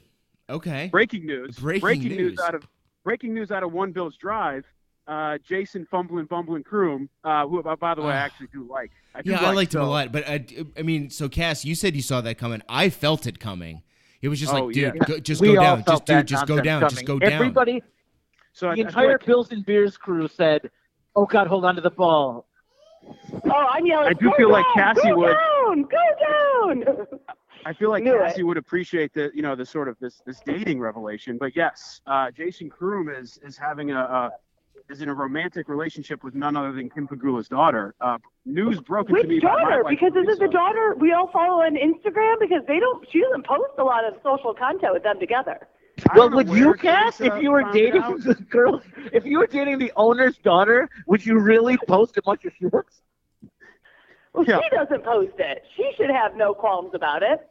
okay. 0.48 0.88
Breaking 0.90 1.26
news! 1.26 1.58
Breaking 1.58 2.02
news. 2.08 2.16
news. 2.16 2.38
out 2.40 2.54
of 2.54 2.66
breaking 3.02 3.34
news 3.34 3.50
out 3.50 3.64
of 3.64 3.72
One 3.72 3.90
Bills 3.90 4.16
Drive. 4.16 4.64
Uh, 5.08 5.38
Jason 5.48 5.86
fumbling 5.90 6.26
bumbling 6.26 6.62
Croom, 6.64 7.08
uh, 7.24 7.46
who 7.46 7.60
by 7.62 7.94
the 7.94 8.02
way 8.02 8.12
I 8.12 8.18
Ah. 8.22 8.24
actually 8.24 8.48
do 8.52 8.66
like. 8.70 8.90
I 9.14 9.22
do 9.22 9.30
Yeah, 9.32 9.40
I 9.44 9.52
liked 9.52 9.74
him 9.74 9.80
a 9.82 9.88
lot, 9.88 10.10
but 10.12 10.28
I, 10.28 10.44
I 10.78 10.82
mean, 10.82 11.10
so 11.10 11.28
Cass, 11.28 11.64
you 11.64 11.74
said 11.76 11.94
you 11.96 12.02
saw 12.02 12.20
that 12.22 12.38
coming. 12.38 12.60
I 12.68 12.88
felt 12.88 13.24
it 13.26 13.38
coming. 13.40 13.82
It 14.22 14.28
was 14.28 14.40
just 14.40 14.52
Oh, 14.52 14.64
like, 14.66 14.74
dude, 14.74 14.94
yeah. 14.96 15.04
go, 15.06 15.18
just 15.20 15.40
go 15.42 15.48
all 15.50 15.54
down, 15.62 15.82
felt 15.84 15.86
just 15.86 16.06
dude, 16.06 16.16
that 16.16 16.24
just 16.26 16.46
go 16.48 16.54
nonsense 16.56 16.64
down, 16.66 16.80
coming. 16.80 16.90
just 16.96 17.06
go 17.06 17.18
down. 17.20 17.32
Everybody, 17.32 17.82
So 18.52 18.66
the 18.66 18.72
I 18.72 18.74
feel 18.74 18.86
entire 18.86 19.12
like- 19.12 19.26
Bills 19.26 19.52
and 19.52 19.64
Beers 19.64 19.96
crew 19.96 20.26
said, 20.26 20.70
"Oh 21.16 21.26
God, 21.26 21.46
hold 21.46 21.64
on 21.64 21.74
to 21.76 21.80
the 21.80 21.90
ball." 21.90 22.46
oh, 23.44 23.50
I'm 23.70 23.86
yelling. 23.86 24.08
I 24.08 24.12
do 24.12 24.30
"Go 24.30 24.36
feel 24.36 24.50
like 24.50 24.64
down, 24.76 24.94
Cassie 24.94 25.08
go 25.10 25.16
would- 25.16 25.36
Down, 25.36 25.82
go 25.82 26.84
down. 26.84 27.06
I 27.64 27.72
feel 27.72 27.90
like 27.90 28.04
Knew 28.04 28.14
it. 28.14 28.28
Cassie 28.28 28.42
would 28.44 28.56
appreciate 28.56 29.12
the 29.12 29.30
you 29.34 29.42
know 29.42 29.54
the 29.56 29.66
sort 29.66 29.88
of 29.88 29.96
this 30.00 30.22
this 30.26 30.40
dating 30.44 30.78
revelation. 30.80 31.36
But 31.38 31.56
yes, 31.56 32.00
uh, 32.06 32.30
Jason 32.30 32.68
Croom 32.70 33.08
is 33.08 33.38
is 33.42 33.56
having 33.56 33.90
a, 33.90 33.98
a 34.00 34.30
is 34.88 35.02
in 35.02 35.08
a 35.08 35.14
romantic 35.14 35.68
relationship 35.68 36.22
with 36.22 36.34
none 36.36 36.56
other 36.56 36.70
than 36.72 36.88
Kim 36.88 37.08
Pegula's 37.08 37.48
daughter. 37.48 37.94
Uh, 38.00 38.18
news 38.44 38.80
broken 38.80 39.16
to 39.16 39.24
me 39.26 39.34
Which 39.36 39.42
by 39.42 39.54
my 39.54 39.70
daughter? 39.70 39.82
wife, 39.82 39.90
Because 39.90 40.12
is 40.14 40.28
it 40.28 40.38
the 40.38 40.46
daughter 40.46 40.94
we 41.00 41.12
all 41.12 41.28
follow 41.32 41.62
on 41.62 41.74
Instagram? 41.74 42.38
Because 42.38 42.62
they 42.68 42.78
don't. 42.78 43.04
She 43.10 43.20
doesn't 43.20 43.44
post 43.46 43.72
a 43.78 43.84
lot 43.84 44.04
of 44.04 44.14
social 44.22 44.54
content 44.54 44.92
with 44.92 45.02
them 45.02 45.18
together. 45.18 45.66
I 46.10 46.18
Well, 46.18 46.30
would 46.30 46.48
you, 46.48 46.66
where 46.66 46.74
Cass, 46.74 47.20
Lisa 47.20 47.36
if 47.36 47.42
you 47.42 47.50
were 47.50 47.64
dating 47.72 48.02
out. 48.02 48.20
the 48.22 48.34
girl, 48.50 48.82
if 49.12 49.24
you 49.24 49.38
were 49.38 49.46
dating 49.46 49.78
the 49.78 49.92
owner's 49.96 50.36
daughter, 50.38 50.88
would 51.06 51.24
you 51.24 51.38
really 51.38 51.78
post 51.88 52.16
a 52.16 52.22
bunch 52.22 52.44
of 52.44 52.52
shit? 52.58 52.72
Well, 52.72 54.44
Yeah. 54.46 54.60
she 54.62 54.76
doesn't 54.76 55.04
post 55.04 55.32
it. 55.38 55.62
She 55.76 55.90
should 55.96 56.10
have 56.10 56.36
no 56.36 56.52
qualms 56.54 56.90
about 56.94 57.22
it. 57.22 57.48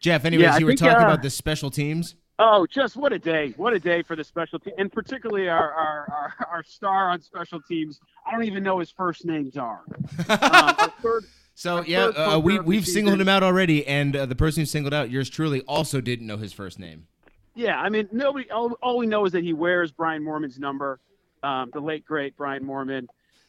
Jeff, 0.00 0.24
anyways, 0.24 0.42
Yeah, 0.42 0.58
you 0.58 0.66
were 0.66 0.70
think, 0.72 0.80
talking 0.80 0.96
uh, 1.04 1.06
about 1.06 1.22
the 1.22 1.30
special 1.30 1.70
teams. 1.70 2.16
Oh, 2.40 2.66
just 2.68 2.96
what 2.96 3.12
a 3.12 3.18
day! 3.20 3.54
What 3.56 3.72
a 3.72 3.78
day 3.78 4.02
for 4.02 4.16
the 4.16 4.24
special 4.24 4.58
team, 4.58 4.74
and 4.78 4.90
particularly 4.90 5.48
our 5.48 5.70
our, 5.72 6.08
our, 6.40 6.46
our 6.50 6.64
star 6.64 7.10
on 7.10 7.20
special 7.20 7.60
teams. 7.68 8.00
I 8.26 8.32
don't 8.32 8.42
even 8.44 8.64
know 8.64 8.80
his 8.80 8.90
first 8.90 9.24
names 9.24 9.56
are. 9.56 9.82
um, 10.28 10.90
third, 11.02 11.24
So 11.54 11.82
yeah, 11.82 12.06
uh, 12.06 12.40
we 12.40 12.58
we've 12.58 12.86
singled 12.86 13.12
season. 13.12 13.20
him 13.20 13.28
out 13.28 13.44
already, 13.44 13.86
and 13.86 14.16
uh, 14.16 14.26
the 14.26 14.34
person 14.34 14.62
who 14.62 14.66
singled 14.66 14.94
out 14.94 15.08
yours 15.10 15.30
truly 15.30 15.60
also 15.68 16.00
didn't 16.00 16.26
know 16.26 16.38
his 16.38 16.52
first 16.52 16.80
name. 16.80 17.06
Yeah, 17.54 17.78
I 17.80 17.88
mean, 17.88 18.08
nobody. 18.12 18.50
All, 18.50 18.72
all 18.82 18.96
we 18.98 19.06
know 19.06 19.24
is 19.26 19.32
that 19.32 19.44
he 19.44 19.52
wears 19.52 19.92
Brian 19.92 20.22
Moorman's 20.24 20.58
number, 20.58 20.98
um, 21.42 21.70
the 21.72 21.80
late 21.80 22.04
great 22.04 22.36
Brian 22.36 22.64
Moorman, 22.64 23.06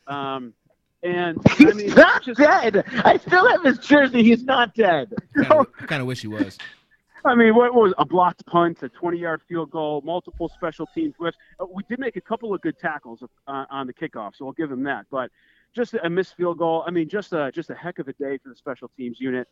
um, 0.08 0.54
and 1.04 1.38
I 1.48 1.54
He's 1.54 1.76
mean, 1.76 1.94
not 1.96 2.24
just- 2.24 2.39
dead. 2.39 2.84
I 3.06 3.18
still 3.18 3.48
have 3.48 3.63
his 3.63 3.78
jersey. 3.80 4.24
He's 4.24 4.44
not 4.44 4.74
dead. 4.76 5.13
Kind 5.36 6.02
of 6.02 6.06
wish 6.06 6.22
he 6.22 6.28
was. 6.28 6.58
I 7.26 7.36
mean, 7.36 7.56
what 7.56 7.74
was 7.74 7.94
a 7.98 8.04
blocked 8.06 8.46
punt, 8.48 8.84
a 8.84 8.89
20-yard 8.89 9.42
field 9.48 9.72
goal, 9.72 10.02
multiple 10.04 10.50
special 10.50 10.86
teams 10.94 11.16
whiffs. 11.18 11.38
Uh, 11.58 11.66
we 11.74 11.82
did 11.88 11.98
make 11.98 12.18
a 12.18 12.22
couple 12.22 12.54
of 12.54 12.60
good 12.60 12.78
tackles 12.78 13.24
uh, 13.48 13.66
on 13.70 13.88
the 13.88 13.94
kickoff, 13.94 14.32
so 14.36 14.46
I'll 14.46 14.52
give 14.52 14.70
him 14.70 14.84
that. 14.84 15.06
But 15.10 15.32
just 15.74 15.94
a 15.94 16.10
missed 16.10 16.36
field 16.36 16.58
goal. 16.58 16.84
I 16.86 16.92
mean, 16.92 17.08
just 17.08 17.32
a 17.32 17.50
just 17.54 17.70
a 17.70 17.76
heck 17.76 18.00
of 18.00 18.10
a 18.10 18.13
day 18.13 18.38
for 18.44 18.50
the 18.50 18.56
special 18.58 18.92
teams 18.98 19.22
unit. 19.22 19.48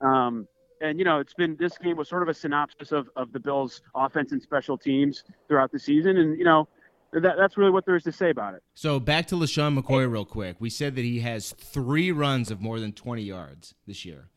Um, 0.00 0.46
and 0.80 0.98
you 0.98 1.04
know, 1.04 1.20
it's 1.20 1.34
been 1.34 1.56
this 1.58 1.78
game 1.78 1.96
was 1.96 2.08
sort 2.08 2.22
of 2.22 2.28
a 2.28 2.34
synopsis 2.34 2.92
of, 2.92 3.08
of 3.16 3.32
the 3.32 3.40
Bills' 3.40 3.82
offense 3.94 4.32
and 4.32 4.42
special 4.42 4.76
teams 4.76 5.24
throughout 5.48 5.72
the 5.72 5.78
season, 5.78 6.16
and 6.16 6.38
you 6.38 6.44
know, 6.44 6.68
that, 7.12 7.36
that's 7.38 7.56
really 7.56 7.70
what 7.70 7.86
there 7.86 7.96
is 7.96 8.04
to 8.04 8.12
say 8.12 8.30
about 8.30 8.54
it. 8.54 8.62
So 8.74 9.00
back 9.00 9.26
to 9.28 9.36
LeSean 9.36 9.78
McCoy 9.78 10.10
real 10.10 10.24
quick. 10.24 10.56
We 10.58 10.70
said 10.70 10.94
that 10.96 11.04
he 11.04 11.20
has 11.20 11.52
three 11.52 12.12
runs 12.12 12.50
of 12.50 12.60
more 12.60 12.80
than 12.80 12.92
20 12.92 13.22
yards 13.22 13.74
this 13.86 14.04
year. 14.04 14.28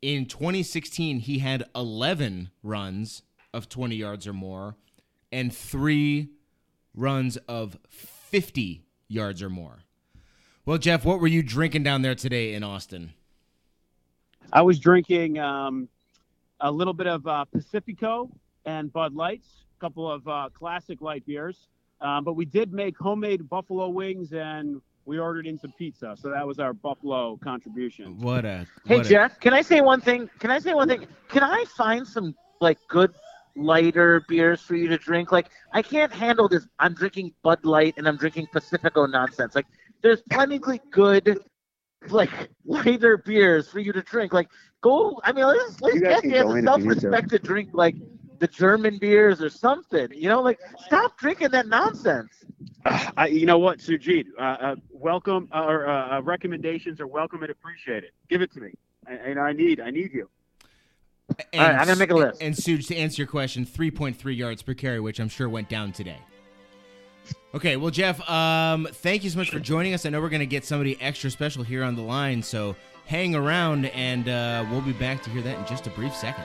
In 0.00 0.26
2016, 0.26 1.20
he 1.20 1.38
had 1.38 1.64
11 1.74 2.50
runs 2.62 3.22
of 3.54 3.68
20 3.68 3.94
yards 3.94 4.26
or 4.26 4.32
more 4.32 4.76
and 5.32 5.52
three 5.52 6.28
runs 6.94 7.36
of 7.48 7.78
50 7.88 8.84
yards 9.08 9.42
or 9.42 9.50
more. 9.50 9.80
Well, 10.64 10.78
Jeff, 10.78 11.04
what 11.04 11.20
were 11.20 11.26
you 11.26 11.42
drinking 11.42 11.82
down 11.82 12.02
there 12.02 12.14
today 12.14 12.54
in 12.54 12.62
Austin? 12.62 13.14
I 14.50 14.62
was 14.62 14.78
drinking 14.78 15.38
um, 15.38 15.88
a 16.60 16.70
little 16.70 16.94
bit 16.94 17.06
of 17.06 17.26
uh, 17.26 17.44
Pacifico 17.44 18.30
and 18.64 18.92
Bud 18.92 19.14
Lights, 19.14 19.48
a 19.76 19.80
couple 19.80 20.10
of 20.10 20.26
uh, 20.26 20.48
classic 20.54 21.00
light 21.00 21.24
beers. 21.26 21.68
Um, 22.00 22.24
but 22.24 22.34
we 22.34 22.44
did 22.44 22.72
make 22.72 22.96
homemade 22.98 23.48
buffalo 23.48 23.88
wings 23.88 24.32
and 24.32 24.80
we 25.04 25.18
ordered 25.18 25.46
in 25.46 25.58
some 25.58 25.72
pizza. 25.78 26.16
So 26.20 26.30
that 26.30 26.46
was 26.46 26.58
our 26.58 26.72
buffalo 26.72 27.36
contribution. 27.36 28.20
What 28.20 28.44
a 28.44 28.66
Hey 28.84 28.98
what 28.98 29.06
a- 29.06 29.08
Jeff, 29.08 29.40
can 29.40 29.52
I 29.52 29.62
say 29.62 29.80
one 29.80 30.00
thing? 30.00 30.28
Can 30.38 30.50
I 30.50 30.58
say 30.58 30.74
one 30.74 30.88
thing? 30.88 31.06
Can 31.28 31.42
I 31.42 31.64
find 31.76 32.06
some 32.06 32.34
like 32.60 32.78
good 32.88 33.12
lighter 33.56 34.24
beers 34.28 34.60
for 34.60 34.74
you 34.74 34.88
to 34.88 34.98
drink? 34.98 35.30
Like 35.32 35.50
I 35.72 35.82
can't 35.82 36.12
handle 36.12 36.48
this. 36.48 36.66
I'm 36.78 36.94
drinking 36.94 37.34
Bud 37.42 37.64
Light 37.64 37.94
and 37.96 38.08
I'm 38.08 38.16
drinking 38.16 38.48
Pacifico 38.52 39.06
nonsense. 39.06 39.54
Like 39.54 39.66
there's 40.02 40.22
plenty 40.30 40.56
of 40.56 40.90
good 40.90 41.38
like 42.10 42.30
lighter 42.64 43.16
beers 43.18 43.68
for 43.68 43.78
you 43.80 43.92
to 43.92 44.02
drink. 44.02 44.32
Like 44.32 44.48
go. 44.80 45.20
I 45.24 45.32
mean, 45.32 45.46
let's 45.46 45.80
let's 45.80 45.94
You 45.96 46.00
guys 46.02 46.20
get 46.20 46.22
can 46.22 46.30
you 46.30 46.36
as 46.36 46.42
a 46.44 46.48
in 46.50 46.68
if 46.68 46.78
you 46.78 46.84
need 46.88 46.94
to. 46.94 47.00
self-respect 47.00 47.30
to 47.30 47.38
drink 47.38 47.70
like 47.72 47.96
the 48.38 48.48
German 48.48 48.98
beers 48.98 49.40
or 49.40 49.48
something. 49.48 50.08
You 50.12 50.28
know, 50.28 50.42
like 50.42 50.58
stop 50.86 51.16
drinking 51.18 51.50
that 51.50 51.68
nonsense. 51.68 52.30
I, 52.84 53.28
you 53.28 53.46
know 53.46 53.58
what, 53.58 53.78
Sujit? 53.78 54.26
Uh, 54.38 54.42
uh, 54.42 54.76
welcome 54.90 55.48
uh, 55.54 55.64
or 55.64 55.88
uh, 55.88 56.18
uh, 56.18 56.22
recommendations 56.22 57.00
are 57.00 57.06
welcome 57.06 57.42
and 57.42 57.50
appreciated. 57.50 58.10
Give 58.28 58.42
it 58.42 58.52
to 58.54 58.60
me. 58.60 58.72
I, 59.06 59.12
and 59.12 59.38
I 59.38 59.52
need 59.52 59.80
I 59.80 59.90
need 59.90 60.12
you. 60.12 60.28
And, 61.52 61.62
All 61.62 61.68
right, 61.68 61.78
I'm 61.78 61.86
gonna 61.86 61.96
make 61.96 62.10
a 62.10 62.14
list. 62.16 62.42
And 62.42 62.54
Suge, 62.54 62.86
to 62.88 62.96
answer 62.96 63.22
your 63.22 63.28
question, 63.28 63.64
3.3 63.64 64.36
yards 64.36 64.62
per 64.62 64.74
carry, 64.74 65.00
which 65.00 65.18
I'm 65.20 65.28
sure 65.28 65.48
went 65.48 65.68
down 65.68 65.92
today. 65.92 66.18
Okay, 67.54 67.76
well, 67.76 67.90
Jeff, 67.90 68.28
um, 68.30 68.88
thank 68.90 69.24
you 69.24 69.30
so 69.30 69.38
much 69.38 69.50
for 69.50 69.58
joining 69.60 69.92
us. 69.92 70.06
I 70.06 70.10
know 70.10 70.20
we're 70.20 70.30
going 70.30 70.40
to 70.40 70.46
get 70.46 70.64
somebody 70.64 70.98
extra 71.00 71.30
special 71.30 71.62
here 71.62 71.84
on 71.84 71.96
the 71.96 72.02
line, 72.02 72.42
so 72.42 72.74
hang 73.04 73.34
around, 73.34 73.86
and 73.86 74.28
uh, 74.28 74.64
we'll 74.70 74.80
be 74.80 74.92
back 74.92 75.22
to 75.24 75.30
hear 75.30 75.42
that 75.42 75.58
in 75.58 75.66
just 75.66 75.86
a 75.86 75.90
brief 75.90 76.14
second. 76.14 76.44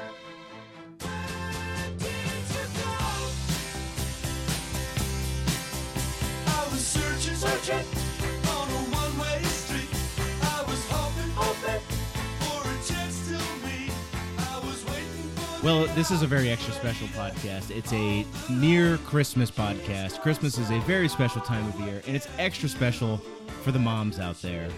Well, 15.68 15.86
this 15.96 16.12
is 16.12 16.22
a 16.22 16.28
very 16.28 16.50
extra 16.50 16.74
special 16.74 17.10
podcast. 17.10 17.76
It's 17.76 17.92
a 17.92 18.26
near 18.50 18.96
Christmas 19.00 19.52
podcast. 19.52 20.22
Christmas 20.22 20.58
is 20.58 20.72
a 20.72 20.80
very 20.84 21.10
special 21.10 21.42
time 21.42 21.68
of 21.68 21.78
year, 21.82 22.02
and 22.08 22.16
it's 22.16 22.30
extra 22.40 22.70
special 22.70 23.18
for 23.64 23.74
the 23.74 23.78
moms 23.78 24.18
out 24.18 24.42
there. 24.42 24.70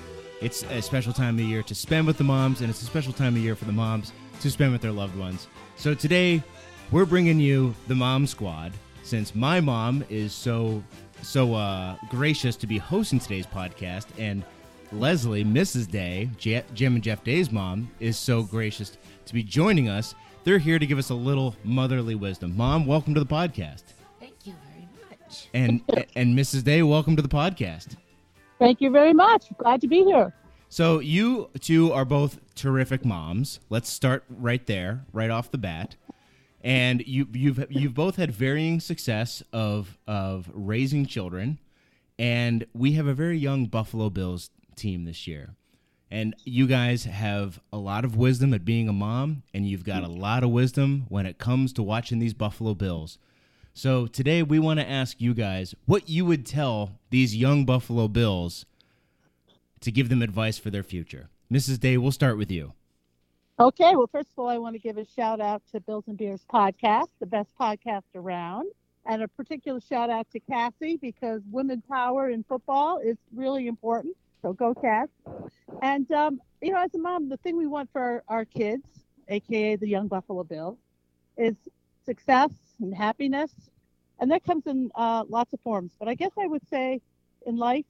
It's 0.41 0.63
a 0.63 0.82
special 0.82 1.13
time 1.13 1.36
of 1.36 1.45
year 1.45 1.62
to 1.62 1.75
spend 1.75 2.08
with 2.08 2.17
the 2.17 2.23
moms, 2.23 2.62
and 2.62 2.71
it's 2.71 2.82
a 2.82 2.86
special 2.86 3.13
time 3.13 3.36
of 3.36 3.43
year 3.43 3.56
for 3.56 3.65
the 3.65 3.71
moms 3.71 4.13
to 4.41 4.49
spend 4.49 4.71
with 4.71 4.82
their 4.82 4.91
loved 4.91 5.15
ones. 5.15 5.47
So 5.75 5.93
today, 5.93 6.41
we're 6.89 7.06
bringing 7.06 7.39
you 7.39 7.75
the 7.88 7.93
Mom 7.93 8.25
Squad. 8.25 8.73
Since 9.04 9.36
my 9.36 9.62
mom 9.62 10.04
is 10.10 10.34
so 10.34 10.84
so 11.21 11.54
uh, 11.54 11.97
gracious 12.10 12.56
to 12.56 12.65
be 12.65 12.80
hosting 12.80 13.19
today's 13.19 13.45
podcast, 13.45 14.08
and 14.17 14.43
Leslie, 14.91 15.45
Mrs. 15.45 15.88
Day, 15.91 16.32
Je- 16.39 16.63
Jim 16.73 16.95
and 16.95 17.04
Jeff 17.04 17.23
Day's 17.23 17.52
mom, 17.52 17.91
is 17.99 18.17
so 18.17 18.41
gracious 18.41 18.97
to 19.28 19.34
be 19.36 19.43
joining 19.43 19.88
us. 19.88 20.15
They're 20.43 20.58
here 20.58 20.80
to 20.80 20.86
give 20.86 20.97
us 20.97 21.10
a 21.10 21.15
little 21.15 21.56
motherly 21.63 22.15
wisdom. 22.15 22.56
Mom, 22.56 22.86
welcome 22.86 23.13
to 23.13 23.19
the 23.19 23.25
podcast. 23.25 23.84
Thank 24.19 24.36
you 24.45 24.54
very 24.71 24.88
much. 25.10 25.49
And 25.54 25.82
and 26.15 26.38
Mrs. 26.38 26.63
Day, 26.63 26.82
welcome 26.82 27.15
to 27.17 27.21
the 27.21 27.28
podcast. 27.28 27.97
Thank 28.58 28.80
you 28.82 28.89
very 28.89 29.13
much. 29.13 29.45
Glad 29.58 29.82
to 29.82 29.88
be 29.88 30.04
here. 30.04 30.34
So 30.69 30.99
you 30.99 31.49
two 31.60 31.91
are 31.91 32.06
both 32.06 32.39
terrific 32.56 33.04
moms. 33.04 33.60
Let's 33.69 33.89
start 33.89 34.23
right 34.30 34.65
there, 34.65 35.06
right 35.12 35.30
off 35.30 35.52
the 35.52 35.58
bat. 35.58 35.95
And 36.62 37.06
you 37.06 37.28
you've 37.34 37.65
you've 37.69 37.93
both 37.93 38.15
had 38.15 38.32
varying 38.32 38.80
success 38.80 39.43
of 39.52 39.97
of 40.08 40.49
raising 40.54 41.06
children, 41.06 41.60
and 42.17 42.65
we 42.73 42.93
have 42.93 43.08
a 43.08 43.13
very 43.13 43.38
young 43.38 43.65
Buffalo 43.65 44.10
Bills 44.10 44.52
team 44.75 45.04
this 45.04 45.28
year. 45.28 45.56
And 46.12 46.36
you 46.43 46.65
guys 46.65 47.04
have 47.04 47.60
a 47.72 47.78
lot 47.78 48.04
of 48.04 48.15
wisdom 48.15 48.54
at 48.54 48.65
being 48.65 48.89
a 48.89 48.93
mom, 48.93 49.43
and 49.54 49.67
you've 49.67 49.84
got 49.84 50.04
a 50.04 50.08
lot 50.08 50.43
of 50.43 50.50
wisdom 50.50 51.06
when 51.08 51.28
it 51.28 51.38
comes 51.38 51.72
to 51.74 51.84
watching 51.84 52.17
these 52.17 52.34
Buffalo 52.34 52.74
Bills. 52.74 53.19
So 53.74 54.08
today 54.08 54.41
we 54.41 54.58
want 54.58 54.80
to 54.80 54.89
ask 54.89 55.22
you 55.22 55.34
guys 55.34 55.76
what 55.86 56.10
you 56.10 56.26
would 56.26 56.45
tell 56.45 57.00
these 57.12 57.36
young 57.36 57.63
Buffalo 57.63 58.08
Bills 58.08 58.65
to 59.82 59.91
give 59.91 60.10
them 60.10 60.22
advice 60.22 60.58
for 60.58 60.72
their 60.72 60.84
future. 60.84 61.30
Mrs. 61.52 61.80
Day, 61.80 61.98
we'll 61.98 62.12
start 62.12 62.38
with 62.38 62.52
you. 62.52 62.74
Okay, 63.60 63.95
well, 63.95 64.10
first 64.12 64.30
of 64.32 64.39
all, 64.39 64.48
I 64.48 64.58
want 64.58 64.76
to 64.76 64.80
give 64.80 64.98
a 64.98 65.06
shout 65.06 65.39
out 65.39 65.62
to 65.72 65.80
Bills 65.82 66.06
and 66.08 66.17
Beers 66.17 66.45
podcast, 66.52 67.08
the 67.19 67.26
best 67.26 67.50
podcast 67.60 68.04
around, 68.15 68.67
and 69.06 69.22
a 69.22 69.28
particular 69.28 69.80
shout 69.82 70.10
out 70.10 70.28
to 70.32 70.39
Cassie 70.39 70.98
because 70.98 71.41
women 71.52 71.84
power 71.89 72.30
in 72.30 72.43
football 72.43 73.00
is 73.00 73.17
really 73.34 73.67
important. 73.67 74.15
So 74.41 74.54
go, 74.54 74.73
Cass. 74.73 75.10
And, 75.82 76.10
um, 76.12 76.41
you 76.62 76.71
know, 76.71 76.82
as 76.84 76.93
a 76.95 76.97
mom, 76.97 77.30
the 77.30 77.38
thing 77.38 77.58
we 77.58 77.67
want 77.67 77.89
for 77.91 78.02
our, 78.02 78.23
our 78.28 78.45
kids, 78.45 78.84
AKA 79.28 79.75
the 79.78 79.88
young 79.88 80.08
Buffalo 80.08 80.43
Bills, 80.43 80.78
is 81.38 81.56
success 82.06 82.52
and 82.80 82.93
happiness. 82.95 83.52
And 84.19 84.32
that 84.32 84.43
comes 84.43 84.67
in 84.67 84.91
uh, 84.95 85.23
lots 85.30 85.54
of 85.54 85.60
forms. 85.62 85.91
But 85.99 86.08
I 86.08 86.15
guess 86.15 86.32
I 86.39 86.47
would 86.47 86.67
say 86.69 87.02
in 87.45 87.58
life 87.58 87.86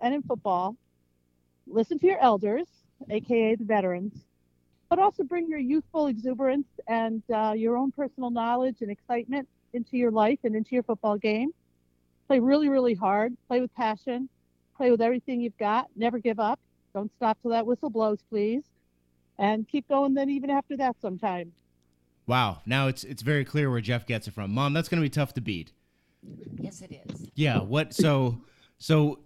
and 0.00 0.14
in 0.14 0.22
football, 0.22 0.76
listen 1.66 1.98
to 1.98 2.06
your 2.06 2.18
elders, 2.18 2.66
AKA 3.10 3.56
the 3.56 3.64
veterans, 3.64 4.14
but 4.88 4.98
also 4.98 5.24
bring 5.24 5.48
your 5.48 5.58
youthful 5.58 6.06
exuberance 6.06 6.68
and 6.86 7.22
uh, 7.34 7.52
your 7.56 7.76
own 7.76 7.90
personal 7.90 8.30
knowledge 8.30 8.76
and 8.80 8.90
excitement 8.90 9.48
into 9.72 9.96
your 9.96 10.10
life 10.10 10.38
and 10.44 10.54
into 10.54 10.74
your 10.74 10.82
football 10.82 11.16
game. 11.16 11.50
Play 12.28 12.40
really, 12.40 12.68
really 12.68 12.94
hard. 12.94 13.36
Play 13.48 13.60
with 13.60 13.74
passion. 13.74 14.28
Play 14.76 14.90
with 14.90 15.00
everything 15.00 15.40
you've 15.40 15.56
got. 15.58 15.88
Never 15.96 16.18
give 16.18 16.40
up. 16.40 16.58
Don't 16.92 17.10
stop 17.16 17.38
till 17.42 17.50
that 17.50 17.66
whistle 17.66 17.90
blows, 17.90 18.18
please. 18.30 18.62
And 19.38 19.68
keep 19.68 19.88
going 19.88 20.14
then 20.14 20.30
even 20.30 20.50
after 20.50 20.76
that 20.76 20.96
sometime. 21.00 21.52
Wow, 22.26 22.62
now 22.64 22.88
it's 22.88 23.04
it's 23.04 23.22
very 23.22 23.44
clear 23.44 23.70
where 23.70 23.80
Jeff 23.80 24.06
gets 24.06 24.28
it 24.28 24.34
from. 24.34 24.52
Mom, 24.52 24.72
that's 24.72 24.88
going 24.88 25.00
to 25.00 25.04
be 25.04 25.10
tough 25.10 25.34
to 25.34 25.40
beat. 25.40 25.72
Yes, 26.58 26.80
it 26.80 27.02
is. 27.06 27.30
Yeah, 27.34 27.60
what 27.60 27.92
so 27.92 28.40
so 28.78 29.18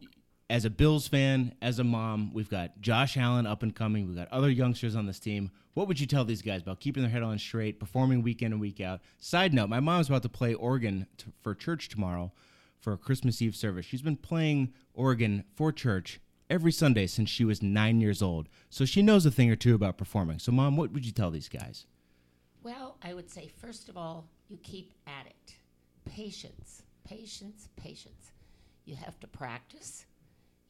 as 0.51 0.65
a 0.65 0.71
Bills 0.71 1.07
fan, 1.07 1.55
as 1.61 1.79
a 1.79 1.85
mom, 1.85 2.33
we've 2.33 2.49
got 2.49 2.81
Josh 2.81 3.17
Allen 3.17 3.47
up 3.47 3.63
and 3.63 3.75
coming. 3.75 4.07
We've 4.07 4.17
got 4.17 4.33
other 4.33 4.51
youngsters 4.51 4.97
on 4.97 5.07
this 5.07 5.21
team. 5.21 5.51
What 5.75 5.87
would 5.89 6.01
you 6.01 6.07
tell 6.07 6.25
these 6.25 6.43
guys 6.43 6.63
about 6.63 6.81
keeping 6.81 7.03
their 7.03 7.13
head 7.13 7.23
on 7.23 7.39
straight, 7.39 7.79
performing 7.79 8.23
week 8.23 8.43
in 8.43 8.53
and 8.53 8.61
week 8.61 8.81
out? 8.81 9.01
Side 9.19 9.53
note, 9.53 9.69
my 9.69 9.79
mom's 9.79 10.09
about 10.09 10.23
to 10.23 10.29
play 10.29 10.55
organ 10.55 11.07
t- 11.19 11.27
for 11.43 11.55
church 11.55 11.89
tomorrow 11.89 12.33
for 12.81 12.93
a 12.93 12.99
Christmas 12.99 13.43
Eve 13.43 13.57
service. 13.57 13.87
She's 13.87 14.03
been 14.03 14.17
playing 14.17 14.73
organ 14.95 15.45
for 15.55 15.73
church 15.73 16.21
every 16.51 16.73
Sunday 16.73 17.07
since 17.07 17.29
she 17.29 17.45
was 17.45 17.63
nine 17.63 18.01
years 18.01 18.23
old. 18.23 18.49
So 18.71 18.85
she 18.85 19.03
knows 19.03 19.27
a 19.27 19.31
thing 19.31 19.51
or 19.51 19.57
two 19.57 19.75
about 19.75 19.99
performing. 19.99 20.39
So, 20.39 20.53
mom, 20.53 20.77
what 20.77 20.93
would 20.93 21.05
you 21.05 21.13
tell 21.13 21.31
these 21.31 21.49
guys? 21.49 21.87
Well, 22.63 22.97
I 23.03 23.15
would 23.15 23.31
say, 23.31 23.49
first 23.61 23.89
of 23.89 23.97
all, 23.97 24.29
you 24.49 24.59
keep 24.63 24.93
at 25.07 25.27
it. 25.27 25.55
Patience, 26.05 26.83
patience, 27.05 27.69
patience. 27.77 28.33
You 28.85 28.97
have 28.97 29.19
to 29.21 29.27
practice. 29.27 30.07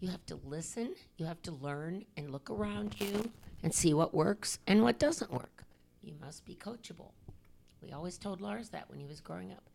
You 0.00 0.08
have 0.10 0.24
to 0.26 0.38
listen. 0.44 0.94
You 1.16 1.26
have 1.26 1.42
to 1.42 1.52
learn 1.52 2.04
and 2.16 2.30
look 2.30 2.50
around 2.50 2.96
you 3.00 3.30
and 3.62 3.72
see 3.72 3.94
what 3.94 4.14
works 4.14 4.58
and 4.66 4.82
what 4.82 4.98
doesn't 4.98 5.32
work. 5.32 5.64
You 6.02 6.14
must 6.20 6.44
be 6.44 6.54
coachable. 6.54 7.12
We 7.82 7.92
always 7.92 8.18
told 8.18 8.40
Lars 8.40 8.70
that 8.70 8.88
when 8.90 8.98
he 8.98 9.06
was 9.06 9.20
growing 9.20 9.52
up. 9.52 9.68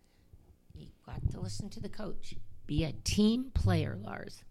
You 0.75 0.87
got 1.05 1.29
to 1.31 1.39
listen 1.39 1.69
to 1.69 1.79
the 1.79 1.89
coach. 1.89 2.35
Be 2.65 2.83
a 2.83 2.93
team 3.03 3.51
player, 3.53 3.97
Lars. 4.01 4.43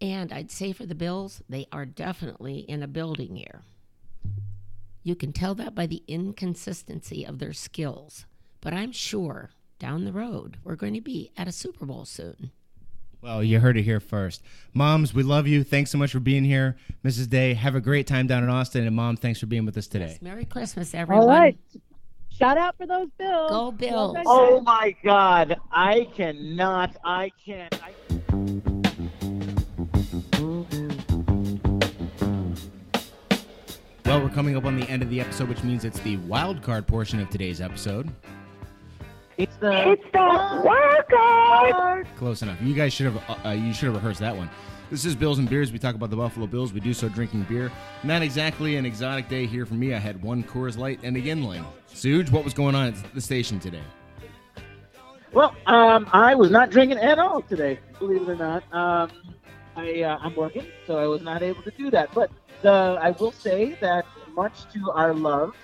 And 0.00 0.32
I'd 0.32 0.50
say 0.50 0.72
for 0.72 0.86
the 0.86 0.94
Bills, 0.94 1.42
they 1.48 1.66
are 1.72 1.86
definitely 1.86 2.58
in 2.58 2.82
a 2.82 2.88
building 2.88 3.36
year. 3.36 3.62
You 5.02 5.16
can 5.16 5.32
tell 5.32 5.54
that 5.56 5.74
by 5.74 5.86
the 5.86 6.02
inconsistency 6.06 7.24
of 7.24 7.38
their 7.38 7.52
skills. 7.52 8.26
But 8.60 8.74
I'm 8.74 8.92
sure 8.92 9.50
down 9.78 10.04
the 10.04 10.12
road, 10.12 10.58
we're 10.62 10.76
going 10.76 10.94
to 10.94 11.00
be 11.00 11.32
at 11.36 11.48
a 11.48 11.52
Super 11.52 11.84
Bowl 11.84 12.04
soon. 12.04 12.50
Well, 13.20 13.42
you 13.42 13.58
heard 13.58 13.76
it 13.76 13.82
here 13.82 14.00
first. 14.00 14.42
Moms, 14.72 15.14
we 15.14 15.22
love 15.22 15.46
you. 15.46 15.64
Thanks 15.64 15.90
so 15.90 15.98
much 15.98 16.12
for 16.12 16.20
being 16.20 16.44
here. 16.44 16.76
Mrs. 17.04 17.28
Day, 17.28 17.54
have 17.54 17.74
a 17.74 17.80
great 17.80 18.06
time 18.06 18.26
down 18.26 18.44
in 18.44 18.50
Austin. 18.50 18.86
And 18.86 18.94
Mom, 18.94 19.16
thanks 19.16 19.40
for 19.40 19.46
being 19.46 19.64
with 19.64 19.76
us 19.78 19.86
today. 19.86 20.08
Yes, 20.08 20.22
Merry 20.22 20.44
Christmas, 20.44 20.94
everyone. 20.94 21.24
All 21.24 21.28
right. 21.30 21.58
Shout 22.36 22.58
out 22.58 22.76
for 22.76 22.86
those 22.86 23.08
Bills. 23.16 23.50
Go 23.50 23.70
Bills. 23.70 24.14
Well 24.14 24.24
Oh 24.26 24.60
my 24.60 24.96
God! 25.04 25.56
I 25.70 26.08
cannot. 26.16 26.96
I 27.04 27.30
can't. 27.44 27.72
I... 27.80 27.92
Well, 34.04 34.20
we're 34.20 34.30
coming 34.30 34.56
up 34.56 34.64
on 34.64 34.74
the 34.74 34.84
end 34.88 35.02
of 35.02 35.10
the 35.10 35.20
episode, 35.20 35.48
which 35.48 35.62
means 35.62 35.84
it's 35.84 36.00
the 36.00 36.16
wild 36.18 36.60
card 36.60 36.88
portion 36.88 37.20
of 37.20 37.30
today's 37.30 37.60
episode. 37.60 38.10
It's 39.36 39.56
the. 39.58 39.92
It's 39.92 40.04
the 40.12 40.62
workout. 40.64 42.04
Close 42.16 42.42
enough. 42.42 42.60
You 42.60 42.74
guys 42.74 42.92
should 42.92 43.12
have 43.12 43.30
uh, 43.30 43.48
uh, 43.48 43.52
you 43.52 43.72
should 43.72 43.86
have 43.86 43.94
rehearsed 43.94 44.20
that 44.20 44.36
one. 44.36 44.50
This 44.90 45.06
is 45.06 45.16
Bills 45.16 45.38
and 45.38 45.48
Beers. 45.48 45.72
We 45.72 45.78
talk 45.78 45.94
about 45.94 46.10
the 46.10 46.16
Buffalo 46.16 46.46
Bills. 46.46 46.72
We 46.72 46.80
do 46.80 46.92
so 46.92 47.08
drinking 47.08 47.44
beer. 47.44 47.72
Not 48.02 48.20
exactly 48.20 48.76
an 48.76 48.84
exotic 48.84 49.28
day 49.28 49.46
here 49.46 49.64
for 49.64 49.74
me. 49.74 49.94
I 49.94 49.98
had 49.98 50.22
one 50.22 50.44
Coors 50.44 50.76
Light 50.76 51.00
and 51.02 51.16
a 51.16 51.20
Yuengling. 51.20 51.64
Suge, 51.90 52.30
what 52.30 52.44
was 52.44 52.52
going 52.52 52.74
on 52.74 52.88
at 52.88 53.14
the 53.14 53.20
station 53.20 53.58
today? 53.58 53.82
Well, 55.32 55.54
um, 55.66 56.06
I 56.12 56.34
was 56.34 56.50
not 56.50 56.70
drinking 56.70 56.98
at 56.98 57.18
all 57.18 57.40
today. 57.42 57.78
Believe 57.98 58.22
it 58.22 58.28
or 58.28 58.36
not. 58.36 58.62
Um, 58.74 59.10
I 59.74 60.02
uh, 60.02 60.18
I'm 60.20 60.36
working, 60.36 60.66
so 60.86 60.98
I 60.98 61.06
was 61.06 61.22
not 61.22 61.42
able 61.42 61.62
to 61.62 61.72
do 61.72 61.90
that. 61.90 62.14
But 62.14 62.30
the 62.62 62.98
I 63.00 63.10
will 63.12 63.32
say 63.32 63.76
that 63.80 64.04
much 64.34 64.70
to 64.74 64.90
our 64.92 65.14
love, 65.14 65.56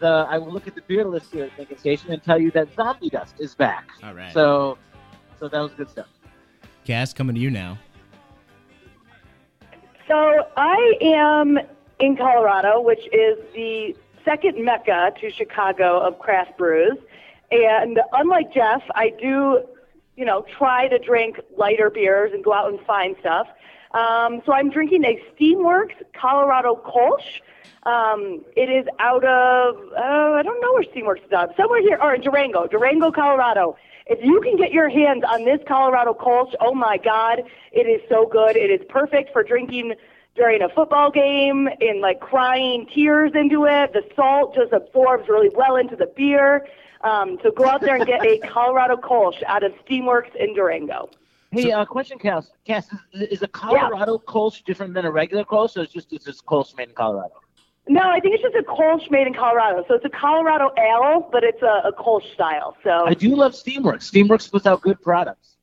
the 0.00 0.26
I 0.28 0.38
will 0.38 0.50
look 0.50 0.66
at 0.66 0.74
the 0.74 0.82
beer 0.82 1.04
list 1.04 1.30
here 1.32 1.44
at 1.44 1.56
Lincoln 1.58 1.78
Station 1.78 2.10
and 2.10 2.22
tell 2.22 2.40
you 2.40 2.50
that 2.52 2.74
Zombie 2.74 3.10
Dust 3.10 3.34
is 3.38 3.54
back. 3.54 3.90
All 4.02 4.14
right. 4.14 4.32
So, 4.32 4.78
so 5.38 5.46
that 5.46 5.60
was 5.60 5.72
good 5.72 5.90
stuff. 5.90 6.08
Cass, 6.84 7.12
coming 7.12 7.36
to 7.36 7.40
you 7.40 7.50
now. 7.50 7.78
So 10.12 10.46
I 10.58 10.92
am 11.00 11.58
in 11.98 12.18
Colorado, 12.18 12.82
which 12.82 13.00
is 13.14 13.38
the 13.54 13.96
second 14.26 14.62
mecca 14.62 15.14
to 15.18 15.30
Chicago 15.30 16.00
of 16.00 16.18
craft 16.18 16.58
brews. 16.58 16.98
And 17.50 17.98
unlike 18.12 18.52
Jeff, 18.52 18.82
I 18.94 19.08
do, 19.08 19.64
you 20.16 20.26
know, 20.26 20.44
try 20.58 20.88
to 20.88 20.98
drink 20.98 21.40
lighter 21.56 21.88
beers 21.88 22.32
and 22.34 22.44
go 22.44 22.52
out 22.52 22.68
and 22.68 22.78
find 22.80 23.16
stuff. 23.20 23.46
Um, 23.92 24.42
so 24.44 24.52
I'm 24.52 24.68
drinking 24.68 25.02
a 25.06 25.18
Steamworks 25.32 25.96
Colorado 26.12 26.74
Kolsch. 26.84 27.40
Um, 27.84 28.44
it 28.54 28.68
is 28.68 28.84
out 28.98 29.24
of, 29.24 29.76
uh, 29.96 30.32
I 30.34 30.42
don't 30.42 30.60
know 30.60 30.74
where 30.74 30.84
Steamworks 30.84 31.24
is 31.24 31.32
out. 31.32 31.56
Somewhere 31.56 31.80
here, 31.80 31.98
or 32.02 32.18
Durango, 32.18 32.66
Durango, 32.66 33.10
Colorado. 33.10 33.78
If 34.06 34.18
you 34.24 34.40
can 34.40 34.56
get 34.56 34.72
your 34.72 34.88
hands 34.88 35.22
on 35.28 35.44
this 35.44 35.60
Colorado 35.66 36.14
Kolsch, 36.14 36.54
oh 36.60 36.74
my 36.74 36.98
God, 36.98 37.42
it 37.72 37.86
is 37.86 38.00
so 38.08 38.26
good. 38.26 38.56
It 38.56 38.70
is 38.70 38.80
perfect 38.88 39.32
for 39.32 39.42
drinking 39.42 39.94
during 40.34 40.62
a 40.62 40.68
football 40.68 41.10
game 41.10 41.68
and 41.80 42.00
like 42.00 42.20
crying 42.20 42.86
tears 42.92 43.32
into 43.34 43.66
it. 43.66 43.92
The 43.92 44.02
salt 44.16 44.54
just 44.54 44.72
absorbs 44.72 45.28
really 45.28 45.50
well 45.54 45.76
into 45.76 45.96
the 45.96 46.06
beer. 46.16 46.66
Um, 47.02 47.38
so 47.42 47.50
go 47.50 47.66
out 47.66 47.80
there 47.80 47.96
and 47.96 48.06
get 48.06 48.24
a 48.24 48.38
Colorado 48.48 48.96
Kolsch 48.96 49.42
out 49.46 49.62
of 49.62 49.72
Steamworks 49.84 50.34
in 50.36 50.54
Durango. 50.54 51.10
Hey, 51.50 51.70
uh, 51.70 51.84
question, 51.84 52.18
Cass. 52.18 52.50
Cass, 52.64 52.88
is, 53.12 53.22
is 53.22 53.42
a 53.42 53.48
Colorado 53.48 54.18
Kolsch 54.18 54.64
different 54.64 54.94
than 54.94 55.04
a 55.04 55.10
regular 55.10 55.44
Kolsch, 55.44 55.76
or 55.76 55.82
is 55.82 55.90
just 55.90 56.12
it's 56.12 56.24
just 56.24 56.46
Kolsch 56.46 56.74
made 56.76 56.88
in 56.88 56.94
Colorado? 56.94 57.41
No, 57.88 58.00
I 58.00 58.20
think 58.20 58.34
it's 58.34 58.42
just 58.42 58.54
a 58.54 58.62
Kolsch 58.62 59.10
made 59.10 59.26
in 59.26 59.34
Colorado. 59.34 59.84
So 59.88 59.94
it's 59.94 60.04
a 60.04 60.08
Colorado 60.08 60.70
ale, 60.78 61.28
but 61.32 61.42
it's 61.42 61.62
a, 61.62 61.88
a 61.88 61.92
Kolsch 61.92 62.32
style. 62.32 62.76
So 62.84 63.06
I 63.06 63.14
do 63.14 63.34
love 63.34 63.52
Steamworks. 63.52 64.10
Steamworks 64.10 64.50
puts 64.50 64.66
out 64.66 64.82
good 64.82 65.00
products. 65.02 65.56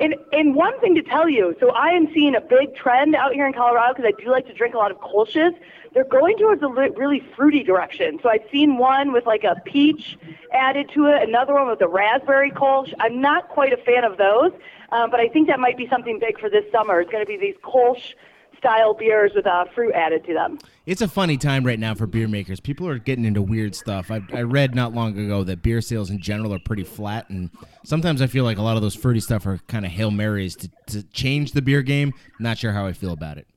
And, 0.00 0.16
and 0.32 0.56
one 0.56 0.80
thing 0.80 0.96
to 0.96 1.02
tell 1.02 1.28
you, 1.28 1.54
so 1.60 1.70
I 1.70 1.90
am 1.90 2.12
seeing 2.12 2.34
a 2.34 2.40
big 2.40 2.74
trend 2.74 3.14
out 3.14 3.34
here 3.34 3.46
in 3.46 3.52
Colorado 3.52 3.94
because 3.94 4.12
I 4.12 4.20
do 4.20 4.30
like 4.30 4.46
to 4.46 4.54
drink 4.54 4.74
a 4.74 4.78
lot 4.78 4.90
of 4.90 4.98
Kolsch's. 4.98 5.54
They're 5.94 6.02
going 6.02 6.38
towards 6.38 6.60
a 6.62 6.66
li- 6.66 6.90
really 6.96 7.22
fruity 7.36 7.62
direction. 7.62 8.18
So 8.20 8.28
I've 8.28 8.42
seen 8.50 8.78
one 8.78 9.12
with 9.12 9.26
like 9.26 9.44
a 9.44 9.60
peach 9.64 10.18
added 10.52 10.90
to 10.94 11.06
it, 11.06 11.22
another 11.22 11.54
one 11.54 11.68
with 11.68 11.80
a 11.82 11.86
raspberry 11.86 12.50
Kolsch. 12.50 12.92
I'm 12.98 13.20
not 13.20 13.48
quite 13.48 13.72
a 13.72 13.76
fan 13.76 14.02
of 14.02 14.16
those, 14.16 14.50
um, 14.90 15.10
but 15.10 15.20
I 15.20 15.28
think 15.28 15.46
that 15.48 15.60
might 15.60 15.76
be 15.76 15.86
something 15.86 16.18
big 16.18 16.40
for 16.40 16.50
this 16.50 16.64
summer. 16.72 17.00
It's 17.00 17.10
going 17.12 17.22
to 17.24 17.28
be 17.28 17.36
these 17.36 17.56
Kolsch 17.62 18.14
style 18.62 18.94
beers 18.94 19.32
with 19.34 19.44
uh, 19.44 19.64
fruit 19.74 19.92
added 19.92 20.24
to 20.24 20.32
them. 20.32 20.56
It's 20.86 21.02
a 21.02 21.08
funny 21.08 21.36
time 21.36 21.66
right 21.66 21.78
now 21.78 21.96
for 21.96 22.06
beer 22.06 22.28
makers. 22.28 22.60
People 22.60 22.86
are 22.88 22.98
getting 22.98 23.24
into 23.24 23.42
weird 23.42 23.74
stuff. 23.74 24.10
I, 24.10 24.20
I 24.32 24.42
read 24.42 24.74
not 24.76 24.94
long 24.94 25.18
ago 25.18 25.42
that 25.42 25.62
beer 25.62 25.80
sales 25.80 26.10
in 26.10 26.20
general 26.20 26.54
are 26.54 26.60
pretty 26.60 26.84
flat, 26.84 27.28
and 27.28 27.50
sometimes 27.84 28.22
I 28.22 28.28
feel 28.28 28.44
like 28.44 28.58
a 28.58 28.62
lot 28.62 28.76
of 28.76 28.82
those 28.82 28.94
fruity 28.94 29.18
stuff 29.18 29.46
are 29.46 29.58
kind 29.66 29.84
of 29.84 29.90
hail 29.90 30.12
marys 30.12 30.54
to, 30.56 30.70
to 30.86 31.02
change 31.02 31.52
the 31.52 31.62
beer 31.62 31.82
game. 31.82 32.14
Not 32.38 32.56
sure 32.56 32.72
how 32.72 32.86
I 32.86 32.92
feel 32.92 33.12
about 33.12 33.36
it. 33.36 33.48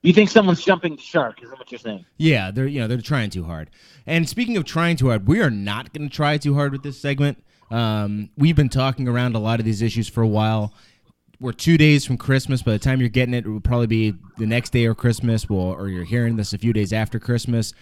You 0.00 0.14
think 0.14 0.30
someone's 0.30 0.64
jumping 0.64 0.96
the 0.96 1.02
shark? 1.02 1.42
Is 1.42 1.50
that 1.50 1.58
what 1.58 1.70
you're 1.70 1.78
saying? 1.78 2.06
Yeah, 2.16 2.50
they're 2.50 2.66
you 2.66 2.80
know 2.80 2.86
they're 2.86 3.00
trying 3.00 3.28
too 3.28 3.44
hard. 3.44 3.70
And 4.06 4.26
speaking 4.26 4.56
of 4.56 4.64
trying 4.64 4.96
too 4.96 5.08
hard, 5.08 5.26
we 5.26 5.40
are 5.40 5.50
not 5.50 5.92
going 5.92 6.08
to 6.08 6.14
try 6.14 6.38
too 6.38 6.54
hard 6.54 6.72
with 6.72 6.82
this 6.82 6.98
segment. 6.98 7.42
Um, 7.70 8.30
we've 8.36 8.56
been 8.56 8.68
talking 8.68 9.08
around 9.08 9.34
a 9.34 9.40
lot 9.40 9.58
of 9.58 9.66
these 9.66 9.82
issues 9.82 10.08
for 10.08 10.22
a 10.22 10.28
while. 10.28 10.72
We're 11.38 11.52
two 11.52 11.76
days 11.76 12.06
from 12.06 12.16
Christmas. 12.16 12.62
By 12.62 12.72
the 12.72 12.78
time 12.78 13.00
you're 13.00 13.10
getting 13.10 13.34
it, 13.34 13.44
it 13.44 13.48
will 13.48 13.60
probably 13.60 13.86
be 13.86 14.14
the 14.38 14.46
next 14.46 14.70
day 14.70 14.86
or 14.86 14.94
Christmas, 14.94 15.50
well, 15.50 15.60
or 15.60 15.88
you're 15.88 16.04
hearing 16.04 16.36
this 16.36 16.54
a 16.54 16.58
few 16.58 16.72
days 16.72 16.94
after 16.94 17.18
Christmas. 17.18 17.74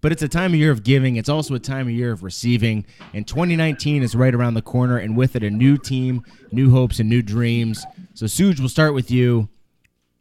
But 0.00 0.12
it's 0.12 0.22
a 0.22 0.28
time 0.28 0.54
of 0.54 0.58
year 0.58 0.70
of 0.70 0.82
giving. 0.82 1.16
It's 1.16 1.28
also 1.28 1.54
a 1.54 1.58
time 1.58 1.88
of 1.88 1.92
year 1.92 2.12
of 2.12 2.22
receiving. 2.22 2.86
And 3.12 3.26
2019 3.26 4.02
is 4.02 4.14
right 4.14 4.34
around 4.34 4.54
the 4.54 4.62
corner, 4.62 4.96
and 4.96 5.14
with 5.14 5.36
it, 5.36 5.42
a 5.42 5.50
new 5.50 5.76
team, 5.76 6.24
new 6.50 6.70
hopes, 6.70 7.00
and 7.00 7.10
new 7.10 7.20
dreams. 7.20 7.84
So, 8.14 8.24
Suge, 8.24 8.58
we'll 8.58 8.70
start 8.70 8.94
with 8.94 9.10
you. 9.10 9.50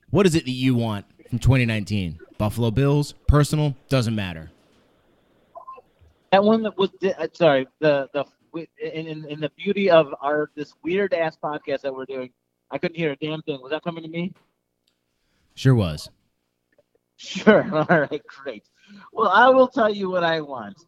What 0.10 0.26
is 0.26 0.36
it 0.36 0.44
that 0.44 0.52
you 0.52 0.76
want 0.76 1.06
from 1.30 1.40
2019? 1.40 2.20
Buffalo 2.38 2.72
Bills, 2.72 3.14
personal, 3.28 3.74
doesn't 3.88 4.16
matter. 4.16 4.52
That 6.34 6.44
one 6.44 6.64
that 6.64 6.78
was 6.78 6.90
uh, 7.04 7.28
sorry. 7.32 7.68
The 7.80 8.10
the 8.14 8.26
in, 8.82 9.08
in 9.08 9.26
in 9.26 9.40
the 9.40 9.52
beauty 9.58 9.90
of 9.90 10.14
our 10.22 10.50
this 10.56 10.74
weird 10.84 11.14
ass 11.14 11.38
podcast 11.42 11.82
that 11.82 11.94
we're 11.94 12.06
doing, 12.06 12.32
I 12.72 12.78
couldn't 12.78 12.98
hear 12.98 13.12
a 13.12 13.16
damn 13.16 13.42
thing. 13.42 13.62
Was 13.62 13.72
that 13.72 13.84
coming 13.84 14.04
to 14.04 14.10
me? 14.10 14.34
Sure 15.56 15.76
was. 15.76 16.10
Sure. 17.18 17.64
All 17.90 18.00
right. 18.00 18.22
Great. 18.26 18.64
Well, 19.12 19.30
I 19.30 19.50
will 19.50 19.68
tell 19.68 19.94
you 19.94 20.10
what 20.10 20.24
I 20.24 20.42
want. 20.42 20.86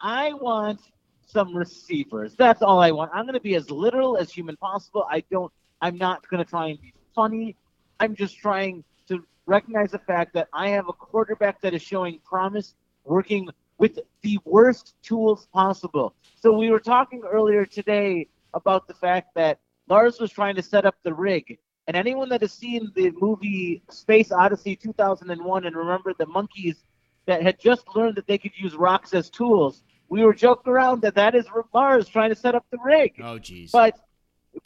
I 0.00 0.32
want 0.32 0.80
some 1.26 1.54
receivers. 1.54 2.34
That's 2.36 2.62
all 2.62 2.80
I 2.80 2.90
want. 2.90 3.10
I'm 3.12 3.24
going 3.24 3.34
to 3.34 3.40
be 3.40 3.54
as 3.54 3.70
literal 3.70 4.16
as 4.16 4.32
human 4.32 4.56
possible. 4.56 5.04
I 5.10 5.22
don't. 5.30 5.52
I'm 5.80 5.98
not 5.98 6.26
going 6.28 6.42
to 6.42 6.48
try 6.48 6.68
and 6.68 6.80
be 6.80 6.92
funny. 7.14 7.56
I'm 8.00 8.14
just 8.14 8.38
trying 8.38 8.84
to 9.08 9.24
recognize 9.46 9.90
the 9.90 9.98
fact 9.98 10.32
that 10.34 10.48
I 10.52 10.70
have 10.70 10.88
a 10.88 10.92
quarterback 10.92 11.60
that 11.60 11.74
is 11.74 11.82
showing 11.82 12.20
promise, 12.24 12.74
working 13.04 13.48
with 13.78 13.98
the 14.22 14.38
worst 14.44 14.94
tools 15.02 15.46
possible. 15.52 16.14
So 16.40 16.56
we 16.56 16.70
were 16.70 16.80
talking 16.80 17.22
earlier 17.28 17.64
today 17.64 18.28
about 18.54 18.88
the 18.88 18.94
fact 18.94 19.34
that 19.34 19.58
Lars 19.88 20.20
was 20.20 20.30
trying 20.30 20.54
to 20.56 20.62
set 20.62 20.84
up 20.84 20.96
the 21.02 21.14
rig. 21.14 21.58
And 21.86 21.96
anyone 21.96 22.28
that 22.28 22.42
has 22.42 22.52
seen 22.52 22.92
the 22.94 23.10
movie 23.18 23.82
Space 23.90 24.30
Odyssey 24.30 24.76
2001 24.76 25.64
and 25.64 25.76
remember 25.76 26.12
the 26.18 26.26
monkeys 26.26 26.84
that 27.26 27.42
had 27.42 27.58
just 27.58 27.84
learned 27.94 28.16
that 28.16 28.26
they 28.26 28.36
could 28.38 28.52
use 28.56 28.74
rocks 28.74 29.14
as 29.14 29.30
tools, 29.30 29.82
we 30.10 30.22
were 30.24 30.34
joking 30.34 30.70
around 30.70 31.02
that 31.02 31.14
that 31.14 31.34
is 31.34 31.46
Lars 31.72 32.08
trying 32.08 32.30
to 32.30 32.36
set 32.36 32.54
up 32.54 32.66
the 32.70 32.78
rig. 32.84 33.14
Oh, 33.18 33.38
jeez. 33.38 33.72
But 33.72 33.98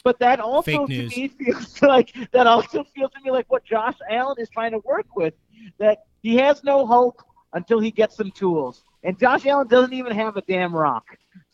but 0.05 0.19
that 0.21 0.41
also 0.41 0.87
to 0.87 1.09
me 1.09 1.29
feels 1.39 1.81
like 1.83 2.13
that 2.33 2.47
also 2.47 2.85
feels 2.95 3.11
to 3.13 3.21
me 3.23 3.31
like 3.31 3.51
what 3.51 3.65
Josh 3.65 3.97
Allen 4.09 4.37
is 4.39 4.49
trying 4.49 4.73
to 4.73 4.79
work 4.79 5.07
with. 5.15 5.35
That 5.79 6.05
he 6.23 6.37
has 6.37 6.65
no 6.65 6.87
hope 6.87 7.23
until 7.53 7.79
he 7.79 7.91
gets 7.91 8.17
some 8.17 8.31
tools. 8.31 8.83
And 9.05 9.19
Josh 9.19 9.47
Allen 9.47 9.69
doesn't 9.69 9.93
even 9.93 10.13
have 10.13 10.37
a 10.37 10.43
damn 10.43 10.75
rock. 10.75 11.05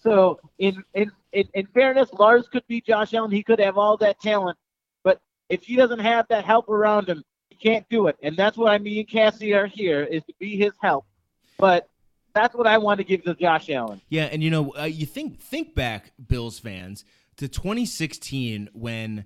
So 0.03 0.41
in 0.59 0.83
in, 0.95 1.11
in, 1.33 1.49
in 1.55 1.67
fairness, 1.67 2.13
Lars 2.13 2.49
could 2.49 2.67
be 2.69 2.81
Josh 2.81 3.15
Allen. 3.15 3.31
He 3.31 3.43
could 3.43 3.61
have 3.61 3.77
all 3.77 3.97
that 3.99 4.21
talent. 4.21 4.57
But 5.03 5.21
if 5.49 5.63
he 5.63 5.77
doesn't 5.77 5.99
have 5.99 6.27
that 6.29 6.45
help 6.45 6.69
around 6.69 7.09
him, 7.09 7.25
he 7.51 7.57
can't 7.57 7.87
do 7.89 8.07
it. 8.07 8.17
And 8.23 8.37
that's 8.37 8.57
what 8.57 8.71
I 8.73 8.79
mean 8.79 9.07
Cassie 9.07 9.55
are 9.55 9.67
here 9.67 10.03
is 10.03 10.23
to 10.25 10.35
be 10.39 10.57
his 10.57 10.73
help. 10.81 11.05
But 11.59 11.89
that's 12.35 12.55
what 12.55 12.67
I 12.67 12.79
want 12.79 12.99
to 12.99 13.05
give 13.05 13.25
to 13.25 13.35
Josh 13.35 13.69
Allen. 13.71 14.01
Yeah, 14.09 14.25
and 14.25 14.43
you 14.43 14.51
know, 14.51 14.75
uh, 14.79 14.85
you 14.85 15.07
think 15.07 15.41
think 15.41 15.75
back, 15.75 16.13
Bills 16.25 16.59
fans, 16.59 17.05
to 17.37 17.49
2016 17.49 18.69
when 18.73 19.25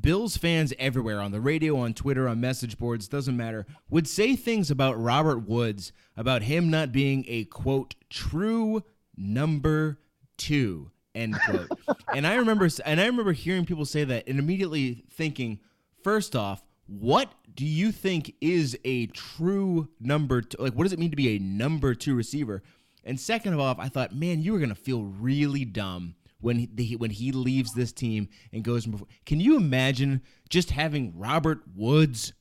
Bills 0.00 0.36
fans 0.36 0.72
everywhere 0.78 1.20
on 1.20 1.30
the 1.30 1.40
radio, 1.40 1.76
on 1.76 1.94
Twitter, 1.94 2.26
on 2.26 2.40
message 2.40 2.78
boards, 2.78 3.06
doesn't 3.06 3.36
matter, 3.36 3.66
would 3.90 4.08
say 4.08 4.34
things 4.34 4.70
about 4.70 5.00
Robert 5.00 5.46
Woods 5.46 5.92
about 6.16 6.42
him 6.42 6.70
not 6.70 6.90
being 6.90 7.24
a 7.28 7.44
quote 7.44 7.94
true 8.08 8.82
number 9.16 9.98
two 10.36 10.90
end 11.14 11.36
quote. 11.46 11.68
and 12.14 12.26
I 12.26 12.34
remember 12.36 12.68
and 12.84 13.00
I 13.00 13.06
remember 13.06 13.32
hearing 13.32 13.64
people 13.64 13.84
say 13.84 14.04
that 14.04 14.28
and 14.28 14.38
immediately 14.38 15.04
thinking, 15.10 15.60
first 16.02 16.34
off, 16.36 16.62
what 16.86 17.32
do 17.54 17.64
you 17.64 17.92
think 17.92 18.34
is 18.40 18.78
a 18.84 19.06
true 19.06 19.88
number 20.00 20.42
two? 20.42 20.62
Like, 20.62 20.74
what 20.74 20.84
does 20.84 20.92
it 20.92 20.98
mean 20.98 21.10
to 21.10 21.16
be 21.16 21.36
a 21.36 21.38
number 21.38 21.94
two 21.94 22.14
receiver? 22.14 22.62
And 23.04 23.18
second 23.20 23.52
of 23.52 23.60
all, 23.60 23.74
I 23.78 23.88
thought, 23.88 24.14
man, 24.14 24.42
you 24.42 24.54
are 24.54 24.58
going 24.58 24.70
to 24.70 24.74
feel 24.74 25.02
really 25.02 25.64
dumb 25.64 26.14
when 26.40 26.56
he, 26.58 26.96
when 26.96 27.10
he 27.10 27.32
leaves 27.32 27.72
this 27.72 27.92
team 27.92 28.28
and 28.52 28.64
goes. 28.64 28.88
Can 29.26 29.40
you 29.40 29.56
imagine 29.56 30.22
just 30.48 30.70
having 30.70 31.18
Robert 31.18 31.60
Woods 31.74 32.32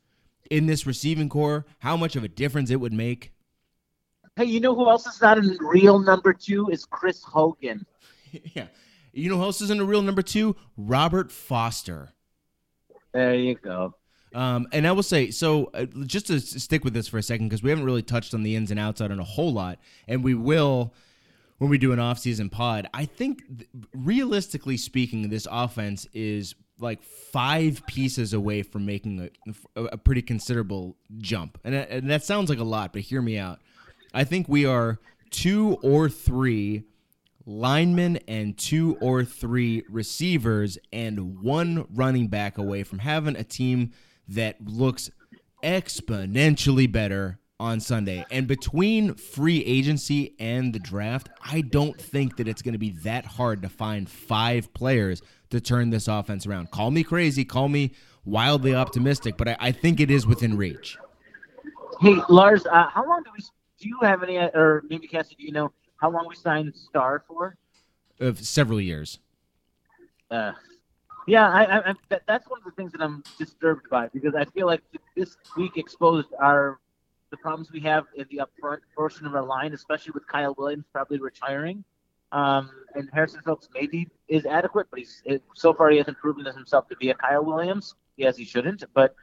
in 0.50 0.66
this 0.66 0.86
receiving 0.86 1.30
core? 1.30 1.66
How 1.80 1.98
much 1.98 2.16
of 2.16 2.24
a 2.24 2.30
difference 2.30 2.70
it 2.70 2.80
would 2.80 2.94
make? 2.94 3.33
Hey, 4.36 4.46
you 4.46 4.60
know 4.60 4.74
who 4.74 4.90
else 4.90 5.06
is 5.06 5.22
not 5.22 5.38
a 5.38 5.58
real 5.60 6.00
number 6.00 6.34
two? 6.34 6.70
Is 6.70 6.86
Chris 6.86 7.24
Hogan. 7.24 7.86
yeah. 8.56 8.68
You 9.12 9.30
know 9.30 9.38
who 9.38 9.44
else 9.44 9.62
isn't 9.62 9.80
a 9.80 9.86
real 9.86 10.02
number 10.02 10.24
two? 10.24 10.56
Robert 10.76 11.32
Foster. 11.32 12.10
There 13.12 13.36
you 13.36 13.54
go. 13.56 13.94
Um, 14.34 14.68
and 14.72 14.88
I 14.88 14.92
will 14.92 15.04
say, 15.04 15.30
so 15.30 15.70
uh, 15.76 15.86
just 16.08 16.28
to 16.28 16.40
stick 16.40 16.84
with 16.84 16.96
this 16.96 17.08
for 17.08 17.20
a 17.20 17.24
second, 17.24 17.50
because 17.50 17.62
we 17.62 17.70
haven't 17.70 17.86
really 17.86 18.02
touched 18.02 18.34
on 18.34 18.42
the 18.42 18.56
ins 18.56 18.72
and 18.72 18.80
outs 18.80 19.02
on 19.02 19.12
a 19.12 19.24
whole 19.24 19.54
lot, 19.54 19.78
and 20.08 20.24
we 20.24 20.34
will 20.34 20.96
when 21.60 21.70
we 21.70 21.78
do 21.78 21.92
an 21.92 22.00
off-season 22.00 22.50
pod. 22.50 22.90
I 22.92 23.06
think, 23.06 23.44
th- 23.48 23.70
realistically 23.94 24.78
speaking, 24.78 25.30
this 25.30 25.48
offense 25.52 26.08
is 26.14 26.56
like 26.80 27.04
five 27.04 27.84
pieces 27.86 28.34
away 28.34 28.64
from 28.64 28.88
making 28.88 29.30
a, 29.76 29.84
a 29.84 29.98
pretty 29.98 30.24
considerable 30.24 30.98
jump, 31.20 31.60
and, 31.64 31.76
and 31.76 32.10
that 32.10 32.24
sounds 32.24 32.50
like 32.50 32.58
a 32.58 32.64
lot, 32.64 32.92
but 32.92 33.04
hear 33.04 33.22
me 33.22 33.38
out. 33.38 33.60
I 34.14 34.24
think 34.24 34.48
we 34.48 34.66
are 34.66 35.00
two 35.32 35.78
or 35.82 36.10
three 36.10 36.84
linemen 37.46 38.18
and 38.28 38.58
two 38.58 38.98
or 39.02 39.24
three 39.26 39.84
receivers 39.90 40.78
and 40.92 41.42
one 41.42 41.86
running 41.94 42.28
back 42.28 42.58
away 42.58 42.84
from 42.84 43.00
having 43.00 43.36
a 43.36 43.44
team 43.44 43.92
that 44.28 44.56
looks 44.66 45.10
exponentially 45.64 46.90
better 46.92 47.40
on 47.60 47.80
Sunday. 47.80 48.26
And 48.30 48.48
between 48.48 49.16
free 49.16 49.64
agency 49.64 50.36
and 50.40 50.74
the 50.74 50.80
draft, 50.80 51.30
I 51.44 51.62
don't 51.62 52.00
think 52.00 52.38
that 52.38 52.48
it's 52.48 52.62
going 52.62 52.74
to 52.74 52.80
be 52.80 52.92
that 53.04 53.26
hard 53.26 53.62
to 53.62 53.70
find 53.70 54.10
five 54.10 54.74
players 54.74 55.22
to 55.50 55.62
turn 55.62 55.90
this 55.90 56.08
offense 56.08 56.46
around. 56.46 56.72
Call 56.72 56.92
me 56.92 57.04
crazy, 57.04 57.46
call 57.46 57.70
me 57.70 57.94
wildly 58.26 58.76
optimistic, 58.76 59.38
but 59.38 59.48
I, 59.48 59.58
I 59.60 59.72
think 59.72 60.00
it 60.00 60.12
is 60.12 60.28
within 60.28 60.58
reach. 60.58 60.98
Hey, 62.02 62.16
Lars, 62.30 62.66
uh, 62.66 62.90
how 62.90 63.08
long 63.08 63.24
do 63.24 63.30
we? 63.38 63.44
Do 63.84 63.90
you 63.90 63.98
have 64.02 64.24
any, 64.24 64.38
or 64.38 64.82
maybe 64.90 65.10
Cassie, 65.10 65.36
do 65.38 65.44
you 65.44 65.52
know 65.52 65.74
how 65.98 66.10
long 66.10 66.26
we 66.30 66.36
signed 66.36 66.74
Star 66.74 67.26
for? 67.28 67.58
Of 68.18 68.40
several 68.40 68.80
years. 68.80 69.20
Uh, 70.32 70.54
yeah, 71.28 71.50
I, 71.50 71.64
I, 71.66 71.90
I, 71.90 71.94
that, 72.08 72.22
that's 72.26 72.50
one 72.50 72.62
of 72.62 72.64
the 72.64 72.72
things 72.72 72.94
that 72.94 73.02
I'm 73.02 73.26
disturbed 73.38 73.90
by 73.90 74.08
because 74.08 74.36
I 74.36 74.46
feel 74.46 74.68
like 74.68 74.82
this 75.18 75.36
week 75.58 75.76
exposed 75.76 76.30
our 76.40 76.80
the 77.30 77.36
problems 77.36 77.74
we 77.74 77.82
have 77.82 78.06
in 78.16 78.26
the 78.32 78.40
upfront 78.46 78.78
portion 78.96 79.26
of 79.26 79.36
our 79.36 79.44
line, 79.44 79.74
especially 79.74 80.12
with 80.14 80.26
Kyle 80.28 80.56
Williams 80.58 80.86
probably 80.94 81.20
retiring. 81.20 81.84
Um, 82.32 82.70
and 82.96 83.10
Harrison 83.12 83.42
Phillips 83.44 83.68
maybe 83.74 84.08
is 84.30 84.46
adequate, 84.46 84.88
but 84.92 85.00
he's 85.00 85.22
it, 85.26 85.44
so 85.56 85.74
far 85.74 85.90
he 85.90 85.98
hasn't 85.98 86.20
proven 86.20 86.46
himself 86.46 86.88
to 86.88 86.96
be 86.96 87.10
a 87.10 87.16
Kyle 87.16 87.44
Williams. 87.44 87.96
Yes, 88.16 88.38
he 88.38 88.46
shouldn't, 88.46 88.86
but 88.94 89.14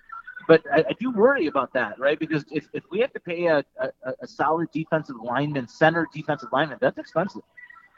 but 0.51 0.65
I, 0.73 0.79
I 0.81 0.93
do 0.99 1.13
worry 1.13 1.47
about 1.47 1.73
that, 1.75 1.97
right? 2.01 2.19
Because 2.19 2.45
if, 2.51 2.69
if 2.73 2.83
we 2.91 2.99
have 2.99 3.13
to 3.13 3.21
pay 3.21 3.47
a, 3.47 3.65
a, 3.79 4.13
a 4.21 4.27
solid 4.27 4.69
defensive 4.73 5.15
lineman, 5.23 5.69
center 5.69 6.09
defensive 6.13 6.49
lineman, 6.53 6.79
that's 6.81 6.99
expensive. 6.99 7.43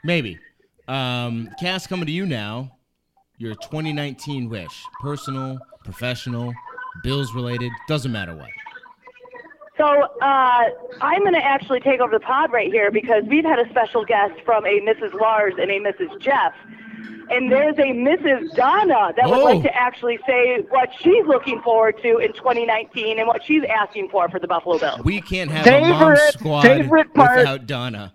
Maybe. 0.04 0.38
Um, 0.86 1.48
Cass, 1.58 1.86
coming 1.86 2.04
to 2.04 2.12
you 2.12 2.26
now. 2.26 2.76
Your 3.38 3.54
2019 3.54 4.50
wish, 4.50 4.84
personal, 5.00 5.60
professional, 5.82 6.52
bills 7.02 7.32
related, 7.32 7.72
doesn't 7.88 8.12
matter 8.12 8.36
what. 8.36 8.50
So 9.78 9.84
uh, 10.20 10.64
I'm 11.00 11.20
going 11.20 11.32
to 11.34 11.44
actually 11.44 11.80
take 11.80 12.00
over 12.00 12.12
the 12.12 12.20
pod 12.20 12.52
right 12.52 12.70
here 12.70 12.90
because 12.90 13.24
we've 13.26 13.44
had 13.44 13.58
a 13.58 13.68
special 13.70 14.04
guest 14.04 14.34
from 14.44 14.66
a 14.66 14.80
Mrs. 14.80 15.14
Lars 15.18 15.54
and 15.58 15.70
a 15.70 15.80
Mrs. 15.80 16.20
Jeff. 16.20 16.52
And 17.30 17.50
there's 17.50 17.78
a 17.78 17.92
Mrs. 17.92 18.54
Donna 18.54 19.12
that 19.16 19.26
would 19.28 19.38
Oh. 19.38 19.44
like 19.44 19.62
to 19.62 19.74
actually 19.74 20.18
say 20.26 20.60
what 20.68 20.90
she's 21.00 21.24
looking 21.26 21.62
forward 21.62 21.96
to 22.02 22.18
in 22.18 22.32
2019 22.34 23.18
and 23.18 23.26
what 23.26 23.42
she's 23.42 23.62
asking 23.64 24.10
for 24.10 24.28
for 24.28 24.38
the 24.38 24.46
Buffalo 24.46 24.78
Bills. 24.78 25.00
We 25.04 25.22
can't 25.22 25.50
have 25.50 25.66
a 25.66 25.80
mom 25.80 25.98
Favorite- 26.00 26.32
squad 26.34 26.62
favorite 26.62 27.14
part. 27.14 27.38
without 27.38 27.66
Donna. 27.66 28.12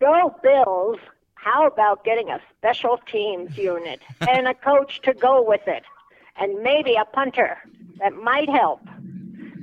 Go 0.00 0.36
Bills. 0.42 0.98
How 1.34 1.66
about 1.66 2.04
getting 2.04 2.28
a 2.30 2.38
special 2.56 2.98
teams 3.10 3.56
unit 3.58 4.00
and 4.28 4.46
a 4.46 4.54
coach 4.54 5.00
to 5.02 5.12
go 5.14 5.42
with 5.42 5.66
it? 5.66 5.82
And 6.36 6.62
maybe 6.62 6.94
a 6.94 7.04
punter 7.06 7.58
that 7.98 8.12
might 8.14 8.48
help. 8.48 8.80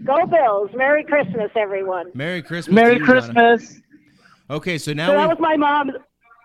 Go 0.08 0.26
Bills. 0.26 0.70
Merry 0.74 1.04
Christmas, 1.04 1.52
everyone. 1.56 2.12
Merry 2.14 2.42
Christmas. 2.42 2.74
Merry 2.74 2.94
to 2.96 3.00
you, 3.02 3.06
Donna. 3.06 3.34
Christmas. 3.34 3.82
Okay, 4.50 4.78
so 4.78 4.94
now 4.94 5.08
So 5.08 5.14
that 5.18 5.28
was 5.28 5.38
my 5.40 5.58
mom. 5.58 5.92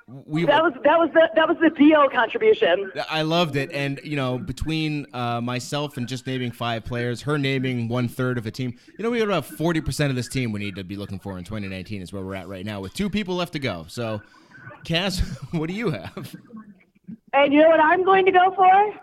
we, 0.09 0.43
we 0.43 0.47
That 0.47 0.65
was 0.65 0.73
that 0.83 0.99
was 0.99 1.11
the 1.15 1.31
that 1.37 1.47
was 1.49 1.57
the 1.61 1.71
Dio 1.71 2.09
contribution. 2.09 2.91
I 3.09 3.23
loved 3.23 3.55
it, 3.55 3.71
and 3.73 4.01
you 4.03 4.17
know, 4.17 4.37
between 4.37 5.07
uh, 5.15 5.41
myself 5.41 5.97
and 5.97 6.09
just 6.09 6.27
naming 6.27 6.51
five 6.51 6.85
players, 6.85 7.23
her 7.23 7.39
naming 7.39 7.87
one 7.87 8.09
third 8.09 8.37
of 8.37 8.47
a 8.47 8.51
team, 8.51 8.77
you 8.99 9.05
know, 9.05 9.11
we 9.11 9.19
got 9.19 9.29
about 9.29 9.47
forty 9.47 9.81
percent 9.81 10.11
of 10.11 10.17
this 10.17 10.29
team 10.29 10.51
we 10.51 10.59
need 10.59 10.75
to 10.75 10.83
be 10.83 10.97
looking 10.97 11.21
for 11.21 11.39
in 11.39 11.45
2019 11.45 12.03
is 12.03 12.13
where 12.13 12.25
we're 12.25 12.35
at 12.35 12.49
right 12.49 12.67
now, 12.67 12.81
with 12.81 12.95
two 12.95 13.09
people 13.09 13.37
left 13.37 13.53
to 13.53 13.61
go. 13.61 13.85
So, 13.89 14.21
Cass, 14.85 15.21
what 15.53 15.69
do 15.69 15.75
you 15.75 15.91
have? 15.93 16.35
And 17.33 17.53
you 17.53 17.63
know 17.63 17.69
what 17.69 17.81
I'm 17.81 18.05
going 18.05 18.27
to 18.27 18.33
go 18.33 18.53
for? 18.57 18.95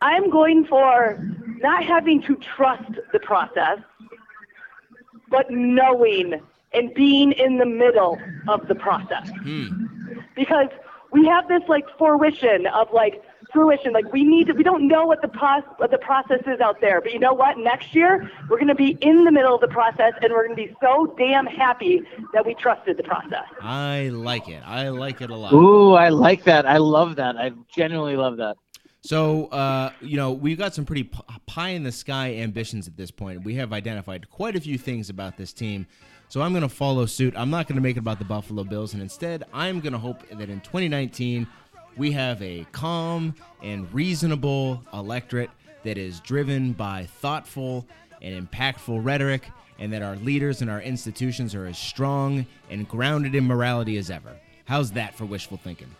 I'm 0.00 0.30
going 0.30 0.66
for 0.66 1.18
not 1.60 1.84
having 1.84 2.22
to 2.22 2.36
trust 2.36 2.92
the 3.12 3.20
process, 3.20 3.78
but 5.28 5.50
knowing 5.50 6.40
and 6.72 6.94
being 6.94 7.32
in 7.32 7.58
the 7.58 7.66
middle 7.66 8.18
of 8.48 8.68
the 8.68 8.74
process. 8.74 9.30
Hmm. 9.42 10.16
Because 10.34 10.68
we 11.12 11.26
have 11.26 11.48
this 11.48 11.62
like 11.68 11.84
fruition 11.96 12.66
of 12.66 12.92
like 12.92 13.22
fruition. 13.52 13.92
Like 13.92 14.12
we 14.12 14.24
need 14.24 14.48
to, 14.48 14.52
we 14.52 14.62
don't 14.62 14.86
know 14.86 15.06
what 15.06 15.22
the 15.22 15.28
process 15.28 15.68
what 15.78 15.90
the 15.90 15.98
process 15.98 16.40
is 16.46 16.60
out 16.60 16.80
there. 16.80 17.00
But 17.00 17.12
you 17.12 17.18
know 17.18 17.32
what? 17.32 17.58
Next 17.58 17.94
year 17.94 18.30
we're 18.48 18.58
going 18.58 18.68
to 18.68 18.74
be 18.74 18.98
in 19.00 19.24
the 19.24 19.32
middle 19.32 19.54
of 19.54 19.60
the 19.60 19.68
process, 19.68 20.12
and 20.20 20.32
we're 20.32 20.46
going 20.46 20.56
to 20.56 20.66
be 20.66 20.76
so 20.82 21.14
damn 21.18 21.46
happy 21.46 22.02
that 22.32 22.44
we 22.44 22.54
trusted 22.54 22.96
the 22.96 23.02
process. 23.02 23.44
I 23.60 24.08
like 24.12 24.48
it. 24.48 24.62
I 24.66 24.88
like 24.88 25.20
it 25.20 25.30
a 25.30 25.36
lot. 25.36 25.52
Ooh, 25.52 25.94
I 25.94 26.10
like 26.10 26.44
that. 26.44 26.66
I 26.66 26.76
love 26.78 27.16
that. 27.16 27.36
I 27.36 27.52
genuinely 27.74 28.16
love 28.16 28.36
that. 28.38 28.56
So, 29.06 29.46
uh, 29.46 29.92
you 30.00 30.16
know, 30.16 30.32
we've 30.32 30.58
got 30.58 30.74
some 30.74 30.84
pretty 30.84 31.08
pie 31.46 31.68
in 31.68 31.84
the 31.84 31.92
sky 31.92 32.34
ambitions 32.34 32.88
at 32.88 32.96
this 32.96 33.12
point. 33.12 33.44
We 33.44 33.54
have 33.54 33.72
identified 33.72 34.28
quite 34.30 34.56
a 34.56 34.60
few 34.60 34.76
things 34.78 35.10
about 35.10 35.36
this 35.36 35.52
team. 35.52 35.86
So 36.28 36.42
I'm 36.42 36.50
going 36.50 36.62
to 36.62 36.68
follow 36.68 37.06
suit. 37.06 37.32
I'm 37.36 37.48
not 37.48 37.68
going 37.68 37.76
to 37.76 37.82
make 37.82 37.96
it 37.96 38.00
about 38.00 38.18
the 38.18 38.24
Buffalo 38.24 38.64
Bills, 38.64 38.94
and 38.94 39.00
instead, 39.02 39.44
I'm 39.52 39.78
going 39.78 39.92
to 39.92 39.98
hope 39.98 40.28
that 40.28 40.50
in 40.50 40.60
2019 40.60 41.46
we 41.96 42.10
have 42.10 42.42
a 42.42 42.66
calm 42.72 43.32
and 43.62 43.92
reasonable 43.94 44.82
electorate 44.92 45.50
that 45.84 45.98
is 45.98 46.18
driven 46.18 46.72
by 46.72 47.06
thoughtful 47.20 47.86
and 48.22 48.50
impactful 48.50 49.04
rhetoric, 49.04 49.48
and 49.78 49.92
that 49.92 50.02
our 50.02 50.16
leaders 50.16 50.62
and 50.62 50.70
our 50.70 50.82
institutions 50.82 51.54
are 51.54 51.66
as 51.66 51.78
strong 51.78 52.44
and 52.70 52.88
grounded 52.88 53.36
in 53.36 53.46
morality 53.46 53.98
as 53.98 54.10
ever. 54.10 54.32
How's 54.64 54.90
that 54.92 55.14
for 55.14 55.26
wishful 55.26 55.58
thinking? 55.58 55.94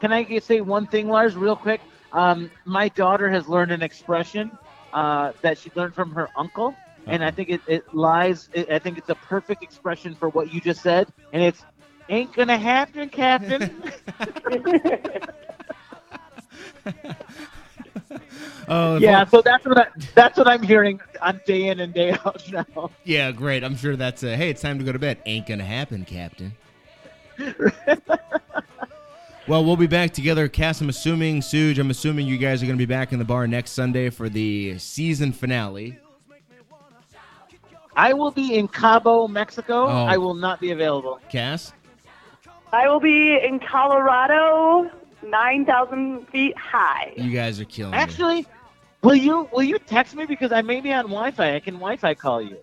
Can 0.00 0.12
I 0.12 0.38
say 0.40 0.60
one 0.60 0.86
thing, 0.86 1.08
Lars, 1.08 1.34
real 1.34 1.56
quick? 1.56 1.80
Um, 2.12 2.50
my 2.64 2.88
daughter 2.88 3.30
has 3.30 3.48
learned 3.48 3.72
an 3.72 3.82
expression 3.82 4.56
uh, 4.92 5.32
that 5.42 5.58
she 5.58 5.70
learned 5.74 5.94
from 5.94 6.10
her 6.12 6.28
uncle, 6.36 6.74
and 7.06 7.24
I 7.24 7.30
think 7.30 7.48
it, 7.50 7.60
it 7.66 7.94
lies. 7.94 8.48
It, 8.52 8.70
I 8.70 8.78
think 8.78 8.98
it's 8.98 9.08
a 9.08 9.14
perfect 9.14 9.62
expression 9.62 10.14
for 10.14 10.28
what 10.28 10.52
you 10.52 10.60
just 10.60 10.82
said, 10.82 11.08
and 11.32 11.42
it's 11.42 11.64
"ain't 12.08 12.32
gonna 12.34 12.58
happen, 12.58 13.08
Captain." 13.08 13.70
Oh, 18.68 18.96
if 18.96 19.02
yeah, 19.02 19.24
so 19.24 19.42
that's 19.42 19.64
what 19.66 19.78
I, 19.78 19.86
that's 20.14 20.38
what 20.38 20.46
I'm 20.46 20.62
hearing 20.62 21.00
on 21.20 21.40
day 21.44 21.68
in 21.68 21.80
and 21.80 21.92
day 21.92 22.12
out 22.12 22.40
now. 22.52 22.90
Yeah, 23.04 23.32
great. 23.32 23.64
I'm 23.64 23.76
sure 23.76 23.96
that's 23.96 24.22
a 24.22 24.36
hey, 24.36 24.50
it's 24.50 24.62
time 24.62 24.78
to 24.78 24.84
go 24.84 24.92
to 24.92 24.98
bed. 24.98 25.18
Ain't 25.26 25.46
gonna 25.46 25.64
happen, 25.64 26.04
Captain. 26.04 26.52
Well, 29.50 29.64
we'll 29.64 29.76
be 29.76 29.88
back 29.88 30.12
together. 30.12 30.46
Cass, 30.46 30.80
I'm 30.80 30.88
assuming, 30.88 31.40
Suge, 31.40 31.76
I'm 31.78 31.90
assuming 31.90 32.24
you 32.24 32.38
guys 32.38 32.62
are 32.62 32.66
gonna 32.66 32.78
be 32.78 32.86
back 32.86 33.12
in 33.12 33.18
the 33.18 33.24
bar 33.24 33.48
next 33.48 33.72
Sunday 33.72 34.08
for 34.08 34.28
the 34.28 34.78
season 34.78 35.32
finale. 35.32 35.98
I 37.96 38.12
will 38.12 38.30
be 38.30 38.54
in 38.54 38.68
Cabo, 38.68 39.26
Mexico. 39.26 39.86
Oh. 39.88 40.04
I 40.06 40.18
will 40.18 40.34
not 40.34 40.60
be 40.60 40.70
available. 40.70 41.18
Cass? 41.30 41.72
I 42.72 42.88
will 42.88 43.00
be 43.00 43.44
in 43.44 43.58
Colorado, 43.58 44.88
9,000 45.26 46.28
feet 46.28 46.56
high. 46.56 47.12
You 47.16 47.32
guys 47.32 47.58
are 47.58 47.64
killing 47.64 47.90
me. 47.90 47.98
Actually, 47.98 48.46
will 49.02 49.16
you 49.16 49.48
will 49.52 49.64
you 49.64 49.80
text 49.80 50.14
me 50.14 50.26
because 50.26 50.52
I 50.52 50.62
may 50.62 50.80
be 50.80 50.92
on 50.92 51.06
Wi-Fi. 51.06 51.56
I 51.56 51.58
can 51.58 51.74
Wi-Fi 51.74 52.14
call 52.14 52.40
you. 52.40 52.56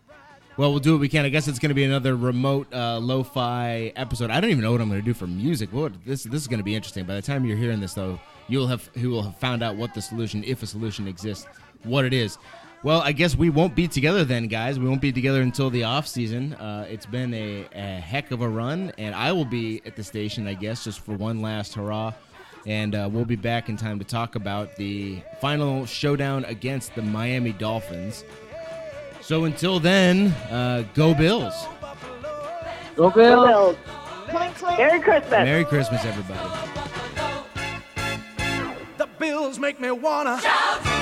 Well, 0.57 0.71
we'll 0.71 0.79
do 0.79 0.93
what 0.93 1.01
we 1.01 1.07
can. 1.07 1.23
I 1.23 1.29
guess 1.29 1.47
it's 1.47 1.59
going 1.59 1.69
to 1.69 1.75
be 1.75 1.83
another 1.83 2.15
remote 2.15 2.73
uh, 2.73 2.97
lo-fi 2.97 3.93
episode. 3.95 4.31
I 4.31 4.41
don't 4.41 4.49
even 4.49 4.63
know 4.63 4.71
what 4.71 4.81
I'm 4.81 4.89
going 4.89 4.99
to 4.99 5.05
do 5.05 5.13
for 5.13 5.27
music. 5.27 5.71
What 5.71 5.93
this 6.03 6.23
this 6.23 6.41
is 6.41 6.47
going 6.47 6.57
to 6.57 6.63
be 6.63 6.73
interesting. 6.73 7.05
By 7.05 7.13
the 7.13 7.21
time 7.21 7.45
you're 7.45 7.55
hearing 7.55 7.79
this, 7.79 7.93
though, 7.93 8.19
you'll 8.47 8.65
have 8.65 8.89
you 8.95 9.11
will 9.11 9.21
have 9.21 9.37
found 9.37 9.61
out 9.61 9.75
what 9.75 9.93
the 9.93 10.01
solution, 10.01 10.43
if 10.43 10.63
a 10.63 10.65
solution 10.65 11.07
exists, 11.07 11.45
what 11.83 12.05
it 12.05 12.13
is. 12.13 12.39
Well, 12.81 13.01
I 13.01 13.11
guess 13.11 13.35
we 13.35 13.51
won't 13.51 13.75
be 13.75 13.87
together 13.87 14.23
then, 14.25 14.47
guys. 14.47 14.79
We 14.79 14.89
won't 14.89 15.01
be 15.01 15.11
together 15.11 15.41
until 15.41 15.69
the 15.69 15.83
off 15.83 16.07
season. 16.07 16.53
Uh, 16.55 16.87
it's 16.89 17.05
been 17.05 17.35
a, 17.35 17.67
a 17.73 17.99
heck 17.99 18.31
of 18.31 18.41
a 18.41 18.49
run, 18.49 18.91
and 18.97 19.13
I 19.13 19.33
will 19.33 19.45
be 19.45 19.83
at 19.85 19.95
the 19.95 20.03
station, 20.03 20.47
I 20.47 20.55
guess, 20.55 20.83
just 20.83 21.01
for 21.01 21.15
one 21.15 21.41
last 21.41 21.75
hurrah. 21.75 22.13
And 22.65 22.95
uh, 22.95 23.09
we'll 23.11 23.25
be 23.25 23.35
back 23.35 23.69
in 23.69 23.77
time 23.77 23.99
to 23.99 24.05
talk 24.05 24.35
about 24.35 24.75
the 24.75 25.21
final 25.39 25.85
showdown 25.85 26.45
against 26.45 26.95
the 26.95 27.01
Miami 27.01 27.51
Dolphins. 27.51 28.25
So 29.27 29.43
until 29.43 29.81
then, 29.81 30.27
uh, 30.49 30.85
go 30.93 31.13
Bills. 31.13 31.53
Go 32.95 33.09
Go 33.09 33.11
Bills. 33.11 33.75
Bills. 34.25 34.77
Merry 34.77 35.01
Christmas. 35.01 35.31
Merry 35.31 35.65
Christmas, 35.65 36.05
everybody. 36.05 36.49
The 38.97 39.07
bills 39.19 39.59
make 39.59 39.81
me 39.81 39.91
wanna 39.91 40.39
Shout 40.39 40.96